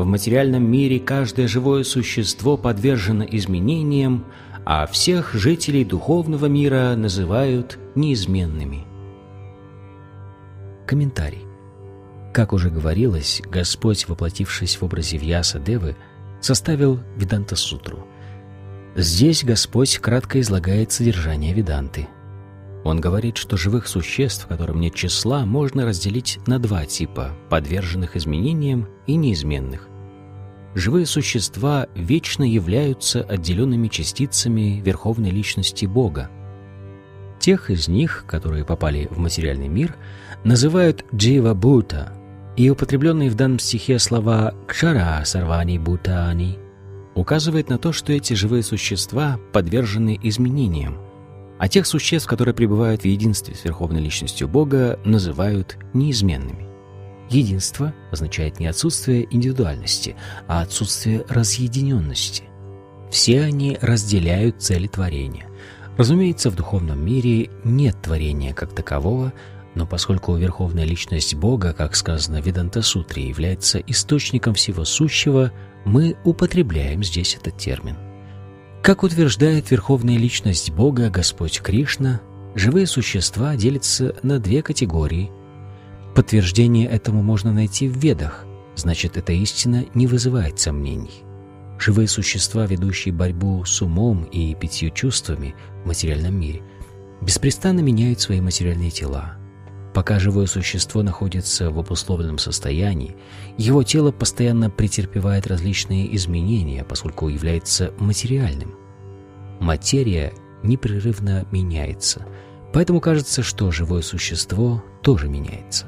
в 0.00 0.06
материальном 0.06 0.62
мире 0.62 0.98
каждое 0.98 1.46
живое 1.46 1.84
существо 1.84 2.56
подвержено 2.56 3.22
изменениям, 3.30 4.24
а 4.64 4.86
всех 4.86 5.34
жителей 5.34 5.84
духовного 5.84 6.46
мира 6.46 6.94
называют 6.96 7.78
неизменными. 7.94 8.86
Комментарий. 10.86 11.49
Как 12.32 12.52
уже 12.52 12.70
говорилось, 12.70 13.42
Господь, 13.44 14.08
воплотившись 14.08 14.76
в 14.76 14.84
образе 14.84 15.16
Вьяса 15.16 15.58
Девы, 15.58 15.96
составил 16.40 17.00
Веданта-сутру. 17.16 18.06
Здесь 18.96 19.44
Господь 19.44 19.98
кратко 19.98 20.40
излагает 20.40 20.92
содержание 20.92 21.52
Веданты. 21.52 22.08
Он 22.84 23.00
говорит, 23.00 23.36
что 23.36 23.56
живых 23.56 23.88
существ, 23.88 24.46
которым 24.46 24.80
нет 24.80 24.94
числа, 24.94 25.44
можно 25.44 25.84
разделить 25.84 26.38
на 26.46 26.58
два 26.58 26.86
типа– 26.86 27.32
подверженных 27.50 28.16
изменениям 28.16 28.88
и 29.06 29.16
неизменных 29.16 29.90
живые 30.74 31.06
существа 31.06 31.88
вечно 31.94 32.44
являются 32.44 33.22
отделенными 33.22 33.88
частицами 33.88 34.80
Верховной 34.84 35.30
Личности 35.30 35.86
Бога. 35.86 36.30
Тех 37.38 37.70
из 37.70 37.88
них, 37.88 38.24
которые 38.26 38.64
попали 38.64 39.08
в 39.10 39.18
материальный 39.18 39.68
мир, 39.68 39.96
называют 40.44 41.04
Джива 41.14 41.54
Бута, 41.54 42.12
и 42.60 42.68
употребленные 42.68 43.30
в 43.30 43.36
данном 43.36 43.58
стихе 43.58 43.98
слова 43.98 44.54
«кшара 44.68 45.22
сарвани 45.24 45.78
бутани» 45.78 46.58
указывает 47.14 47.70
на 47.70 47.78
то, 47.78 47.90
что 47.90 48.12
эти 48.12 48.34
живые 48.34 48.62
существа 48.62 49.40
подвержены 49.54 50.20
изменениям, 50.22 50.98
а 51.58 51.68
тех 51.68 51.86
существ, 51.86 52.28
которые 52.28 52.54
пребывают 52.54 53.00
в 53.00 53.04
единстве 53.06 53.54
с 53.54 53.64
Верховной 53.64 54.02
Личностью 54.02 54.46
Бога, 54.46 55.00
называют 55.06 55.78
неизменными. 55.94 56.66
Единство 57.30 57.94
означает 58.12 58.60
не 58.60 58.66
отсутствие 58.66 59.26
индивидуальности, 59.34 60.14
а 60.46 60.60
отсутствие 60.60 61.24
разъединенности. 61.30 62.44
Все 63.10 63.40
они 63.40 63.78
разделяют 63.80 64.60
цели 64.60 64.86
творения. 64.86 65.46
Разумеется, 65.96 66.50
в 66.50 66.56
духовном 66.56 67.02
мире 67.02 67.48
нет 67.64 67.96
творения 68.02 68.52
как 68.52 68.74
такового, 68.74 69.32
но 69.74 69.86
поскольку 69.86 70.34
Верховная 70.36 70.84
Личность 70.84 71.34
Бога, 71.34 71.72
как 71.72 71.94
сказано 71.94 72.42
в 72.42 72.46
Веданта-сутре, 72.46 73.28
является 73.28 73.78
источником 73.78 74.54
всего 74.54 74.84
сущего, 74.84 75.52
мы 75.84 76.16
употребляем 76.24 77.02
здесь 77.04 77.36
этот 77.36 77.56
термин. 77.56 77.96
Как 78.82 79.02
утверждает 79.02 79.70
Верховная 79.70 80.16
Личность 80.16 80.70
Бога, 80.70 81.10
Господь 81.10 81.60
Кришна, 81.60 82.20
живые 82.54 82.86
существа 82.86 83.54
делятся 83.54 84.16
на 84.22 84.38
две 84.38 84.62
категории. 84.62 85.30
Подтверждение 86.14 86.88
этому 86.88 87.22
можно 87.22 87.52
найти 87.52 87.88
в 87.88 87.96
Ведах, 87.96 88.44
значит, 88.74 89.16
эта 89.16 89.32
истина 89.32 89.84
не 89.94 90.06
вызывает 90.06 90.58
сомнений. 90.58 91.22
Живые 91.78 92.08
существа, 92.08 92.66
ведущие 92.66 93.14
борьбу 93.14 93.64
с 93.64 93.80
умом 93.80 94.24
и 94.24 94.54
пятью 94.54 94.90
чувствами 94.90 95.54
в 95.84 95.86
материальном 95.86 96.34
мире, 96.38 96.62
беспрестанно 97.22 97.80
меняют 97.80 98.20
свои 98.20 98.40
материальные 98.40 98.90
тела. 98.90 99.39
Пока 99.92 100.20
живое 100.20 100.46
существо 100.46 101.02
находится 101.02 101.70
в 101.70 101.78
обусловленном 101.78 102.38
состоянии, 102.38 103.16
его 103.56 103.82
тело 103.82 104.12
постоянно 104.12 104.70
претерпевает 104.70 105.46
различные 105.48 106.14
изменения, 106.14 106.84
поскольку 106.84 107.28
является 107.28 107.92
материальным. 107.98 108.76
Материя 109.58 110.32
непрерывно 110.62 111.44
меняется, 111.50 112.24
поэтому 112.72 113.00
кажется, 113.00 113.42
что 113.42 113.72
живое 113.72 114.02
существо 114.02 114.84
тоже 115.02 115.28
меняется. 115.28 115.86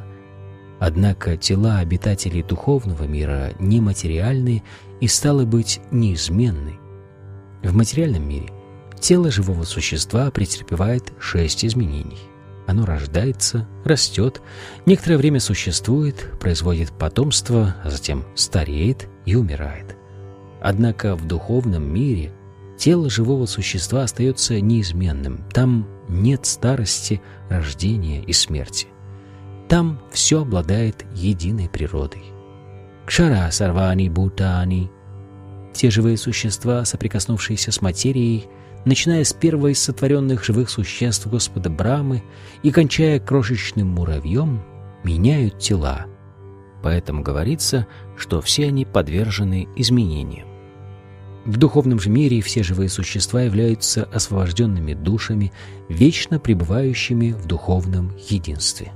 Однако 0.80 1.36
тела 1.36 1.78
обитателей 1.78 2.42
духовного 2.42 3.04
мира 3.04 3.52
нематериальны 3.60 4.64
и, 5.00 5.06
стало 5.06 5.44
быть, 5.44 5.80
неизменны. 5.92 6.80
В 7.62 7.72
материальном 7.72 8.28
мире 8.28 8.50
тело 8.98 9.30
живого 9.30 9.62
существа 9.62 10.28
претерпевает 10.32 11.12
шесть 11.20 11.64
изменений. 11.64 12.18
Оно 12.66 12.86
рождается, 12.86 13.66
растет, 13.84 14.40
некоторое 14.86 15.16
время 15.16 15.40
существует, 15.40 16.30
производит 16.40 16.92
потомство, 16.92 17.74
а 17.82 17.90
затем 17.90 18.24
стареет 18.34 19.08
и 19.26 19.34
умирает. 19.34 19.96
Однако 20.60 21.16
в 21.16 21.26
духовном 21.26 21.92
мире 21.92 22.32
тело 22.78 23.10
живого 23.10 23.46
существа 23.46 24.04
остается 24.04 24.60
неизменным. 24.60 25.44
Там 25.52 25.88
нет 26.08 26.46
старости, 26.46 27.20
рождения 27.48 28.22
и 28.22 28.32
смерти. 28.32 28.86
Там 29.68 30.00
все 30.12 30.42
обладает 30.42 31.04
единой 31.14 31.68
природой. 31.68 32.22
Кшара 33.06 33.50
сарвани 33.50 34.08
бутани. 34.08 34.90
Те 35.74 35.90
живые 35.90 36.16
существа, 36.16 36.84
соприкоснувшиеся 36.84 37.72
с 37.72 37.80
материей, 37.80 38.46
начиная 38.84 39.24
с 39.24 39.32
первого 39.32 39.68
из 39.68 39.80
сотворенных 39.80 40.44
живых 40.44 40.70
существ 40.70 41.26
Господа 41.26 41.70
Брамы 41.70 42.22
и 42.62 42.70
кончая 42.70 43.20
крошечным 43.20 43.88
муравьем, 43.88 44.62
меняют 45.04 45.58
тела. 45.58 46.06
Поэтому 46.82 47.22
говорится, 47.22 47.86
что 48.16 48.40
все 48.40 48.68
они 48.68 48.84
подвержены 48.84 49.68
изменениям. 49.76 50.48
В 51.44 51.56
духовном 51.56 51.98
же 51.98 52.08
мире 52.08 52.40
все 52.40 52.62
живые 52.62 52.88
существа 52.88 53.42
являются 53.42 54.04
освобожденными 54.04 54.94
душами, 54.94 55.52
вечно 55.88 56.38
пребывающими 56.38 57.32
в 57.32 57.46
духовном 57.46 58.12
единстве. 58.28 58.92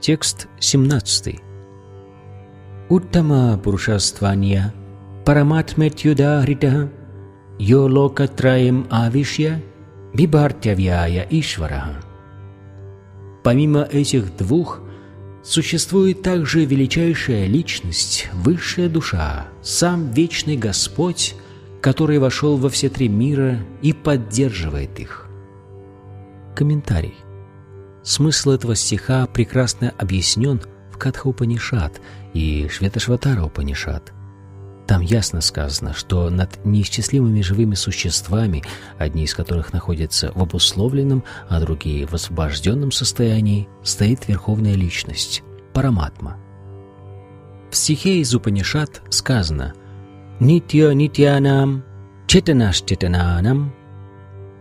Текст 0.00 0.46
17. 0.60 1.40
Уттама 2.88 3.58
Пурушастванья 3.58 4.72
Параматметюдахрита 5.24 6.88
Йо 7.58 7.86
локатраем 7.86 8.86
авишья 8.88 9.60
Бибартявьяя 10.14 11.26
Ишвараха. 11.28 12.00
Помимо 13.42 13.82
этих 13.82 14.36
двух, 14.36 14.80
существует 15.42 16.22
также 16.22 16.64
величайшая 16.64 17.46
личность, 17.46 18.28
высшая 18.32 18.88
душа, 18.88 19.48
сам 19.62 20.12
вечный 20.12 20.56
Господь, 20.56 21.34
который 21.80 22.18
вошел 22.18 22.56
во 22.56 22.70
все 22.70 22.88
три 22.88 23.08
мира 23.08 23.58
и 23.82 23.92
поддерживает 23.92 25.00
их. 25.00 25.26
Комментарий. 26.54 27.14
Смысл 28.04 28.50
этого 28.50 28.76
стиха 28.76 29.26
прекрасно 29.26 29.92
объяснен 29.98 30.60
в 30.92 30.96
Катха-Упанишат 30.96 32.00
и 32.34 32.68
Шветашватара-Упанишат. 32.68 34.12
Там 34.88 35.02
ясно 35.02 35.42
сказано, 35.42 35.92
что 35.92 36.30
над 36.30 36.64
неисчислимыми 36.64 37.42
живыми 37.42 37.74
существами, 37.74 38.64
одни 38.96 39.24
из 39.24 39.34
которых 39.34 39.74
находятся 39.74 40.32
в 40.34 40.42
обусловленном, 40.42 41.24
а 41.46 41.60
другие 41.60 42.06
в 42.06 42.14
освобожденном 42.14 42.90
состоянии, 42.90 43.68
стоит 43.82 44.26
Верховная 44.28 44.72
Личность– 44.72 45.42
Параматма. 45.74 46.38
В 47.70 47.76
стихе 47.76 48.20
из 48.20 48.34
Упанишат 48.34 49.02
сказано 49.10 49.74
«Нитья 50.40 50.94
нитьянам, 50.94 51.84
четанаш 52.26 52.80
четананам». 52.80 53.74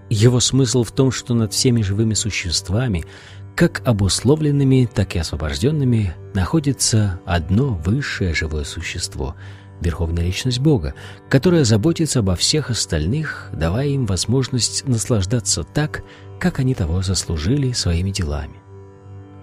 Его 0.09 0.41
смысл 0.41 0.84
в 0.84 0.91
том, 0.91 1.09
что 1.09 1.36
над 1.36 1.53
всеми 1.53 1.82
живыми 1.82 2.13
существами– 2.15 3.05
как 3.55 3.82
обусловленными, 3.88 4.88
так 4.93 5.15
и 5.15 5.19
освобожденными 5.19 6.13
находится 6.36 7.19
одно 7.25 7.69
высшее 7.73 8.36
живое 8.36 8.65
существо— 8.65 9.36
Верховная 9.82 10.23
Личность 10.23 10.59
Бога, 10.59 10.93
которая 11.30 11.63
заботится 11.63 12.19
обо 12.19 12.36
всех 12.36 12.69
остальных, 12.69 13.49
давая 13.53 13.88
им 13.88 14.05
возможность 14.05 14.88
наслаждаться 14.88 15.63
так, 15.63 16.03
как 16.39 16.59
они 16.59 16.73
того 16.73 17.01
заслужили 17.01 17.71
своими 17.71 18.11
делами. 18.11 18.55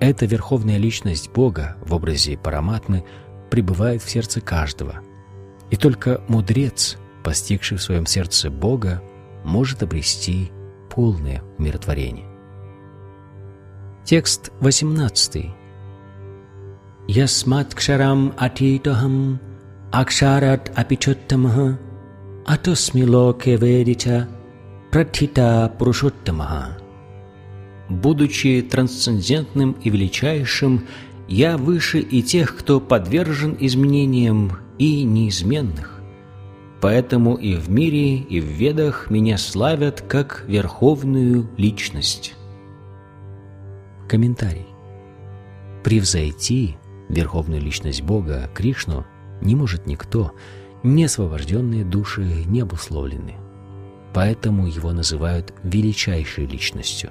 Эта 0.01 0.27
Верховная 0.27 0.77
Личность 0.77 1.31
Бога 1.31 1.77
в 1.85 1.95
образе 1.95 2.37
Параматмы 2.37 3.05
пребывает 3.51 4.03
в 4.03 4.11
сердце 4.11 4.41
каждого. 4.41 5.01
И 5.71 5.77
только 5.77 6.21
мудрец, 6.29 6.97
постигший 7.23 7.79
в 7.79 7.83
своем 7.83 8.07
сердце 8.07 8.51
Бога, 8.51 9.03
может 9.45 9.83
обрести 9.83 10.51
полное 10.91 11.43
умиротворение. 11.59 12.27
Текст 14.05 14.53
18. 14.61 15.47
Ясмат 17.07 17.75
кшарам 17.75 18.35
атитахам 18.37 19.41
акшарат 20.01 20.73
апичоттамаха 20.75 21.79
атосми 22.47 23.05
локе 23.05 23.57
ведича 23.57 24.29
пратхита 24.91 25.73
пурушоттамаха. 25.79 26.79
Будучи 27.89 28.63
трансцендентным 28.63 29.77
и 29.85 29.91
величайшим, 29.91 30.87
я 31.29 31.57
выше 31.57 32.01
и 32.01 32.23
тех, 32.23 32.57
кто 32.57 32.81
подвержен 32.81 33.57
изменениям 33.61 34.59
и 34.79 35.05
неизменных. 35.05 36.01
Поэтому 36.81 37.37
и 37.37 37.55
в 37.55 37.71
мире, 37.71 38.17
и 38.17 38.41
в 38.41 38.47
ведах 38.47 39.11
меня 39.11 39.39
славят 39.39 40.01
как 40.01 40.45
верховную 40.49 41.49
личность. 41.57 42.35
Комментарий. 44.09 44.67
Превзойти 45.85 46.77
верховную 47.09 47.61
личность 47.63 48.03
Бога, 48.03 48.51
Кришну, 48.55 49.05
не 49.41 49.55
может 49.55 49.87
никто, 49.87 50.33
не 50.83 51.05
освобожденные 51.05 51.85
души 51.85 52.45
не 52.47 52.61
обусловлены. 52.61 53.35
Поэтому 54.13 54.67
его 54.67 54.93
называют 54.93 55.53
величайшей 55.63 56.47
личностью. 56.47 57.11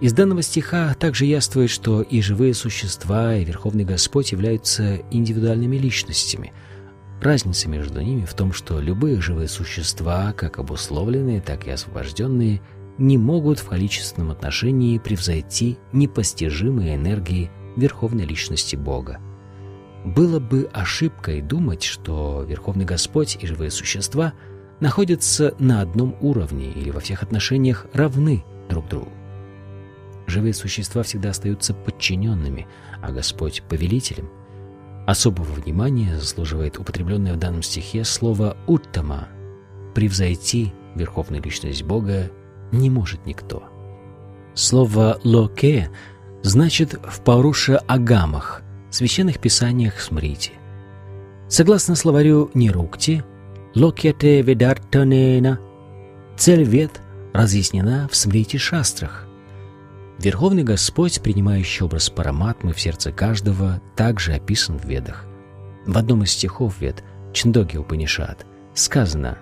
Из 0.00 0.12
данного 0.12 0.42
стиха 0.42 0.94
также 0.94 1.24
яствует, 1.24 1.70
что 1.70 2.02
и 2.02 2.20
живые 2.20 2.54
существа, 2.54 3.36
и 3.36 3.44
Верховный 3.44 3.84
Господь 3.84 4.32
являются 4.32 4.96
индивидуальными 5.10 5.76
личностями. 5.76 6.52
Разница 7.20 7.68
между 7.68 8.00
ними 8.00 8.24
в 8.24 8.34
том, 8.34 8.52
что 8.52 8.80
любые 8.80 9.20
живые 9.20 9.48
существа, 9.48 10.32
как 10.32 10.58
обусловленные, 10.58 11.40
так 11.40 11.66
и 11.66 11.70
освобожденные– 11.70 12.60
не 12.98 13.18
могут 13.18 13.58
в 13.58 13.68
количественном 13.68 14.30
отношении 14.30 14.98
превзойти 14.98 15.78
непостижимые 15.92 16.96
энергии 16.96 17.50
Верховной 17.76 18.24
Личности 18.24 18.76
Бога. 18.76 19.20
Было 20.04 20.40
бы 20.40 20.68
ошибкой 20.72 21.40
думать, 21.40 21.84
что 21.84 22.42
Верховный 22.42 22.84
Господь 22.84 23.38
и 23.40 23.46
живые 23.46 23.70
существа 23.70 24.32
находятся 24.80 25.54
на 25.58 25.80
одном 25.80 26.16
уровне 26.20 26.72
или 26.72 26.90
во 26.90 27.00
всех 27.00 27.22
отношениях 27.22 27.86
равны 27.92 28.44
друг 28.68 28.88
другу. 28.88 29.12
Живые 30.26 30.54
существа 30.54 31.02
всегда 31.02 31.30
остаются 31.30 31.74
подчиненными, 31.74 32.66
а 33.00 33.12
Господь— 33.12 33.62
повелителем. 33.68 34.28
Особого 35.06 35.52
внимания 35.52 36.18
заслуживает 36.18 36.78
употребленное 36.78 37.34
в 37.34 37.38
данном 37.38 37.62
стихе 37.62 38.04
слово 38.04 38.56
«уттама»— 38.66 39.28
«превзойти» 39.94 40.72
Верховную 40.94 41.42
Личность 41.42 41.82
Бога 41.82 42.30
не 42.70 42.90
может 42.90 43.24
никто. 43.26 43.64
Слово 44.54 45.18
«локе» 45.24 45.90
значит 46.42 46.94
в 46.94 47.22
Паруша 47.22 47.78
Агамах, 47.78 48.62
священных 48.92 49.38
писаниях 49.38 50.00
Смрити. 50.00 50.52
Согласно 51.48 51.96
словарю 51.96 52.50
Нирукти, 52.54 53.24
Локьяте 53.74 54.42
Ведартанена, 54.42 55.58
цель 56.36 56.62
вед 56.62 57.00
разъяснена 57.32 58.08
в 58.10 58.16
Смрити 58.16 58.58
Шастрах. 58.58 59.26
Верховный 60.18 60.62
Господь, 60.62 61.20
принимающий 61.20 61.84
образ 61.84 62.10
Параматмы 62.10 62.72
в 62.72 62.80
сердце 62.80 63.12
каждого, 63.12 63.80
также 63.96 64.34
описан 64.34 64.78
в 64.78 64.84
Ведах. 64.84 65.26
В 65.86 65.98
одном 65.98 66.22
из 66.22 66.30
стихов 66.30 66.80
Вед, 66.80 67.02
Чндоги 67.32 67.76
Упанишат, 67.76 68.46
сказано 68.74 69.38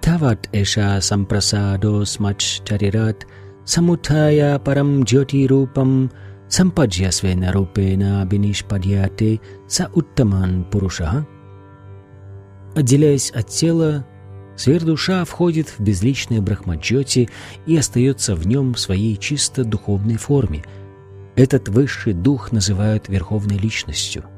«Тават 0.00 0.48
эша 0.52 1.00
сампрасадо 1.00 2.04
смач 2.04 2.60
чарират 2.64 3.26
самутая 3.64 4.58
парам 4.58 5.04
джоти 5.04 5.46
рупам 5.46 6.10
сампаджьясвена 6.54 7.52
рупена 7.52 8.24
бинишпадьяте 8.24 9.40
са 9.68 9.90
уттаман 9.94 10.64
пуруша». 10.70 11.26
Отделяясь 12.76 13.30
от 13.30 13.48
тела, 13.48 14.06
сверхдуша 14.56 15.24
входит 15.24 15.68
в 15.68 15.80
безличное 15.80 16.40
брахмаджоти 16.40 17.30
и 17.66 17.76
остается 17.76 18.34
в 18.34 18.46
нем 18.46 18.74
в 18.74 18.80
своей 18.80 19.16
чисто 19.16 19.64
духовной 19.64 20.16
форме. 20.16 20.64
Этот 21.36 21.68
высший 21.68 22.12
дух 22.12 22.52
называют 22.52 23.08
верховной 23.08 23.58
личностью– 23.58 24.24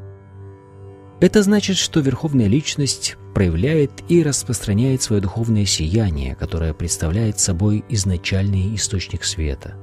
это 1.19 1.43
значит, 1.43 1.79
что 1.79 2.01
Верховная 2.01 2.47
Личность 2.47 3.17
проявляет 3.35 3.91
и 4.09 4.23
распространяет 4.23 5.01
свое 5.01 5.23
духовное 5.23 5.65
сияние, 5.65 6.35
которое 6.35 6.75
представляет 6.75 7.41
собой 7.41 7.85
изначальный 7.89 8.75
источник 8.75 9.25
света. 9.25 9.77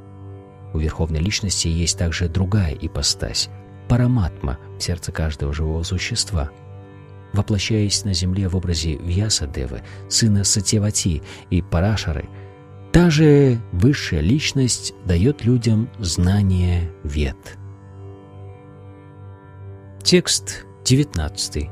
У 0.74 0.80
Верховной 0.80 1.20
Личности 1.20 1.68
есть 1.68 1.98
также 1.98 2.28
другая 2.28 2.74
ипостась– 2.74 3.50
параматма 3.88 4.58
в 4.78 4.82
сердце 4.82 5.12
каждого 5.12 5.54
живого 5.54 5.84
существа. 5.84 6.50
Воплощаясь 7.34 8.06
на 8.06 8.14
земле 8.14 8.48
в 8.48 8.56
образе 8.56 8.96
Вьясадевы, 8.96 9.82
сына 10.10 10.44
Сатьявати 10.44 11.22
и 11.50 11.62
Парашары, 11.62 12.30
та 12.92 13.10
же 13.10 13.60
высшая 13.72 14.22
личность 14.22 14.94
дает 15.06 15.46
людям 15.46 15.90
знание 16.00 16.92
вет. 17.04 17.58
Текст 20.04 20.66
19. 20.86 21.70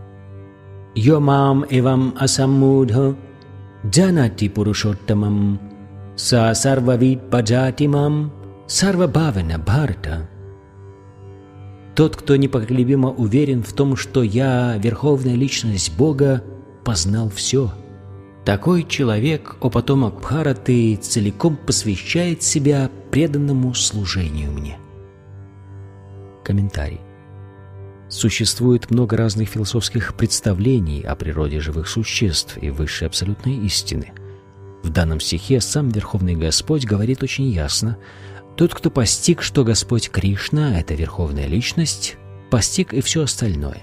Йомам 0.95 1.65
эвам 1.69 2.15
асаммудха 2.19 3.15
джанати 3.85 4.49
пурушоттамам 4.49 5.59
са 6.15 6.53
сарвавид 6.53 7.29
паджатимам 7.29 8.31
сарвабавена 8.71 9.59
бхарта. 9.59 10.29
Тот, 11.93 12.15
кто 12.15 12.37
непоколебимо 12.37 13.09
уверен 13.09 13.63
в 13.63 13.73
том, 13.73 13.97
что 13.97 14.23
я, 14.23 14.77
Верховная 14.77 15.35
Личность 15.35 15.97
Бога, 15.97 16.41
познал 16.85 17.29
все. 17.29 17.73
Такой 18.45 18.85
человек, 18.85 19.57
о 19.59 19.69
потомок 19.69 20.21
Бхараты, 20.21 20.95
целиком 20.95 21.57
посвящает 21.57 22.43
себя 22.43 22.89
преданному 23.11 23.73
служению 23.73 24.53
мне. 24.53 24.77
Комментарий. 26.45 27.01
Существует 28.07 28.89
много 28.89 29.17
разных 29.17 29.49
философских 29.49 30.15
представлений 30.15 31.01
о 31.01 31.15
природе 31.15 31.59
живых 31.59 31.89
существ 31.89 32.57
и 32.57 32.69
высшей 32.69 33.07
абсолютной 33.07 33.57
истины. 33.65 34.13
В 34.81 34.89
данном 34.89 35.19
стихе 35.19 35.59
сам 35.59 35.89
Верховный 35.89 36.35
Господь 36.35 36.85
говорит 36.85 37.21
очень 37.21 37.49
ясно, 37.49 37.97
тот, 38.61 38.75
кто 38.75 38.91
постиг, 38.91 39.41
что 39.41 39.63
Господь 39.63 40.11
Кришна— 40.11 40.79
это 40.79 40.93
Верховная 40.93 41.47
Личность, 41.47 42.17
постиг 42.51 42.93
и 42.93 43.01
все 43.01 43.23
остальное. 43.23 43.81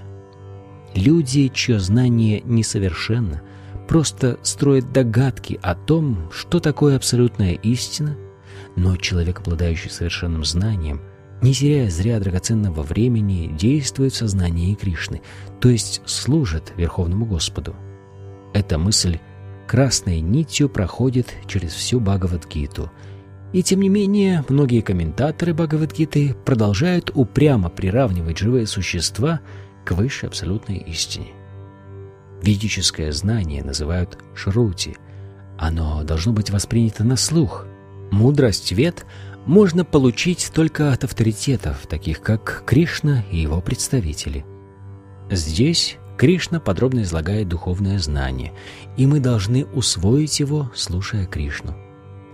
Люди, 0.95 1.51
чье 1.53 1.81
знание 1.81 2.43
несовершенно, 2.45 3.43
просто 3.89 4.39
строят 4.45 4.93
догадки 4.93 5.59
о 5.65 5.75
том, 5.75 6.31
что 6.31 6.61
такое 6.61 6.95
абсолютная 6.95 7.55
истина, 7.55 8.17
но 8.77 8.95
человек, 8.95 9.41
обладающий 9.41 9.91
совершенным 9.91 10.45
знанием— 10.45 11.01
не 11.43 11.53
теряя 11.53 11.91
зря 11.91 12.21
драгоценного 12.21 12.83
времени, 12.83 13.53
действует 13.59 14.13
в 14.13 14.17
сознании 14.17 14.77
Кришны, 14.77 15.23
то 15.61 15.69
есть 15.69 16.03
служит 16.05 16.73
Верховному 16.77 17.27
Господу. 17.27 17.75
Эта 18.55 18.79
мысль 18.79 19.19
красной 19.67 20.21
нитью 20.21 20.69
проходит 20.69 21.35
через 21.49 21.73
всю 21.73 21.99
Бхагавадгиту. 21.99 22.93
И 23.53 23.63
тем 23.63 23.81
не 23.81 23.89
менее, 23.89 24.45
многие 24.49 24.83
комментаторы 24.83 25.55
Бхагавадгиты 25.55 26.35
продолжают 26.45 27.11
упрямо 27.15 27.71
приравнивать 27.71 28.39
живые 28.39 28.67
существа 28.67 29.41
к 29.85 29.93
высшей 29.93 30.29
абсолютной 30.29 30.77
истине. 30.79 31.29
Ведическое 32.43 33.11
знание 33.13 33.65
называют 33.65 34.19
шрути. 34.35 34.97
Оно 35.59 36.05
должно 36.05 36.33
быть 36.33 36.51
воспринято 36.51 37.05
на 37.05 37.17
слух. 37.17 37.67
Мудрость 38.11 38.73
вет— 38.73 39.05
можно 39.49 39.83
получить 39.83 40.51
только 40.53 40.93
от 40.93 41.05
авторитетов, 41.05 41.87
таких 41.87 42.21
как 42.21 42.65
Кришна 42.67 43.25
и 43.31 43.39
его 43.39 43.63
представители. 43.63 44.45
Здесь 45.31 45.97
Кришна 46.19 46.61
подробно 46.61 47.01
излагает 47.01 47.49
духовное 47.49 47.99
знание, 47.99 48.53
и 48.99 49.07
мы 49.07 49.21
должны 49.21 49.65
усвоить 49.65 50.39
его, 50.39 50.71
слушая 50.75 51.25
Кришну. 51.25 51.75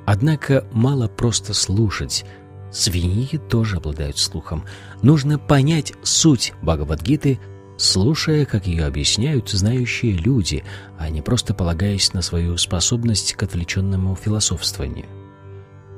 Однако 0.07 0.66
мало 0.72 1.09
просто 1.09 1.55
слушать. 1.55 2.24
Свиньи 2.72 3.38
тоже 3.38 3.76
обладают 3.76 4.18
слухом. 4.18 4.64
Нужно 5.02 5.38
понять 5.38 5.92
суть 6.02 6.52
Бхагавадгиты, 6.62 7.38
слушая, 7.76 8.44
как 8.44 8.66
ее 8.66 8.84
объясняют 8.84 9.48
знающие 9.48 10.12
люди, 10.12 10.64
а 10.98 11.09
не 11.09 11.22
просто 11.22 11.55
полагаясь 11.55 12.12
на 12.12 12.22
свою 12.22 12.57
способность 12.57 13.34
к 13.34 13.42
отвлеченному 13.42 14.16
философствованию 14.16 15.07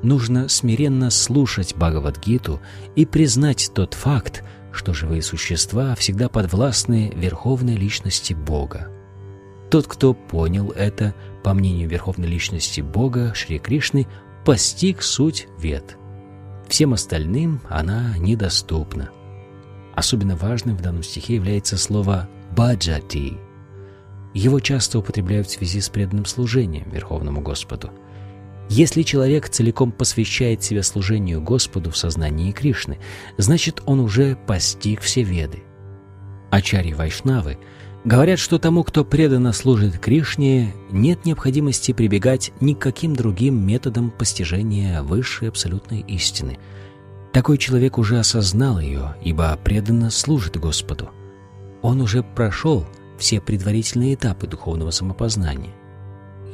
нужно 0.03 0.49
смиренно 0.49 1.09
слушать 1.09 1.75
Бхагавадгиту 1.75 2.61
и 2.95 3.05
признать 3.05 3.71
тот 3.73 3.93
факт, 3.93 4.43
что 4.71 4.93
живые 4.93 5.21
существа 5.21 5.95
всегда 5.95 6.29
подвластны 6.29 7.11
Верховной 7.15 7.75
Личности 7.75 8.33
Бога. 8.33 8.89
Тот, 9.69 9.87
кто 9.87 10.13
понял 10.13 10.71
это, 10.71 11.13
по 11.43 11.53
мнению 11.53 11.89
Верховной 11.89 12.27
Личности 12.27 12.81
Бога, 12.81 13.33
Шри 13.33 13.59
Кришны, 13.59 14.07
постиг 14.45 15.01
суть 15.01 15.47
вет. 15.59 15.97
Всем 16.67 16.93
остальным 16.93 17.61
она 17.69 18.17
недоступна. 18.17 19.09
Особенно 19.95 20.35
важным 20.35 20.77
в 20.77 20.81
данном 20.81 21.03
стихе 21.03 21.35
является 21.35 21.77
слово 21.77 22.29
«баджати». 22.55 23.37
Его 24.33 24.59
часто 24.59 24.99
употребляют 24.99 25.47
в 25.47 25.51
связи 25.51 25.81
с 25.81 25.89
преданным 25.89 26.25
служением 26.25 26.89
Верховному 26.91 27.41
Господу– 27.41 27.91
если 28.69 29.01
человек 29.03 29.47
целиком 29.47 29.91
посвящает 29.91 30.61
себя 30.61 30.83
служению 30.83 31.41
Господу 31.41 31.89
в 31.89 31.97
сознании 31.97 32.51
Кришны, 32.51 32.99
значит, 33.37 33.81
он 33.85 34.01
уже 34.01 34.35
постиг 34.45 35.01
все 35.01 35.23
веды. 35.23 35.63
Ачари 36.51 36.91
Вайшнавы 36.93 37.57
говорят, 38.07 38.39
что 38.39 38.57
тому, 38.57 38.83
кто 38.83 39.05
преданно 39.05 39.53
служит 39.53 39.99
Кришне, 39.99 40.73
нет 40.89 41.25
необходимости 41.25 41.91
прибегать 41.91 42.51
ни 42.59 42.73
к 42.73 42.79
каким 42.79 43.15
другим 43.15 43.65
методам 43.65 44.09
постижения 44.09 45.01
высшей 45.03 45.49
абсолютной 45.49 45.99
истины. 46.01 46.57
Такой 47.33 47.57
человек 47.57 47.97
уже 47.97 48.17
осознал 48.17 48.79
ее, 48.79 49.15
ибо 49.23 49.57
преданно 49.63 50.09
служит 50.09 50.57
Господу. 50.57 51.09
Он 51.81 52.01
уже 52.01 52.23
прошел 52.23 52.87
все 53.19 53.39
предварительные 53.39 54.15
этапы 54.15 54.47
духовного 54.47 54.91
самопознания– 54.91 55.73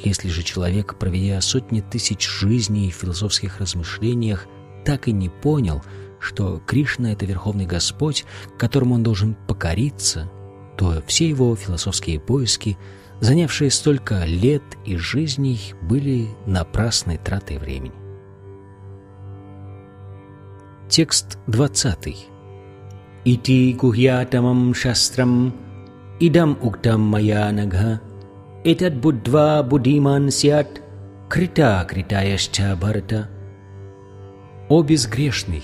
если 0.04 0.28
же 0.28 0.44
человек, 0.44 0.96
проведя 0.96 1.40
сотни 1.42 1.82
тысяч 1.82 2.28
жизней 2.28 2.92
в 2.92 2.96
философских 2.96 3.60
размышлениях, 3.60 4.48
так 4.86 5.08
и 5.08 5.12
не 5.12 5.30
понял, 5.30 5.82
что 6.20 6.62
Кришна— 6.66 7.12
это 7.14 7.26
Верховный 7.26 7.66
Господь, 7.66 8.26
которому 8.58 8.96
он 8.96 9.04
должен 9.04 9.36
покориться, 9.48 10.30
то 10.78 11.04
все 11.08 11.30
его 11.30 11.56
философские 11.56 12.20
поиски, 12.20 12.78
занявшие 13.20 13.72
столько 13.72 14.24
лет 14.26 14.64
и 14.86 14.98
жизней, 14.98 15.74
были 15.82 16.28
напрасной 16.46 17.18
тратой 17.18 17.58
времени. 17.58 17.94
Текст 20.90 21.38
20. 21.48 22.28
«Ити 23.26 23.74
гухьятамам 23.74 24.74
шастрам 24.74 25.56
идам 26.20 26.58
уктам 26.62 27.02
мая 27.02 27.52
нагха» 27.52 28.02
Этат 28.66 28.96
будва 28.96 29.62
будиман 29.62 30.32
сят, 30.32 30.82
крита 31.30 31.86
критаяшча 31.90 32.78
барта. 32.80 33.30
О 34.70 34.82
безгрешный, 34.82 35.64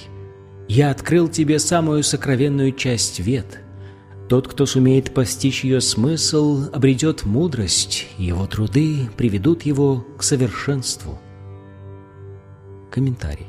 я 0.68 0.91
открыл 0.91 1.30
тебе 1.30 1.60
самую 1.60 2.03
сокровенную 2.03 2.74
часть 2.74 3.22
вет. 3.22 3.62
Тот, 4.30 4.48
кто 4.48 4.68
сумеет 4.68 5.12
постичь 5.16 5.64
ее 5.64 5.82
смысл, 5.82 6.70
обретет 6.72 7.26
мудрость, 7.26 8.06
его 8.20 8.46
труды 8.46 9.10
приведут 9.18 9.64
его 9.64 10.06
к 10.20 10.22
совершенству. 10.22 11.18
Комментарий. 12.92 13.48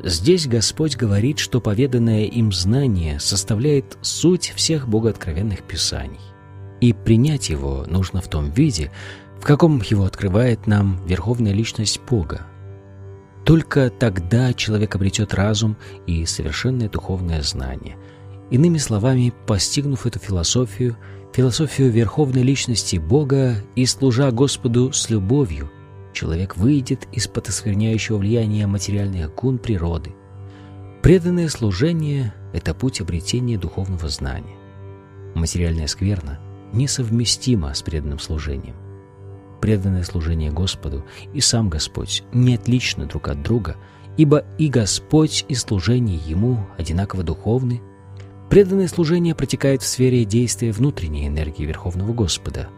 Здесь 0.00 0.46
Господь 0.46 0.96
говорит, 0.96 1.40
что 1.40 1.60
поведанное 1.60 2.24
им 2.24 2.52
знание 2.52 3.18
составляет 3.18 3.98
суть 4.00 4.52
всех 4.54 4.88
богооткровенных 4.88 5.64
писаний. 5.64 6.20
И 6.80 6.92
принять 6.92 7.48
его 7.48 7.84
нужно 7.88 8.20
в 8.20 8.28
том 8.28 8.52
виде, 8.52 8.92
в 9.40 9.44
каком 9.44 9.82
его 9.82 10.04
открывает 10.04 10.68
нам 10.68 11.04
Верховная 11.04 11.52
Личность 11.52 12.00
Бога. 12.08 12.42
Только 13.44 13.90
тогда 13.90 14.52
человек 14.52 14.94
обретет 14.94 15.34
разум 15.34 15.76
и 16.06 16.26
совершенное 16.26 16.88
духовное 16.88 17.42
знание. 17.42 17.96
Иными 18.50 18.78
словами, 18.78 19.32
постигнув 19.46 20.06
эту 20.06 20.18
философию, 20.18 20.96
философию 21.32 21.90
Верховной 21.90 22.42
Личности 22.42 22.96
Бога 22.96 23.56
и 23.74 23.86
служа 23.86 24.30
Господу 24.30 24.92
с 24.92 25.10
любовью, 25.10 25.70
человек 26.12 26.56
выйдет 26.56 27.08
из-под 27.12 27.48
оскверняющего 27.48 28.18
влияния 28.18 28.66
материальных 28.66 29.34
гун 29.34 29.58
природы. 29.58 30.14
Преданное 31.02 31.48
служение– 31.48 32.32
это 32.52 32.74
путь 32.74 33.00
обретения 33.00 33.58
духовного 33.58 34.08
знания. 34.08 34.56
Материальная 35.34 35.86
скверна 35.86 36.38
несовместима 36.74 37.72
с 37.72 37.82
преданным 37.82 38.18
служением. 38.18 38.76
Преданное 39.60 40.02
служение 40.02 40.50
Господу 40.50 41.04
и 41.32 41.40
сам 41.40 41.70
Господь 41.70 42.22
не 42.32 42.56
отличны 42.56 43.06
друг 43.06 43.28
от 43.28 43.42
друга, 43.42 43.76
ибо 44.16 44.44
и 44.58 44.68
Господь, 44.68 45.44
и 45.48 45.54
служение 45.54 46.18
Ему 46.26 46.66
одинаково 46.76 47.22
духовны. 47.22 47.80
Преданное 48.54 48.86
служение 48.86 49.34
протекает 49.34 49.82
в 49.82 49.86
сфере 49.88 50.24
действия 50.24 50.70
внутренней 50.70 51.26
энергии 51.26 51.64
Верховного 51.64 52.12
Господа. 52.12 52.68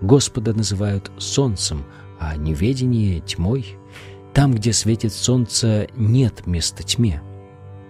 Господа 0.00 0.54
называют 0.54 1.10
Солнцем, 1.18 1.84
а 2.20 2.36
неведение— 2.36 3.18
тьмой. 3.26 3.66
Там, 4.32 4.54
где 4.54 4.72
светит 4.72 5.12
солнце, 5.12 5.88
нет 5.96 6.46
места 6.46 6.84
тьме. 6.84 7.20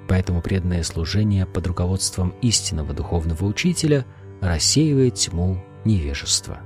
Поэтому 0.09 0.41
преданное 0.41 0.83
служение 0.83 1.45
под 1.45 1.67
руководством 1.67 2.33
истинного 2.41 2.95
духовного 2.95 3.45
учителя 3.45 4.07
рассеивает 4.41 5.17
тьму 5.17 5.63
невежества. 5.85 6.61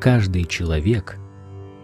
Каждый 0.00 0.44
человек 0.44 1.18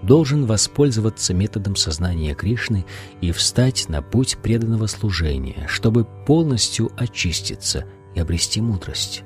должен 0.03 0.47
воспользоваться 0.47 1.35
методом 1.35 1.77
сознания 1.77 2.35
Кришны 2.35 2.87
и 3.21 3.33
встать 3.33 3.89
на 3.89 4.03
путь 4.03 4.39
преданного 4.43 4.87
служения, 4.87 5.67
чтобы 5.69 6.05
полностью 6.27 6.91
очиститься 6.97 7.85
и 8.15 8.21
обрести 8.21 8.61
мудрость. 8.61 9.23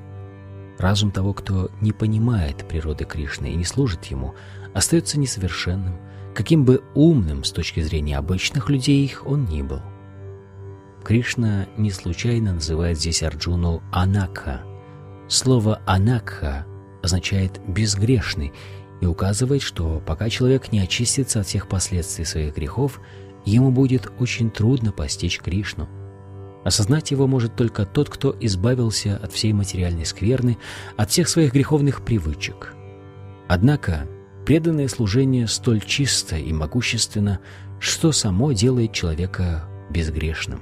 Разум 0.77 1.11
того, 1.11 1.33
кто 1.33 1.71
не 1.81 1.93
понимает 1.93 2.67
природы 2.67 3.05
Кришны 3.05 3.51
и 3.51 3.55
не 3.55 3.63
служит 3.63 4.05
ему, 4.05 4.35
остается 4.73 5.19
несовершенным, 5.19 5.97
каким 6.33 6.65
бы 6.65 6.83
умным 6.93 7.43
с 7.43 7.51
точки 7.51 7.79
зрения 7.79 8.17
обычных 8.17 8.69
людей 8.69 9.15
он 9.25 9.45
ни 9.45 9.61
был. 9.61 9.81
Кришна 11.03 11.67
не 11.77 11.91
случайно 11.91 12.53
называет 12.53 12.99
здесь 12.99 13.23
Арджуну 13.23 13.81
Анакха. 13.91 14.61
Слово 15.29 15.79
Анакха 15.85 16.65
означает 17.01 17.61
«безгрешный» 17.67 18.51
и 19.01 19.05
указывает, 19.05 19.61
что 19.61 20.01
пока 20.05 20.29
человек 20.29 20.71
не 20.71 20.79
очистится 20.79 21.41
от 21.41 21.47
всех 21.47 21.67
последствий 21.67 22.25
своих 22.25 22.55
грехов, 22.55 23.01
ему 23.45 23.71
будет 23.71 24.11
очень 24.19 24.49
трудно 24.49 24.91
постичь 24.91 25.39
Кришну. 25.39 25.87
Осознать 26.63 27.11
его 27.11 27.27
может 27.27 27.55
только 27.55 27.85
тот, 27.85 28.09
кто 28.09 28.35
избавился 28.39 29.17
от 29.21 29.31
всей 29.31 29.53
материальной 29.53 30.05
скверны, 30.05 30.57
от 30.97 31.11
всех 31.11 31.29
своих 31.29 31.53
греховных 31.53 32.03
привычек. 32.03 32.73
Однако 33.47 34.07
преданное 34.45 34.87
служение 34.87 35.47
столь 35.47 35.81
чисто 35.81 36.37
и 36.37 36.51
могущественно, 36.51 37.39
что 37.79 38.11
само 38.11 38.51
делает 38.51 38.93
человека 38.93 39.69
безгрешным. 39.91 40.61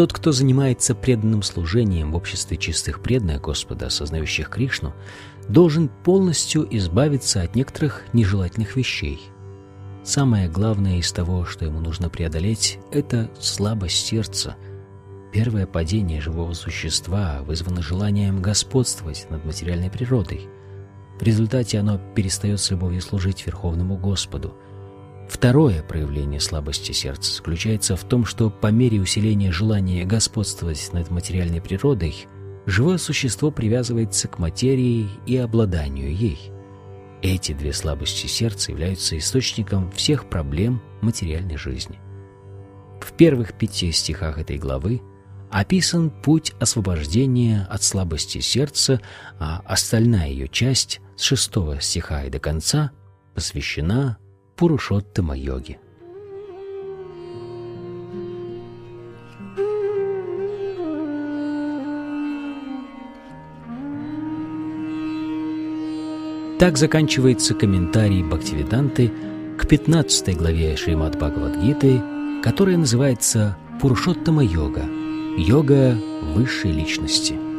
Тот, 0.00 0.14
кто 0.14 0.32
занимается 0.32 0.94
преданным 0.94 1.42
служением 1.42 2.12
в 2.12 2.16
обществе 2.16 2.56
чистых 2.56 3.02
преданных 3.02 3.42
Господа, 3.42 3.88
осознающих 3.88 4.48
Кришну, 4.48 4.94
должен 5.46 5.90
полностью 5.90 6.66
избавиться 6.74 7.42
от 7.42 7.54
некоторых 7.54 8.04
нежелательных 8.14 8.76
вещей– 8.76 9.20
Самое 10.02 10.48
главное 10.48 10.96
из 10.96 11.12
того, 11.12 11.44
что 11.44 11.66
ему 11.66 11.80
нужно 11.80 12.08
преодолеть, 12.08 12.78
это 12.90 13.30
слабость 13.38 14.06
сердца. 14.06 14.56
Первое 15.30 15.66
падение 15.66 16.22
живого 16.22 16.54
существа 16.54 17.42
вызвано 17.42 17.82
желанием 17.82 18.40
господствовать 18.40 19.26
над 19.28 19.44
материальной 19.44 19.90
природой. 19.90 20.48
В 21.18 21.22
результате 21.22 21.78
оно 21.78 22.00
перестает 22.14 22.60
с 22.60 22.70
любовью 22.70 23.02
служить 23.02 23.44
Верховному 23.44 23.98
Господу. 23.98 24.54
Второе 25.30 25.82
проявление 25.82 26.40
слабости 26.40 26.92
сердца 26.92 27.32
заключается 27.36 27.96
в 27.96 28.04
том, 28.04 28.24
что 28.24 28.50
по 28.50 28.66
мере 28.66 29.00
усиления 29.00 29.52
желания 29.52 30.04
господствовать 30.04 30.92
над 30.92 31.10
материальной 31.10 31.62
природой, 31.62 32.26
живое 32.66 32.98
существо 32.98 33.50
привязывается 33.50 34.28
к 34.28 34.38
материи 34.38 35.08
и 35.26 35.36
обладанию 35.36 36.14
ей– 36.14 36.38
эти 37.22 37.52
две 37.52 37.72
слабости 37.72 38.26
сердца 38.26 38.72
являются 38.72 39.18
источником 39.18 39.90
всех 39.92 40.30
проблем 40.30 40.82
материальной 41.02 41.58
жизни. 41.58 41.98
В 43.00 43.12
первых 43.12 43.52
пяти 43.52 43.92
стихах 43.92 44.38
этой 44.38 44.56
главы 44.56 45.02
описан 45.50 46.10
путь 46.10 46.54
освобождения 46.60 47.66
от 47.68 47.82
слабости 47.82 48.38
сердца, 48.38 49.00
а 49.38 49.62
остальная 49.66 50.28
ее 50.28 50.48
часть 50.48 51.00
с 51.16 51.22
шестого 51.22 51.80
стиха 51.80 52.24
и 52.24 52.30
до 52.30 52.38
конца 52.38 52.92
посвящена 53.34 54.16
Пурушоттама-йоге. 54.60 55.78
Так 66.58 66.76
заканчивается 66.76 67.54
комментарий 67.54 68.22
Бхактивиданты 68.22 69.10
к 69.56 69.66
15 69.66 70.36
главе 70.36 70.76
Шримад 70.76 71.16
Бхагавадгиты, 71.16 72.02
которая 72.44 72.76
называется 72.76 73.56
Пурушоттама 73.80 74.44
йога– 74.44 74.84
йога 75.38 75.96
высшей 76.34 76.72
личности– 76.72 77.34